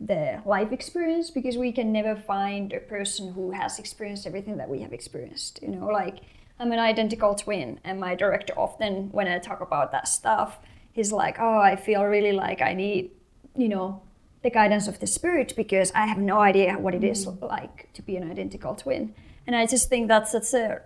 the 0.00 0.42
life 0.44 0.72
experience 0.72 1.30
because 1.30 1.56
we 1.56 1.72
can 1.72 1.92
never 1.92 2.16
find 2.16 2.72
a 2.72 2.80
person 2.80 3.32
who 3.32 3.52
has 3.52 3.78
experienced 3.78 4.26
everything 4.26 4.56
that 4.56 4.68
we 4.68 4.80
have 4.80 4.92
experienced. 4.92 5.60
You 5.62 5.68
know, 5.68 5.86
like 5.86 6.20
I'm 6.58 6.72
an 6.72 6.78
identical 6.78 7.34
twin, 7.34 7.80
and 7.84 7.98
my 7.98 8.14
director 8.14 8.54
often, 8.56 9.10
when 9.10 9.26
I 9.26 9.38
talk 9.38 9.60
about 9.60 9.90
that 9.92 10.06
stuff, 10.06 10.58
he's 10.92 11.12
like, 11.12 11.38
"Oh, 11.40 11.58
I 11.58 11.76
feel 11.76 12.04
really 12.04 12.32
like 12.32 12.62
I 12.62 12.74
need, 12.74 13.10
you 13.56 13.68
know, 13.68 14.02
the 14.42 14.50
guidance 14.50 14.86
of 14.86 15.00
the 15.00 15.06
spirit 15.06 15.54
because 15.56 15.90
I 15.94 16.06
have 16.06 16.18
no 16.18 16.38
idea 16.38 16.78
what 16.78 16.94
it 16.94 17.02
is 17.02 17.26
mm. 17.26 17.40
like 17.42 17.92
to 17.94 18.02
be 18.02 18.16
an 18.16 18.30
identical 18.30 18.74
twin." 18.74 19.14
And 19.46 19.56
I 19.56 19.66
just 19.66 19.88
think 19.88 20.08
that's 20.08 20.32
such 20.32 20.54
a 20.54 20.82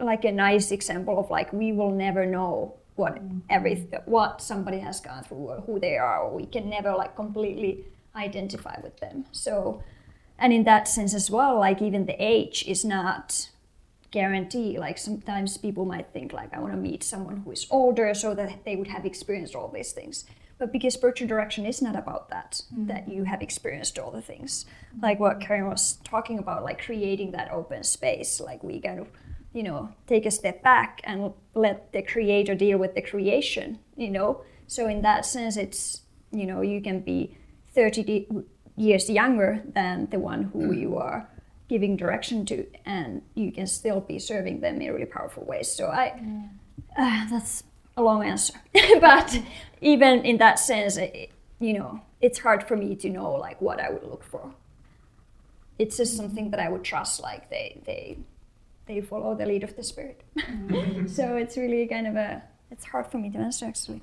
like 0.00 0.24
a 0.24 0.32
nice 0.32 0.70
example 0.70 1.18
of 1.18 1.30
like 1.30 1.52
we 1.52 1.72
will 1.72 1.90
never 1.90 2.24
know 2.24 2.74
what 2.96 3.16
mm. 3.16 3.42
every 3.50 3.74
what 4.06 4.40
somebody 4.40 4.78
has 4.78 5.00
gone 5.00 5.22
through 5.22 5.48
or 5.52 5.60
who 5.60 5.78
they 5.78 5.98
are. 5.98 6.22
Or 6.22 6.34
we 6.34 6.46
can 6.46 6.70
never 6.70 6.92
like 6.94 7.14
completely 7.14 7.84
identify 8.16 8.80
with 8.82 8.96
them. 9.00 9.26
So 9.32 9.82
and 10.38 10.52
in 10.52 10.64
that 10.64 10.88
sense 10.88 11.14
as 11.14 11.30
well 11.30 11.58
like 11.58 11.82
even 11.82 12.06
the 12.06 12.16
age 12.18 12.64
is 12.66 12.84
not 12.84 13.50
guarantee 14.10 14.78
like 14.78 14.96
sometimes 14.96 15.58
people 15.58 15.84
might 15.84 16.08
think 16.12 16.32
like 16.32 16.52
i 16.54 16.58
want 16.58 16.72
to 16.72 16.78
meet 16.78 17.02
someone 17.02 17.38
who 17.38 17.50
is 17.50 17.66
older 17.70 18.14
so 18.14 18.34
that 18.34 18.64
they 18.64 18.74
would 18.74 18.88
have 18.88 19.04
experienced 19.04 19.54
all 19.54 19.68
these 19.68 19.92
things. 19.92 20.24
But 20.58 20.72
because 20.72 20.94
spiritual 20.94 21.28
direction 21.28 21.66
is 21.66 21.80
not 21.80 21.94
about 21.94 22.30
that 22.30 22.62
mm. 22.74 22.88
that 22.88 23.08
you 23.08 23.22
have 23.24 23.42
experienced 23.42 23.96
all 23.96 24.10
the 24.10 24.22
things. 24.22 24.66
Like 25.00 25.20
what 25.20 25.40
karen 25.40 25.68
was 25.68 25.98
talking 26.04 26.38
about 26.38 26.64
like 26.64 26.82
creating 26.82 27.32
that 27.32 27.52
open 27.52 27.84
space 27.84 28.40
like 28.40 28.64
we 28.64 28.80
kind 28.80 28.98
of 28.98 29.08
you 29.52 29.62
know 29.62 29.90
take 30.06 30.26
a 30.26 30.30
step 30.30 30.62
back 30.62 31.00
and 31.04 31.32
let 31.54 31.92
the 31.92 32.02
creator 32.02 32.54
deal 32.54 32.78
with 32.78 32.94
the 32.94 33.02
creation 33.02 33.78
you 33.96 34.10
know? 34.10 34.42
So 34.66 34.88
in 34.88 35.02
that 35.02 35.26
sense 35.26 35.56
it's 35.56 36.02
you 36.32 36.46
know 36.46 36.60
you 36.62 36.80
can 36.80 37.00
be 37.00 37.36
30 37.74 38.02
de- 38.02 38.28
years 38.76 39.08
younger 39.10 39.62
than 39.64 40.08
the 40.10 40.18
one 40.18 40.44
who 40.44 40.68
mm. 40.68 40.80
you 40.80 40.96
are 40.96 41.28
giving 41.68 41.96
direction 41.96 42.46
to 42.46 42.66
and 42.84 43.22
you 43.34 43.52
can 43.52 43.66
still 43.66 44.00
be 44.00 44.18
serving 44.18 44.60
them 44.60 44.80
in 44.80 44.92
really 44.92 45.06
powerful 45.06 45.44
ways. 45.44 45.70
So 45.70 45.86
i 45.88 46.20
uh, 46.96 47.28
that's 47.30 47.64
a 47.96 48.02
long 48.02 48.24
answer. 48.24 48.54
But 49.00 49.40
even 49.80 50.24
in 50.24 50.38
that 50.38 50.58
sense 50.58 50.96
it, 50.96 51.30
you 51.60 51.74
know 51.78 52.00
it's 52.20 52.38
hard 52.40 52.66
for 52.66 52.76
me 52.76 52.96
to 52.96 53.08
know 53.08 53.32
like 53.32 53.60
what 53.60 53.80
i 53.80 53.90
would 53.90 54.04
look 54.04 54.24
for. 54.24 54.54
It's 55.78 55.96
just 55.96 56.16
something 56.16 56.50
that 56.50 56.60
i 56.60 56.68
would 56.68 56.84
trust 56.84 57.20
like 57.20 57.50
they 57.50 57.80
they 57.84 58.18
they 58.86 59.00
follow 59.00 59.34
the 59.34 59.46
lead 59.46 59.64
of 59.64 59.76
the 59.76 59.82
spirit. 59.82 60.22
So 61.08 61.36
it's 61.36 61.56
really 61.56 61.86
kind 61.86 62.06
of 62.06 62.16
a 62.16 62.42
it's 62.70 62.84
hard 62.84 63.06
for 63.06 63.18
me 63.18 63.30
to 63.30 63.38
answer 63.38 63.66
actually. 63.66 64.00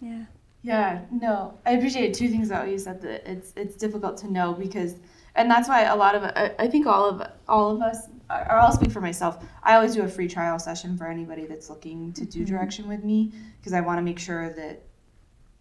Yeah. 0.00 0.24
Yeah, 0.64 1.00
no, 1.10 1.58
I 1.66 1.72
appreciate 1.72 2.14
two 2.14 2.28
things 2.28 2.48
that 2.48 2.68
you 2.68 2.78
said 2.78 3.02
that 3.02 3.28
it's 3.28 3.52
it's 3.56 3.74
difficult 3.74 4.16
to 4.18 4.30
know 4.30 4.52
because, 4.52 4.94
and 5.34 5.50
that's 5.50 5.68
why 5.68 5.82
a 5.82 5.96
lot 5.96 6.14
of 6.14 6.24
I, 6.24 6.68
think 6.68 6.86
all 6.86 7.08
of 7.08 7.30
all 7.48 7.74
of 7.74 7.82
us, 7.82 8.08
or 8.28 8.52
I'll 8.52 8.72
speak 8.72 8.90
for 8.90 9.00
myself. 9.00 9.44
I 9.62 9.74
always 9.74 9.94
do 9.94 10.02
a 10.02 10.08
free 10.08 10.28
trial 10.28 10.58
session 10.58 10.96
for 10.96 11.06
anybody 11.06 11.46
that's 11.46 11.70
looking 11.70 12.12
to 12.14 12.24
do 12.24 12.44
direction 12.44 12.88
with 12.88 13.02
me 13.02 13.32
because 13.58 13.72
I 13.72 13.80
want 13.80 13.98
to 13.98 14.02
make 14.02 14.18
sure 14.18 14.52
that 14.54 14.82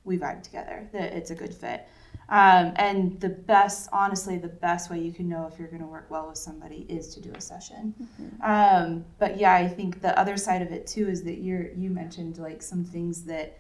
we 0.04 0.18
vibe 0.18 0.44
together, 0.44 0.90
that 0.94 1.14
it's 1.14 1.32
a 1.32 1.36
good 1.36 1.54
fit. 1.54 1.88
Um, 2.30 2.72
and 2.78 3.20
the 3.20 3.30
best, 3.30 3.90
honestly, 3.92 4.38
the 4.38 4.48
best 4.48 4.90
way 4.90 5.00
you 5.00 5.12
can 5.12 5.28
know 5.28 5.50
if 5.52 5.60
you're 5.60 5.68
going 5.68 5.82
to 5.82 5.88
work 5.88 6.10
well 6.10 6.30
with 6.30 6.38
somebody 6.38 6.86
is 6.88 7.14
to 7.16 7.22
do 7.22 7.32
a 7.36 7.42
session. 7.42 7.94
Um, 8.42 9.04
but 9.20 9.38
yeah, 9.38 9.54
I 9.54 9.68
think 9.68 10.02
the 10.02 10.18
other 10.18 10.38
side 10.38 10.62
of 10.62 10.72
it 10.72 10.88
too 10.88 11.10
is 11.10 11.24
that 11.24 11.40
you're 11.40 11.72
you 11.74 11.90
mentioned 11.90 12.38
like 12.38 12.62
some 12.62 12.84
things 12.86 13.24
that 13.26 13.58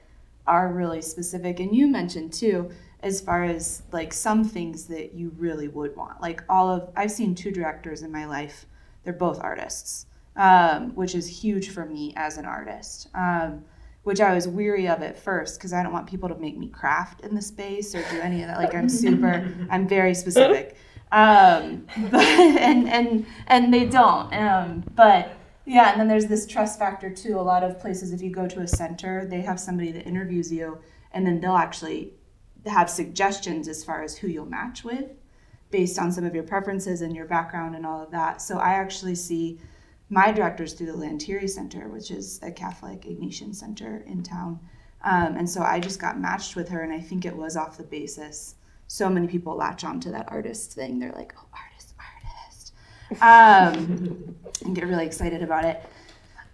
are 0.48 0.74
really 0.74 1.02
specific 1.02 1.60
and 1.60 1.76
you 1.76 1.88
mentioned 1.88 2.34
too 2.34 2.72
as 3.04 3.22
far 3.22 3.44
as 3.44 3.84
like 3.92 4.14
some 4.14 4.44
things 4.44 4.86
that 4.88 5.14
you 5.14 5.34
really 5.38 5.68
would 5.68 5.96
want. 5.96 6.22
Like 6.22 6.44
all 6.50 6.70
of 6.70 6.90
i've 6.96 7.12
seen 7.12 7.36
two 7.36 7.52
directors 7.52 8.02
in 8.02 8.12
my 8.12 8.26
life. 8.26 8.66
They're 9.04 9.14
both 9.14 9.40
artists 9.42 10.06
um, 10.36 10.96
which 10.96 11.16
is 11.16 11.28
huge 11.28 11.70
for 11.70 11.86
me 11.86 12.14
as 12.16 12.38
an 12.38 12.46
artist 12.46 13.10
um, 13.14 13.64
which 14.04 14.22
i 14.22 14.34
was 14.34 14.48
weary 14.48 14.88
of 14.88 15.02
at 15.02 15.18
first 15.18 15.60
because 15.60 15.74
i 15.74 15.84
don't 15.84 15.92
want 15.92 16.08
people 16.08 16.30
to 16.30 16.36
make 16.36 16.58
me 16.58 16.68
craft 16.68 17.22
in 17.22 17.36
the 17.36 17.42
space 17.42 17.94
or 17.94 18.02
do 18.10 18.20
any 18.22 18.42
of 18.42 18.48
that. 18.48 18.58
Like 18.58 18.74
i'm 18.74 18.90
super 18.90 19.54
i'm 19.70 19.88
very 19.88 20.14
specific. 20.14 20.76
Um, 21.12 21.86
but 22.10 22.24
and 22.24 22.90
and 22.90 23.26
and 23.48 23.74
they 23.74 23.86
don't 23.86 24.34
um, 24.34 24.84
but 24.96 25.36
yeah, 25.66 25.92
and 25.92 26.00
then 26.00 26.08
there's 26.08 26.26
this 26.26 26.48
trust 26.48 26.80
factor 26.80 27.10
too. 27.10 27.40
A 27.40 27.42
lot 27.42 27.64
of 27.64 27.80
places, 27.80 28.12
if 28.12 28.22
you 28.22 28.32
go 28.32 28.48
to 28.48 28.62
a 28.62 28.68
center, 28.68 29.26
they 29.26 29.42
have 29.42 29.60
somebody 29.60 29.92
that 29.92 30.08
interviews 30.08 30.52
you, 30.52 30.80
and 31.14 31.26
then 31.26 31.40
they'll 31.40 31.56
actually 31.56 32.14
have 32.66 32.90
suggestions 32.90 33.68
as 33.68 33.84
far 33.84 34.04
as 34.04 34.18
who 34.18 34.28
you'll 34.28 34.46
match 34.46 34.84
with 34.84 35.10
based 35.72 35.98
on 35.98 36.12
some 36.12 36.26
of 36.26 36.36
your 36.36 36.44
preferences 36.44 37.02
and 37.02 37.16
your 37.16 37.26
background 37.26 37.76
and 37.76 37.86
all 37.86 38.02
of 38.02 38.12
that. 38.12 38.42
So 38.42 38.58
I 38.58 38.74
actually 38.74 39.16
see 39.16 39.60
my 40.10 40.32
directors 40.32 40.74
through 40.74 40.88
the 40.88 40.98
Lantieri 40.98 41.50
Center, 41.50 41.88
which 41.88 42.12
is 42.12 42.40
a 42.44 42.52
Catholic 42.52 43.04
Ignatian 43.04 43.56
center 43.56 44.04
in 44.06 44.22
town. 44.22 44.60
Um, 45.04 45.38
and 45.38 45.50
so 45.50 45.62
I 45.64 45.80
just 45.80 46.00
got 46.00 46.20
matched 46.20 46.56
with 46.56 46.70
her, 46.70 46.82
and 46.82 46.94
I 46.94 47.00
think 47.00 47.26
it 47.26 47.36
was 47.36 47.56
off 47.56 47.78
the 47.78 47.84
basis. 47.84 48.56
So 48.88 49.10
many 49.10 49.28
people 49.28 49.56
latch 49.56 49.84
onto 49.84 50.12
that 50.12 50.30
artist 50.30 50.74
thing. 50.74 51.00
They're 51.00 51.14
like, 51.14 51.34
oh, 51.38 51.48
artist, 51.54 51.94
artist. 51.98 52.74
Um, 53.22 54.36
and 54.64 54.76
get 54.76 54.86
really 54.86 55.06
excited 55.06 55.42
about 55.42 55.66
it. 55.66 55.84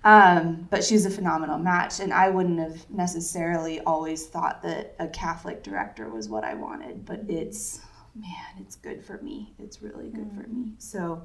Um, 0.08 0.70
but 0.70 0.86
she's 0.86 1.06
a 1.06 1.10
phenomenal 1.10 1.58
match, 1.58 2.00
and 2.00 2.14
I 2.14 2.30
wouldn't 2.30 2.60
have 2.60 2.90
necessarily 2.90 3.82
always 3.82 4.26
thought 4.26 4.62
that 4.64 4.96
a 5.00 5.08
Catholic 5.10 5.64
director 5.64 6.08
was 6.08 6.30
what 6.30 6.46
I 6.46 6.54
wanted, 6.54 7.06
but 7.06 7.26
it's 7.28 7.82
man, 8.16 8.62
it's 8.62 8.78
good 8.78 9.04
for 9.04 9.18
me. 9.22 9.54
It's 9.60 9.82
really 9.82 10.08
good 10.08 10.32
for 10.32 10.48
me. 10.48 10.76
So, 10.78 11.24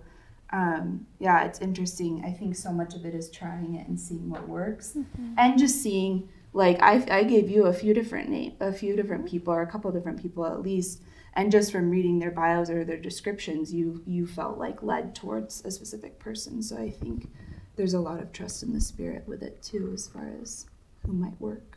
um, 0.51 1.07
yeah, 1.21 1.45
it's 1.45 1.61
interesting. 1.61 2.25
I 2.27 2.33
think 2.33 2.57
so 2.57 2.73
much 2.73 2.95
of 2.97 3.05
it 3.05 3.15
is 3.15 3.31
trying 3.31 3.77
it 3.77 3.87
and 3.87 4.01
seeing 4.01 4.29
what 4.29 4.49
works, 4.49 4.99
and 5.39 5.57
just 5.61 5.81
seeing 5.81 6.29
like 6.53 6.83
I, 6.83 7.05
I 7.09 7.23
gave 7.23 7.49
you 7.49 7.67
a 7.67 7.73
few 7.73 7.95
different 7.95 8.31
name 8.31 8.55
a 8.61 8.73
few 8.73 8.97
different 8.97 9.27
people 9.27 9.55
or 9.55 9.63
a 9.63 9.67
couple 9.71 9.93
different 9.93 10.21
people 10.21 10.45
at 10.45 10.61
least 10.61 11.03
and 11.35 11.51
just 11.51 11.73
from 11.73 11.89
reading 11.89 12.19
their 12.19 12.31
bios 12.31 12.69
or 12.69 12.85
their 12.85 12.99
descriptions 12.99 13.73
you 13.73 14.03
you 14.07 14.27
felt 14.27 14.59
like 14.59 14.83
led 14.83 15.15
towards 15.15 15.65
a 15.65 15.71
specific 15.71 16.19
person 16.19 16.63
so 16.63 16.77
i 16.77 16.91
think 16.91 17.31
there's 17.77 17.95
a 17.95 18.01
lot 18.01 18.21
of 18.21 18.33
trust 18.33 18.63
in 18.63 18.73
the 18.73 18.81
spirit 18.81 19.25
with 19.27 19.43
it 19.43 19.63
too 19.63 19.91
as 19.95 20.07
far 20.09 20.31
as 20.41 20.67
who 21.07 21.13
might 21.13 21.41
work 21.41 21.73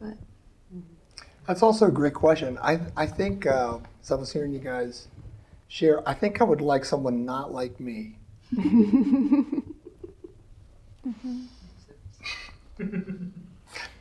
but 0.00 0.16
That's 1.46 1.62
also 1.62 1.86
a 1.86 1.90
great 1.90 2.14
question. 2.14 2.58
I, 2.62 2.80
I 2.96 3.06
think, 3.06 3.46
uh, 3.46 3.78
as 4.02 4.10
I 4.10 4.14
was 4.14 4.32
hearing 4.32 4.52
you 4.52 4.58
guys 4.60 5.08
share, 5.68 6.06
I 6.08 6.14
think 6.14 6.40
I 6.40 6.44
would 6.44 6.60
like 6.60 6.84
someone 6.84 7.24
not 7.24 7.52
like 7.52 7.78
me. 7.78 8.16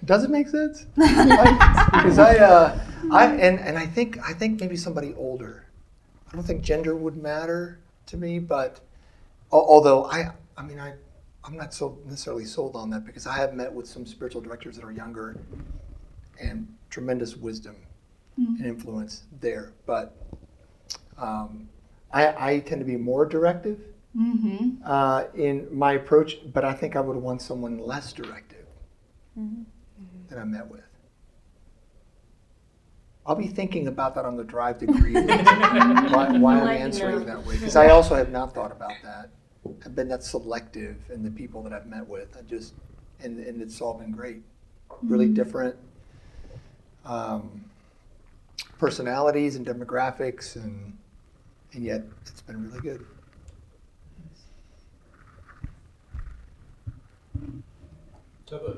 Does 0.05 0.23
it 0.23 0.29
make 0.29 0.47
sense? 0.47 0.85
Because 0.95 2.17
I, 2.17 2.37
uh, 2.37 2.79
I 3.11 3.25
and, 3.25 3.59
and 3.59 3.77
I 3.77 3.85
think 3.85 4.17
I 4.23 4.31
think 4.31 4.61
maybe 4.61 4.77
somebody 4.77 5.13
older. 5.17 5.65
I 6.31 6.35
don't 6.35 6.45
think 6.45 6.61
gender 6.61 6.95
would 6.95 7.17
matter 7.17 7.79
to 8.05 8.15
me, 8.17 8.39
but 8.39 8.79
although 9.51 10.05
I 10.05 10.31
I 10.59 10.63
mean 10.63 10.79
I 10.79 10.93
I'm 11.43 11.55
not 11.55 11.73
so 11.73 11.97
necessarily 12.05 12.45
sold 12.45 12.75
on 12.75 12.89
that 12.89 13.05
because 13.05 13.25
I 13.25 13.37
have 13.37 13.53
met 13.53 13.73
with 13.73 13.87
some 13.87 14.05
spiritual 14.05 14.41
directors 14.41 14.75
that 14.75 14.83
are 14.83 14.91
younger 14.91 15.39
and 16.39 16.67
tremendous 16.89 17.37
wisdom 17.37 17.77
and 18.37 18.65
influence 18.65 19.23
there. 19.39 19.73
But 19.85 20.15
um, 21.17 21.69
I, 22.11 22.51
I 22.55 22.59
tend 22.59 22.81
to 22.81 22.85
be 22.85 22.97
more 22.97 23.25
directive 23.25 23.79
mm-hmm. 24.17 24.81
uh, 24.85 25.25
in 25.33 25.67
my 25.71 25.93
approach, 25.93 26.37
but 26.53 26.65
I 26.65 26.73
think 26.73 26.95
I 26.95 27.01
would 27.01 27.17
want 27.17 27.41
someone 27.41 27.79
less 27.79 28.13
directive 28.13 28.65
that 30.29 30.39
I 30.39 30.43
met 30.43 30.67
with. 30.67 30.83
I'll 33.25 33.35
be 33.35 33.47
thinking 33.47 33.87
about 33.87 34.15
that 34.15 34.25
on 34.25 34.37
the 34.37 34.43
drive 34.43 34.79
to 34.79 34.87
Greeley, 34.87 35.21
why, 35.27 36.37
why 36.37 36.59
I'm 36.59 36.67
answering 36.67 37.25
that 37.25 37.45
way. 37.45 37.55
Because 37.55 37.75
I 37.75 37.89
also 37.89 38.15
have 38.15 38.31
not 38.31 38.55
thought 38.55 38.71
about 38.71 38.93
that. 39.03 39.29
I've 39.85 39.95
been 39.95 40.07
that 40.09 40.23
selective 40.23 40.97
in 41.11 41.23
the 41.23 41.31
people 41.31 41.61
that 41.63 41.73
I've 41.73 41.87
met 41.87 42.07
with. 42.07 42.35
I 42.37 42.41
just, 42.41 42.73
and, 43.21 43.39
and 43.39 43.61
it's 43.61 43.81
all 43.81 43.93
been 43.93 44.11
great. 44.11 44.41
Really 45.01 45.29
different 45.29 45.75
um, 47.05 47.63
personalities 48.77 49.55
and 49.55 49.65
demographics, 49.65 50.55
and, 50.55 50.97
and 51.73 51.83
yet 51.83 52.03
it's 52.25 52.41
been 52.41 52.63
really 52.67 52.81
good. 52.81 53.05
So 58.45 58.55
I 58.55 58.59
have 58.59 58.77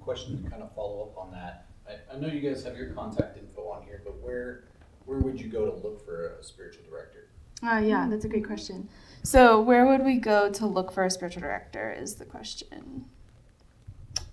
question 0.00 0.42
to 0.42 0.50
kind 0.50 0.62
of 0.62 0.72
follow 0.74 1.02
up 1.02 1.18
on 1.18 1.32
that. 1.32 1.66
I, 1.88 2.14
I 2.14 2.18
know 2.18 2.28
you 2.28 2.40
guys 2.40 2.62
have 2.64 2.76
your 2.76 2.90
contact 2.90 3.36
info 3.36 3.68
on 3.68 3.82
here, 3.82 4.00
but 4.04 4.16
where 4.22 4.64
where 5.06 5.18
would 5.18 5.40
you 5.40 5.48
go 5.48 5.64
to 5.64 5.74
look 5.82 6.04
for 6.04 6.36
a 6.38 6.44
spiritual 6.44 6.84
director? 6.88 7.28
Uh, 7.66 7.78
yeah, 7.78 8.06
that's 8.08 8.24
a 8.26 8.28
great 8.28 8.46
question. 8.46 8.88
So, 9.22 9.60
where 9.60 9.86
would 9.86 10.04
we 10.04 10.16
go 10.16 10.50
to 10.50 10.66
look 10.66 10.92
for 10.92 11.04
a 11.04 11.10
spiritual 11.10 11.42
director? 11.42 11.92
Is 11.92 12.14
the 12.14 12.24
question. 12.24 13.04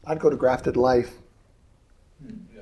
I'd 0.06 0.20
go 0.20 0.30
to 0.30 0.36
Grafted 0.36 0.78
Life. 0.78 1.16
Yeah. 2.54 2.62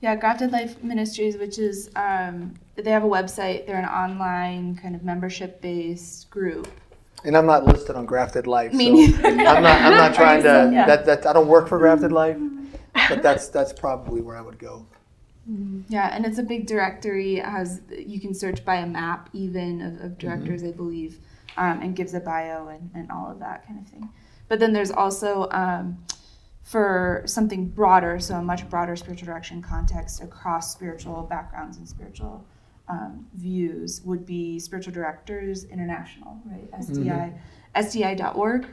Yeah, 0.00 0.16
Grafted 0.16 0.52
Life 0.52 0.82
Ministries, 0.82 1.36
which 1.36 1.58
is 1.58 1.90
um, 1.96 2.54
they 2.74 2.90
have 2.90 3.04
a 3.04 3.08
website. 3.08 3.66
They're 3.66 3.78
an 3.78 3.84
online 3.84 4.76
kind 4.76 4.94
of 4.94 5.02
membership-based 5.02 6.28
group. 6.30 6.68
And 7.24 7.36
I'm 7.36 7.46
not 7.46 7.64
listed 7.64 7.96
on 7.96 8.04
Grafted 8.04 8.46
Life. 8.46 8.72
Me 8.72 8.86
so 8.86 9.16
neither. 9.20 9.28
I'm 9.28 9.62
not. 9.62 9.80
I'm 9.80 9.96
not 9.96 10.14
trying 10.20 10.42
to. 10.42 10.70
Yeah. 10.72 10.86
That, 10.86 11.06
that 11.06 11.26
I 11.26 11.32
don't 11.32 11.48
work 11.48 11.68
for 11.68 11.78
Grafted 11.78 12.12
Life, 12.12 12.36
but 13.08 13.22
that's 13.22 13.48
that's 13.48 13.72
probably 13.72 14.20
where 14.20 14.36
I 14.36 14.42
would 14.42 14.58
go. 14.58 14.86
Yeah, 15.88 16.14
and 16.14 16.24
it's 16.24 16.38
a 16.38 16.42
big 16.42 16.66
directory. 16.66 17.36
It 17.36 17.44
has 17.44 17.82
you 17.90 18.20
can 18.20 18.34
search 18.34 18.64
by 18.64 18.76
a 18.76 18.86
map 18.86 19.28
even 19.32 19.80
of, 19.82 20.00
of 20.00 20.18
directors, 20.18 20.62
I 20.64 20.72
believe, 20.72 21.18
um, 21.56 21.82
and 21.82 21.94
gives 21.94 22.14
a 22.14 22.20
bio 22.20 22.68
and, 22.68 22.90
and 22.94 23.10
all 23.10 23.30
of 23.30 23.38
that 23.40 23.66
kind 23.66 23.78
of 23.78 23.86
thing. 23.86 24.08
But 24.48 24.58
then 24.60 24.72
there's 24.72 24.90
also 24.90 25.48
um, 25.50 26.04
for 26.62 27.22
something 27.26 27.68
broader, 27.68 28.18
so 28.18 28.36
a 28.36 28.42
much 28.42 28.68
broader 28.70 28.96
spiritual 28.96 29.26
direction 29.26 29.60
context 29.60 30.22
across 30.22 30.72
spiritual 30.72 31.22
backgrounds 31.24 31.76
and 31.76 31.88
spiritual 31.88 32.46
um, 32.88 33.26
views 33.34 34.02
would 34.04 34.26
be 34.26 34.58
Spiritual 34.58 34.92
Directors 34.92 35.64
International, 35.64 36.38
right? 36.46 36.70
SDI, 36.72 37.38
SDI.org. 37.74 38.66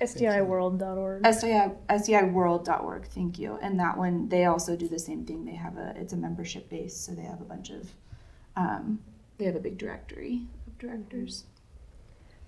SDIworld.org. 0.00 1.22
SDI, 1.22 1.76
SDIworld.org, 1.88 3.06
thank 3.08 3.38
you. 3.38 3.58
And 3.62 3.78
that 3.80 3.96
one, 3.96 4.28
they 4.28 4.44
also 4.44 4.76
do 4.76 4.88
the 4.88 4.98
same 4.98 5.24
thing. 5.24 5.44
They 5.44 5.54
have 5.54 5.76
a, 5.76 5.94
it's 5.96 6.12
a 6.12 6.16
membership 6.16 6.68
base, 6.68 6.96
so 6.96 7.12
they 7.12 7.22
have 7.22 7.40
a 7.40 7.44
bunch 7.44 7.70
of, 7.70 7.90
um, 8.56 9.00
they 9.38 9.44
have 9.44 9.56
a 9.56 9.60
big 9.60 9.78
directory 9.78 10.42
of 10.66 10.78
directors. 10.78 11.44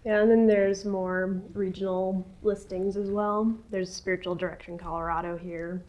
Yeah, 0.05 0.23
and 0.23 0.31
then 0.31 0.47
there's 0.47 0.85
more 0.85 1.41
regional 1.53 2.27
listings 2.43 2.97
as 2.97 3.11
well. 3.11 3.55
There's 3.71 3.95
Spiritual 3.95 4.35
Direction 4.35 4.79
Colorado 4.79 5.37
here, 5.37 5.83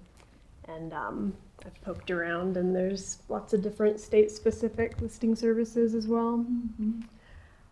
and 0.67 0.93
um, 0.93 1.33
I've 1.65 1.81
poked 1.81 2.11
around, 2.11 2.57
and 2.57 2.75
there's 2.75 3.19
lots 3.29 3.53
of 3.53 3.61
different 3.61 3.99
state-specific 3.99 4.99
listing 4.99 5.35
services 5.35 5.95
as 5.95 6.07
well. 6.07 6.45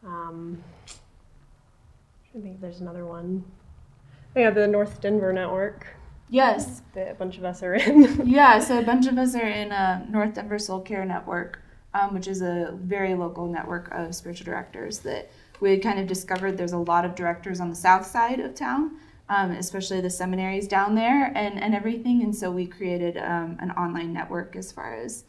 Um, 0.05 0.63
I 2.35 2.39
think 2.39 2.61
there's 2.61 2.79
another 2.79 3.05
one. 3.05 3.43
Oh, 4.35 4.39
yeah, 4.39 4.51
the 4.51 4.67
North 4.67 5.01
Denver 5.01 5.33
Network 5.33 5.87
Yes, 6.29 6.83
that 6.93 7.11
a 7.11 7.13
bunch 7.15 7.37
of 7.37 7.43
us 7.43 7.63
are 7.63 7.73
in. 7.73 8.21
yeah. 8.27 8.59
So 8.59 8.77
a 8.77 8.83
bunch 8.83 9.07
of 9.07 9.17
us 9.17 9.33
are 9.35 9.47
in 9.47 9.71
uh, 9.71 10.05
North 10.09 10.35
Denver 10.35 10.59
Soul 10.59 10.81
Care 10.81 11.03
Network, 11.03 11.59
um, 11.95 12.13
which 12.13 12.27
is 12.27 12.41
a 12.41 12.77
very 12.83 13.15
local 13.15 13.47
network 13.47 13.89
of 13.91 14.13
spiritual 14.13 14.45
directors 14.45 14.99
that 14.99 15.31
we 15.59 15.71
had 15.71 15.81
kind 15.81 15.99
of 15.99 16.05
discovered. 16.07 16.55
There's 16.55 16.73
a 16.73 16.77
lot 16.77 17.03
of 17.03 17.15
directors 17.15 17.59
on 17.59 17.69
the 17.69 17.75
south 17.75 18.05
side 18.05 18.39
of 18.39 18.53
town, 18.53 18.97
um, 19.29 19.51
especially 19.51 20.01
the 20.01 20.09
seminaries 20.09 20.67
down 20.67 20.93
there 20.93 21.31
and, 21.35 21.59
and 21.59 21.73
everything. 21.73 22.21
And 22.21 22.35
so 22.35 22.51
we 22.51 22.67
created 22.67 23.17
um, 23.17 23.57
an 23.59 23.71
online 23.71 24.13
network 24.13 24.55
as 24.55 24.71
far 24.71 24.93
as 24.93 25.23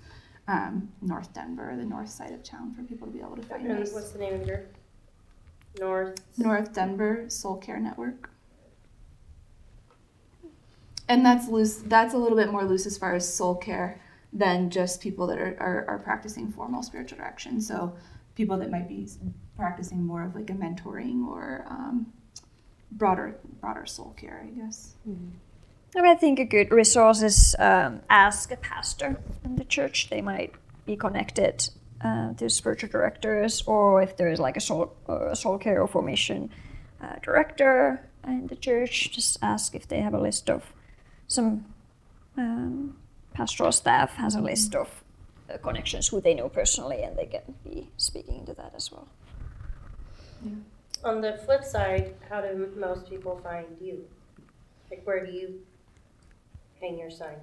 um, 0.48 0.90
North 1.00 1.32
Denver, 1.32 1.74
the 1.78 1.84
north 1.84 2.10
side 2.10 2.32
of 2.32 2.42
town, 2.42 2.74
for 2.74 2.82
people 2.82 3.06
to 3.06 3.12
be 3.12 3.20
able 3.20 3.36
to 3.36 3.42
find 3.42 3.66
And 3.70 3.82
us. 3.82 3.94
what's 3.94 4.10
the 4.10 4.18
name 4.18 4.34
of 4.42 4.46
your 4.46 4.64
North? 5.78 6.16
North 6.36 6.74
Denver 6.74 7.24
Soul 7.28 7.56
Care 7.56 7.80
Network. 7.80 8.28
And 11.10 11.26
that's 11.26 11.48
loose. 11.48 11.82
That's 11.86 12.14
a 12.14 12.16
little 12.16 12.38
bit 12.38 12.52
more 12.52 12.64
loose 12.64 12.86
as 12.86 12.96
far 12.96 13.16
as 13.16 13.26
soul 13.28 13.56
care 13.56 14.00
than 14.32 14.70
just 14.70 15.00
people 15.00 15.26
that 15.26 15.38
are, 15.38 15.56
are, 15.58 15.84
are 15.88 15.98
practicing 15.98 16.52
formal 16.52 16.84
spiritual 16.84 17.18
direction. 17.18 17.60
So 17.60 17.96
people 18.36 18.56
that 18.58 18.70
might 18.70 18.88
be 18.88 19.08
practicing 19.56 20.06
more 20.06 20.22
of 20.22 20.36
like 20.36 20.50
a 20.50 20.52
mentoring 20.52 21.26
or 21.26 21.66
um, 21.68 22.12
broader 22.92 23.34
broader 23.60 23.86
soul 23.86 24.14
care, 24.16 24.40
I 24.46 24.50
guess. 24.50 24.94
And 25.96 26.06
I 26.06 26.14
think 26.14 26.38
a 26.38 26.44
good 26.44 26.70
resource 26.70 27.22
is 27.22 27.56
um, 27.58 28.02
ask 28.08 28.52
a 28.52 28.56
pastor 28.56 29.20
in 29.44 29.56
the 29.56 29.64
church. 29.64 30.10
They 30.10 30.22
might 30.22 30.54
be 30.86 30.94
connected 30.94 31.68
uh, 32.02 32.34
to 32.34 32.48
spiritual 32.48 32.88
directors, 32.88 33.64
or 33.66 34.00
if 34.00 34.16
there 34.16 34.30
is 34.30 34.38
like 34.38 34.56
a 34.56 34.60
soul, 34.60 34.94
uh, 35.08 35.34
soul 35.34 35.58
care 35.58 35.82
or 35.82 35.88
formation 35.88 36.50
uh, 37.02 37.16
director 37.20 38.08
in 38.24 38.46
the 38.46 38.54
church, 38.54 39.10
just 39.10 39.38
ask 39.42 39.74
if 39.74 39.88
they 39.88 40.00
have 40.00 40.14
a 40.14 40.20
list 40.20 40.48
of 40.48 40.72
some 41.30 41.64
um, 42.36 42.96
pastoral 43.32 43.70
staff 43.70 44.16
has 44.16 44.34
a 44.34 44.40
list 44.40 44.74
of 44.74 44.88
uh, 45.48 45.56
connections 45.58 46.08
who 46.08 46.20
they 46.20 46.34
know 46.34 46.48
personally, 46.48 47.02
and 47.02 47.16
they 47.16 47.26
can 47.26 47.54
be 47.64 47.88
speaking 47.96 48.44
to 48.46 48.54
that 48.54 48.72
as 48.74 48.90
well. 48.90 49.06
On 51.04 51.20
the 51.20 51.40
flip 51.44 51.62
side, 51.62 52.14
how 52.28 52.40
do 52.40 52.68
most 52.76 53.08
people 53.08 53.40
find 53.44 53.66
you? 53.80 54.04
Like, 54.90 55.02
where 55.04 55.24
do 55.24 55.30
you 55.30 55.60
hang 56.80 56.98
your 56.98 57.10
sign? 57.10 57.36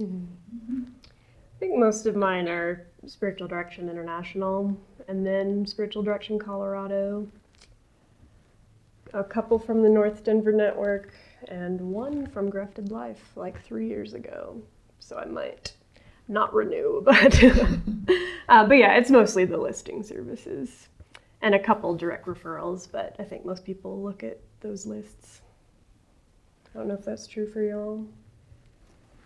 I 0.00 1.58
think 1.60 1.76
most 1.76 2.06
of 2.06 2.16
mine 2.16 2.48
are 2.48 2.86
Spiritual 3.06 3.46
Direction 3.46 3.88
International, 3.88 4.76
and 5.06 5.24
then 5.24 5.64
Spiritual 5.64 6.02
Direction 6.02 6.40
Colorado. 6.40 7.28
A 9.14 9.24
couple 9.24 9.58
from 9.58 9.82
the 9.82 9.88
North 9.88 10.24
Denver 10.24 10.52
Network, 10.52 11.12
and 11.48 11.80
one 11.80 12.26
from 12.26 12.50
Grafted 12.50 12.90
Life 12.90 13.32
like 13.36 13.62
three 13.64 13.88
years 13.88 14.14
ago. 14.14 14.60
So 15.00 15.16
I 15.16 15.24
might 15.24 15.72
not 16.28 16.52
renew, 16.54 17.02
but 17.04 17.42
uh, 18.48 18.66
but 18.66 18.76
yeah, 18.76 18.96
it's 18.96 19.10
mostly 19.10 19.44
the 19.44 19.56
listing 19.56 20.02
services 20.02 20.88
and 21.40 21.54
a 21.54 21.58
couple 21.58 21.94
direct 21.94 22.26
referrals. 22.26 22.88
But 22.90 23.16
I 23.18 23.24
think 23.24 23.44
most 23.44 23.64
people 23.64 24.02
look 24.02 24.22
at 24.22 24.40
those 24.60 24.86
lists. 24.86 25.40
I 26.74 26.78
don't 26.78 26.88
know 26.88 26.94
if 26.94 27.04
that's 27.04 27.26
true 27.26 27.46
for 27.50 27.62
y'all. 27.62 28.04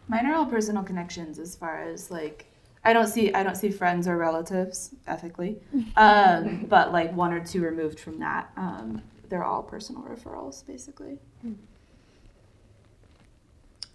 Mine 0.08 0.26
are 0.26 0.34
all 0.34 0.46
personal 0.46 0.82
connections 0.82 1.38
as 1.38 1.54
far 1.54 1.82
as 1.82 2.10
like 2.10 2.46
I 2.84 2.92
don't 2.92 3.06
see 3.06 3.32
I 3.32 3.42
don't 3.42 3.56
see 3.56 3.70
friends 3.70 4.06
or 4.06 4.16
relatives 4.16 4.94
ethically, 5.06 5.58
um, 5.96 6.66
but 6.68 6.92
like 6.92 7.12
one 7.14 7.32
or 7.32 7.44
two 7.44 7.62
removed 7.62 8.00
from 8.00 8.18
that, 8.20 8.50
um, 8.56 9.02
they're 9.28 9.44
all 9.44 9.62
personal 9.62 10.02
referrals 10.02 10.66
basically. 10.66 11.18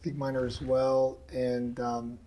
Think 0.08 0.18
mine 0.18 0.38
are 0.38 0.46
as 0.46 0.62
well. 0.62 1.18
And 1.34 1.80
um, 1.82 2.18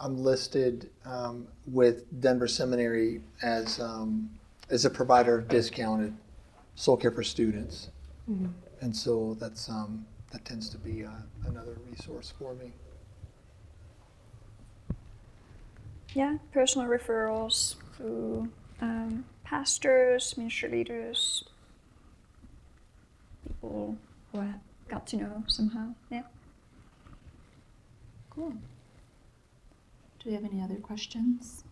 I'm 0.00 0.16
listed 0.16 0.88
um, 1.04 1.46
with 1.66 2.20
Denver 2.20 2.48
Seminary 2.48 3.20
as 3.42 3.78
um, 3.78 4.30
as 4.70 4.84
a 4.84 4.90
provider 4.90 5.38
of 5.38 5.48
discounted 5.48 6.14
soul 6.76 6.96
care 6.96 7.10
for 7.10 7.22
students, 7.22 7.90
and 8.80 8.96
so 8.96 9.36
that's 9.38 9.68
um, 9.68 10.06
that 10.32 10.44
tends 10.44 10.70
to 10.70 10.78
be 10.78 11.04
uh, 11.04 11.10
another 11.46 11.76
resource 11.90 12.32
for 12.38 12.54
me. 12.54 12.72
Yeah, 16.14 16.38
personal 16.52 16.88
referrals 16.88 17.76
to 17.98 18.48
um, 18.80 19.24
pastors, 19.44 20.36
ministry 20.38 20.70
leaders, 20.70 21.44
people 23.46 23.96
who 24.32 24.40
I 24.40 24.54
got 24.88 25.06
to 25.08 25.16
know 25.16 25.44
somehow. 25.46 25.94
Yeah. 26.10 26.22
Cool. 28.40 28.52
Do 28.52 30.30
we 30.30 30.32
have 30.32 30.44
any 30.44 30.62
other 30.62 30.76
questions? 30.76 31.64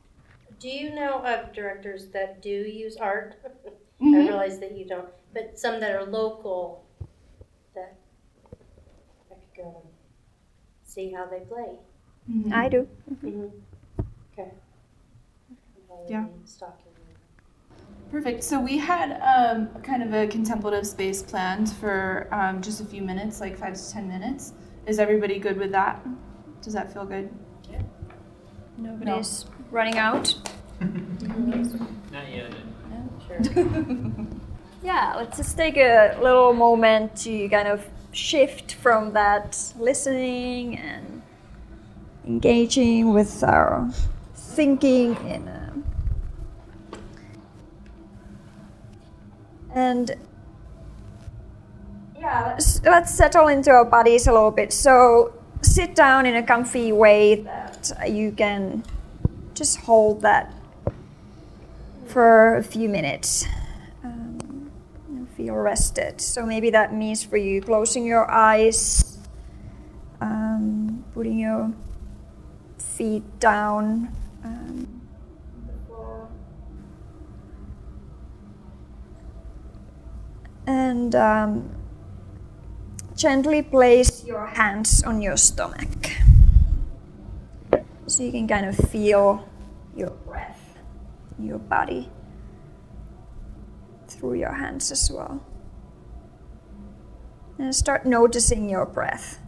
Do 0.60 0.68
you 0.68 0.94
know 0.94 1.24
of 1.24 1.54
directors 1.54 2.08
that 2.08 2.42
do 2.42 2.50
use 2.50 2.98
art? 2.98 3.36
I 4.02 4.04
Mhm. 4.04 4.26
realize 4.28 4.58
that 4.60 4.72
you 4.76 4.84
don't, 4.84 5.08
but 5.32 5.58
some 5.58 5.80
that 5.80 5.92
are 5.92 6.04
local 6.04 6.84
that 7.74 7.96
I 8.52 9.34
could 9.34 9.54
go 9.56 9.82
and 9.82 9.92
see 10.84 11.10
how 11.10 11.24
they 11.24 11.40
play. 11.40 11.78
Mhm. 12.30 12.52
I 12.52 12.68
do. 12.68 12.86
Mm-hmm. 13.10 13.46
Okay. 14.32 14.50
Yeah. 16.06 16.26
Stalking. 16.44 16.92
Perfect. 18.10 18.44
So 18.44 18.60
we 18.60 18.76
had 18.76 19.20
um, 19.22 19.68
kind 19.82 20.02
of 20.02 20.12
a 20.12 20.26
contemplative 20.26 20.86
space 20.86 21.22
planned 21.22 21.72
for 21.74 22.28
um, 22.30 22.60
just 22.60 22.80
a 22.82 22.84
few 22.84 23.02
minutes, 23.02 23.40
like 23.40 23.56
five 23.56 23.74
to 23.74 23.90
ten 23.90 24.06
minutes. 24.06 24.52
Is 24.86 24.98
everybody 24.98 25.38
good 25.38 25.56
with 25.56 25.72
that? 25.72 26.04
Does 26.62 26.72
that 26.74 26.92
feel 26.92 27.04
good? 27.04 27.30
Yeah. 27.70 27.82
Nobody's 28.76 29.46
running 29.70 29.98
out. 29.98 30.34
Not 30.80 32.30
yet. 32.30 32.52
Sure. 33.26 33.40
Yeah, 34.82 35.14
let's 35.16 35.36
just 35.36 35.56
take 35.56 35.76
a 35.76 36.16
little 36.22 36.52
moment 36.52 37.16
to 37.18 37.48
kind 37.48 37.66
of 37.66 37.84
shift 38.12 38.74
from 38.74 39.12
that 39.12 39.72
listening 39.76 40.78
and 40.78 41.22
engaging 42.24 43.12
with 43.12 43.42
our 43.42 43.90
thinking 44.34 45.16
in 45.26 45.48
a, 45.48 45.72
and 49.74 50.16
yeah, 52.18 52.46
let's, 52.52 52.82
let's 52.84 53.14
settle 53.14 53.48
into 53.48 53.70
our 53.70 53.84
bodies 53.84 54.26
a 54.28 54.32
little 54.32 54.52
bit. 54.52 54.72
So 54.72 55.34
sit 55.62 55.94
down 55.94 56.26
in 56.26 56.36
a 56.36 56.42
comfy 56.42 56.92
way 56.92 57.36
that 57.36 58.10
you 58.10 58.32
can 58.32 58.84
just 59.54 59.78
hold 59.80 60.22
that 60.22 60.54
for 62.06 62.56
a 62.56 62.62
few 62.62 62.88
minutes 62.88 63.46
um, 64.02 64.70
and 65.08 65.28
feel 65.30 65.54
rested. 65.54 66.20
So 66.20 66.46
maybe 66.46 66.70
that 66.70 66.94
means 66.94 67.24
for 67.24 67.36
you 67.36 67.60
closing 67.60 68.06
your 68.06 68.30
eyes, 68.30 69.18
um, 70.20 71.04
putting 71.12 71.38
your 71.38 71.72
feet 72.78 73.38
down. 73.40 74.14
Um, 74.44 75.02
and 80.66 81.14
um, 81.14 81.77
gently 83.18 83.62
place 83.62 84.24
your 84.24 84.46
hands 84.46 85.02
on 85.02 85.20
your 85.20 85.36
stomach. 85.36 86.12
So 88.06 88.22
you 88.22 88.32
can 88.32 88.48
kind 88.48 88.64
of 88.64 88.76
feel 88.76 89.46
your 89.94 90.10
breath 90.10 90.58
your 91.38 91.58
body 91.58 92.10
through 94.08 94.34
your 94.34 94.52
hands 94.52 94.90
as 94.90 95.10
well. 95.10 95.44
And 97.58 97.74
start 97.74 98.06
noticing 98.06 98.68
your 98.68 98.86
breath. 98.86 99.40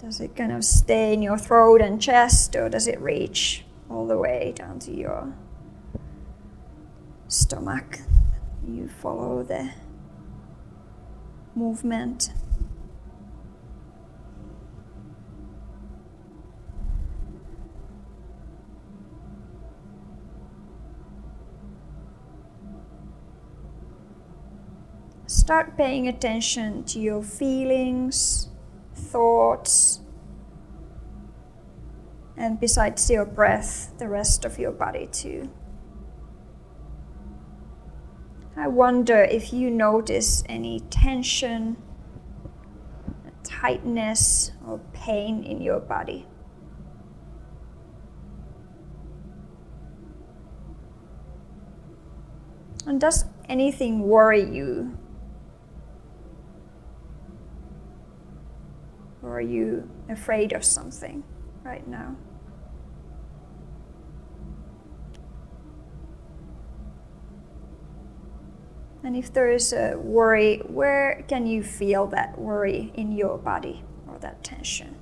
Does 0.00 0.20
it 0.20 0.36
kind 0.36 0.52
of 0.52 0.64
stay 0.64 1.14
in 1.14 1.22
your 1.22 1.38
throat 1.38 1.80
and 1.80 2.00
chest, 2.00 2.54
or 2.54 2.68
does 2.68 2.86
it 2.86 3.00
reach 3.00 3.64
all 3.90 4.06
the 4.06 4.18
way 4.18 4.52
down 4.54 4.78
to 4.80 4.92
your 4.92 5.34
stomach? 7.28 8.00
You 8.68 8.88
follow 8.88 9.42
the 9.42 9.72
movement. 11.56 12.30
Start 25.26 25.76
paying 25.76 26.08
attention 26.08 26.84
to 26.84 27.00
your 27.00 27.22
feelings, 27.22 28.48
thoughts, 28.94 30.00
and 32.36 32.60
besides 32.60 33.08
your 33.10 33.24
breath, 33.24 33.92
the 33.98 34.08
rest 34.08 34.44
of 34.44 34.58
your 34.58 34.72
body 34.72 35.08
too. 35.10 35.48
I 38.58 38.68
wonder 38.68 39.22
if 39.22 39.52
you 39.52 39.70
notice 39.70 40.42
any 40.48 40.80
tension, 40.88 41.76
tightness, 43.44 44.52
or 44.66 44.80
pain 44.94 45.44
in 45.44 45.60
your 45.60 45.78
body. 45.78 46.26
And 52.86 52.98
does 52.98 53.26
anything 53.48 54.02
worry 54.02 54.42
you? 54.42 54.96
Or 59.22 59.36
are 59.36 59.40
you 59.40 59.90
afraid 60.08 60.52
of 60.52 60.64
something 60.64 61.24
right 61.62 61.86
now? 61.86 62.16
And 69.06 69.16
if 69.16 69.32
there 69.32 69.48
is 69.48 69.72
a 69.72 69.94
worry, 69.96 70.58
where 70.66 71.24
can 71.28 71.46
you 71.46 71.62
feel 71.62 72.08
that 72.08 72.36
worry 72.36 72.90
in 72.94 73.12
your 73.12 73.38
body 73.38 73.84
or 74.08 74.18
that 74.18 74.42
tension? 74.42 74.96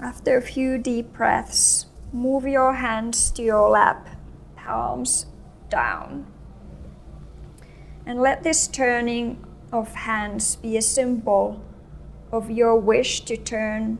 After 0.00 0.36
a 0.36 0.40
few 0.40 0.78
deep 0.78 1.12
breaths, 1.12 1.86
move 2.12 2.46
your 2.46 2.74
hands 2.74 3.32
to 3.32 3.42
your 3.42 3.68
lap, 3.70 4.08
palms 4.54 5.26
down. 5.68 6.28
And 8.04 8.20
let 8.20 8.42
this 8.42 8.66
turning 8.66 9.44
of 9.72 9.94
hands 9.94 10.56
be 10.56 10.76
a 10.76 10.82
symbol 10.82 11.62
of 12.32 12.50
your 12.50 12.76
wish 12.76 13.20
to 13.22 13.36
turn 13.36 13.98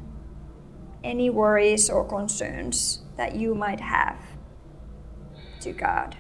any 1.05 1.30
worries 1.30 1.88
or 1.88 2.05
concerns 2.05 3.03
that 3.16 3.36
you 3.36 3.55
might 3.55 3.80
have 3.80 4.18
to 5.61 5.72
God. 5.72 6.16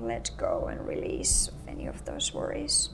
Let 0.00 0.30
go 0.36 0.68
and 0.70 0.86
release 0.86 1.48
of 1.48 1.68
any 1.68 1.86
of 1.86 2.04
those 2.04 2.32
worries. 2.32 2.90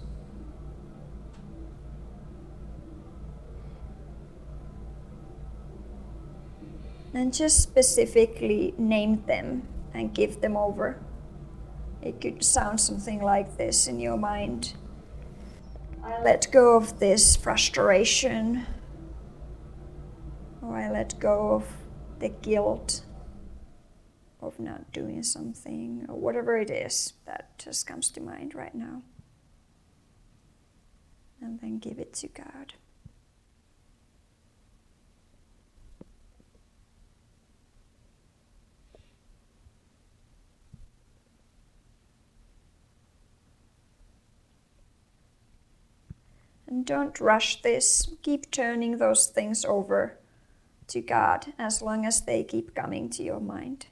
And 7.12 7.32
just 7.32 7.60
specifically 7.62 8.74
name 8.78 9.22
them 9.26 9.68
and 9.92 10.12
give 10.14 10.40
them 10.40 10.56
over. 10.56 10.98
It 12.04 12.20
could 12.20 12.44
sound 12.44 12.80
something 12.80 13.22
like 13.22 13.56
this 13.56 13.86
in 13.86 13.98
your 13.98 14.18
mind. 14.18 14.74
I 16.02 16.22
let 16.22 16.52
go 16.52 16.76
of 16.76 17.00
this 17.00 17.34
frustration, 17.34 18.66
or 20.60 20.76
I 20.76 20.90
let 20.90 21.18
go 21.18 21.54
of 21.54 21.66
the 22.18 22.28
guilt 22.28 23.02
of 24.42 24.60
not 24.60 24.92
doing 24.92 25.22
something, 25.22 26.04
or 26.10 26.16
whatever 26.16 26.58
it 26.58 26.70
is 26.70 27.14
that 27.24 27.58
just 27.58 27.86
comes 27.86 28.10
to 28.10 28.20
mind 28.20 28.54
right 28.54 28.74
now. 28.74 29.00
And 31.40 31.58
then 31.60 31.78
give 31.78 31.98
it 31.98 32.12
to 32.14 32.28
God. 32.28 32.74
Don't 46.82 47.20
rush 47.20 47.62
this. 47.62 48.08
Keep 48.22 48.50
turning 48.50 48.98
those 48.98 49.26
things 49.26 49.64
over 49.64 50.18
to 50.88 51.00
God 51.00 51.52
as 51.58 51.80
long 51.80 52.04
as 52.04 52.22
they 52.22 52.44
keep 52.44 52.74
coming 52.74 53.08
to 53.10 53.22
your 53.22 53.40
mind. 53.40 53.86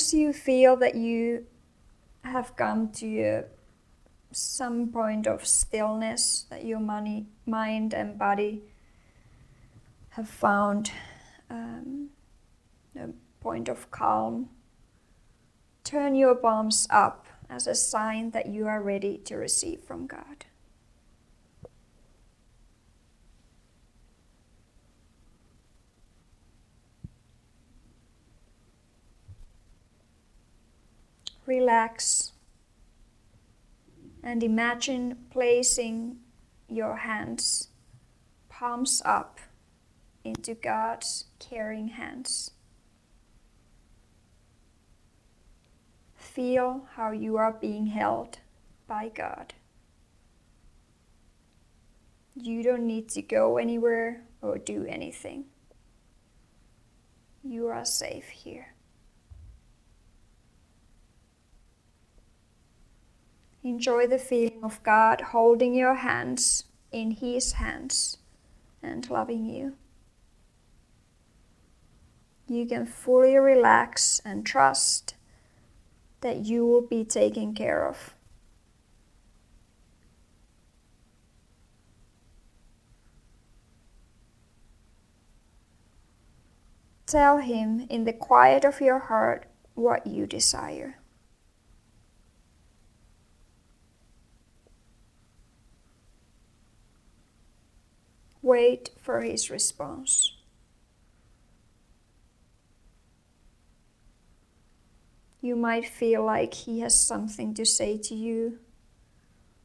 Once 0.00 0.14
you 0.14 0.32
feel 0.32 0.76
that 0.76 0.94
you 0.94 1.44
have 2.24 2.56
come 2.56 2.90
to 2.90 3.44
some 4.32 4.88
point 4.88 5.26
of 5.26 5.46
stillness, 5.46 6.46
that 6.48 6.64
your 6.64 6.80
money, 6.80 7.26
mind 7.44 7.92
and 7.92 8.18
body 8.18 8.62
have 10.08 10.26
found 10.26 10.90
um, 11.50 12.08
a 12.98 13.08
point 13.42 13.68
of 13.68 13.90
calm, 13.90 14.48
turn 15.84 16.14
your 16.14 16.34
palms 16.34 16.86
up 16.88 17.26
as 17.50 17.66
a 17.66 17.74
sign 17.74 18.30
that 18.30 18.46
you 18.46 18.66
are 18.66 18.82
ready 18.82 19.18
to 19.18 19.36
receive 19.36 19.82
from 19.82 20.06
God. 20.06 20.46
Relax 31.50 32.30
and 34.22 34.40
imagine 34.44 35.16
placing 35.30 36.16
your 36.68 36.98
hands 36.98 37.70
palms 38.48 39.02
up 39.04 39.40
into 40.22 40.54
God's 40.54 41.24
caring 41.40 41.88
hands. 41.88 42.52
Feel 46.14 46.86
how 46.94 47.10
you 47.10 47.36
are 47.36 47.52
being 47.52 47.86
held 47.86 48.38
by 48.86 49.08
God. 49.08 49.54
You 52.36 52.62
don't 52.62 52.86
need 52.86 53.08
to 53.08 53.22
go 53.22 53.56
anywhere 53.56 54.22
or 54.40 54.56
do 54.56 54.86
anything. 54.86 55.46
You 57.42 57.66
are 57.66 57.84
safe 57.84 58.28
here. 58.28 58.69
Enjoy 63.62 64.06
the 64.06 64.18
feeling 64.18 64.60
of 64.62 64.82
God 64.82 65.20
holding 65.32 65.74
your 65.74 65.96
hands 65.96 66.64
in 66.90 67.10
His 67.10 67.52
hands 67.52 68.16
and 68.82 69.08
loving 69.10 69.44
you. 69.44 69.74
You 72.48 72.66
can 72.66 72.86
fully 72.86 73.36
relax 73.36 74.20
and 74.24 74.46
trust 74.46 75.14
that 76.22 76.38
you 76.38 76.66
will 76.66 76.80
be 76.80 77.04
taken 77.04 77.54
care 77.54 77.86
of. 77.86 78.14
Tell 87.06 87.38
Him 87.38 87.86
in 87.90 88.04
the 88.04 88.12
quiet 88.12 88.64
of 88.64 88.80
your 88.80 89.00
heart 89.00 89.46
what 89.74 90.06
you 90.06 90.26
desire. 90.26 90.99
Wait 98.42 98.90
for 98.98 99.20
his 99.20 99.50
response. 99.50 100.36
You 105.42 105.56
might 105.56 105.86
feel 105.86 106.24
like 106.24 106.52
he 106.52 106.80
has 106.80 107.06
something 107.06 107.54
to 107.54 107.64
say 107.64 107.96
to 107.98 108.14
you, 108.14 108.58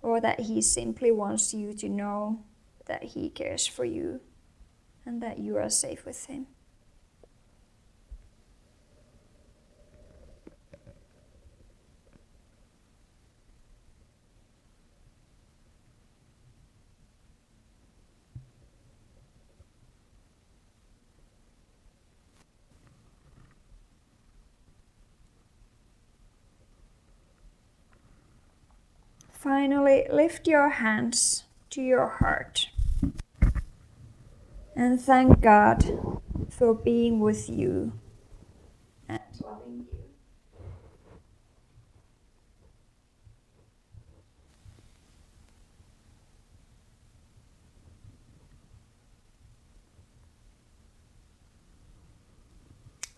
or 0.01 0.21
that 0.21 0.41
he 0.41 0.61
simply 0.61 1.11
wants 1.11 1.53
you 1.53 1.73
to 1.73 1.89
know 1.89 2.43
that 2.85 3.03
he 3.03 3.29
cares 3.29 3.65
for 3.65 3.83
you 3.83 4.21
and 5.05 5.21
that 5.21 5.39
you 5.39 5.57
are 5.57 5.69
safe 5.69 6.05
with 6.05 6.25
him. 6.25 6.47
Finally, 29.45 30.07
lift 30.09 30.47
your 30.47 30.69
hands 30.69 31.43
to 31.69 31.79
your 31.79 32.07
heart 32.07 32.69
and 34.75 34.99
thank 34.99 35.39
God 35.39 35.85
for 36.49 36.73
being 36.73 37.19
with 37.19 37.47
you 37.47 37.93
and 39.07 39.19
loving 39.43 39.85
you. 39.91 39.99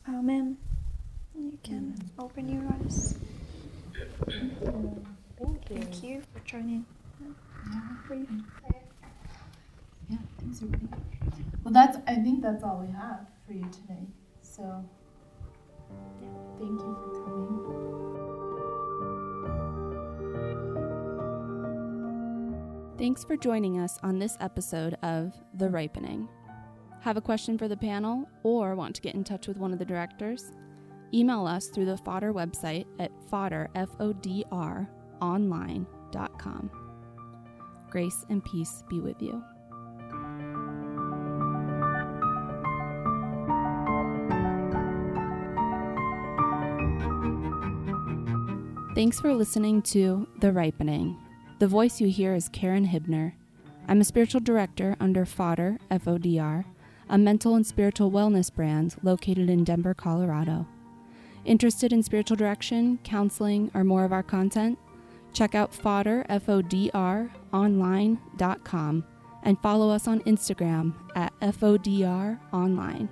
Amen. 0.10 0.58
You 1.34 1.58
can 1.64 1.96
open 2.20 2.50
your 2.50 2.64
eyes. 2.84 3.18
Thank 5.70 6.02
you. 6.02 6.24
Thank 6.50 6.66
you 6.70 6.86
for 7.20 8.08
joining. 8.08 8.08
Brief. 8.08 8.30
Yeah, 10.10 10.18
thanks 10.40 10.62
everybody. 10.62 11.02
Well, 11.64 11.74
that's 11.74 11.98
I 12.08 12.16
think 12.16 12.42
that's 12.42 12.64
all 12.64 12.78
we 12.88 12.94
have 12.94 13.28
for 13.46 13.52
you 13.52 13.66
today. 13.70 14.08
So, 14.42 14.86
yeah, 16.22 16.30
thank 16.58 16.80
you 16.80 16.98
for 17.04 17.10
coming. 17.26 17.48
Thanks 22.98 23.26
for 23.26 23.36
joining 23.36 23.80
us 23.80 24.00
on 24.02 24.18
this 24.18 24.38
episode 24.40 24.96
of 25.04 25.34
The 25.56 25.70
Ripening. 25.70 26.30
Have 27.02 27.18
a 27.18 27.22
question 27.22 27.58
for 27.58 27.68
the 27.68 27.78
panel 27.78 28.28
or 28.44 28.74
want 28.76 28.96
to 28.96 29.02
get 29.02 29.16
in 29.16 29.24
touch 29.26 29.48
with 29.48 29.58
one 29.58 29.74
of 29.74 29.80
the 29.80 29.86
directors? 29.86 30.54
Email 31.14 31.46
us 31.46 31.68
through 31.68 31.86
the 31.86 31.98
Fodder 31.98 32.34
website 32.34 32.86
at 33.00 33.12
fodder, 33.30 33.70
F 33.76 33.90
O 34.00 34.14
D 34.14 34.46
R, 34.52 34.90
online.com. 36.16 36.72
Grace 37.90 38.26
and 38.30 38.44
peace 38.44 38.84
be 38.90 39.00
with 39.00 39.22
you. 39.22 39.44
Thanks 48.96 49.20
for 49.20 49.34
listening 49.34 49.84
to 49.84 50.28
The 50.40 50.52
Ripening. 50.52 51.18
The 51.60 51.68
voice 51.68 52.02
you 52.02 52.08
hear 52.08 52.34
is 52.34 52.50
Karen 52.50 52.88
Hibner. 52.88 53.34
I'm 53.88 54.02
a 54.02 54.06
spiritual 54.06 54.42
director 54.42 54.96
under 55.00 55.24
Fodder, 55.26 55.78
F 55.90 56.08
O 56.08 56.18
D 56.18 56.40
R, 56.40 56.66
a 57.08 57.18
mental 57.18 57.56
and 57.56 57.66
spiritual 57.66 58.12
wellness 58.12 58.54
brand 58.54 58.96
located 59.04 59.50
in 59.50 59.64
Denver, 59.64 59.94
Colorado. 59.94 60.68
Interested 61.46 61.94
in 61.94 62.04
spiritual 62.04 62.36
direction, 62.36 63.00
counseling, 63.04 63.72
or 63.74 63.84
more 63.84 64.04
of 64.04 64.12
our 64.12 64.24
content? 64.24 64.78
Check 65.38 65.54
out 65.54 65.72
fodder, 65.72 66.26
F-O-D-R, 66.30 67.32
online.com 67.54 69.04
and 69.44 69.60
follow 69.60 69.92
us 69.92 70.08
on 70.08 70.22
Instagram 70.22 70.96
at 71.16 71.32
FODR 71.42 72.40
online. 72.52 73.08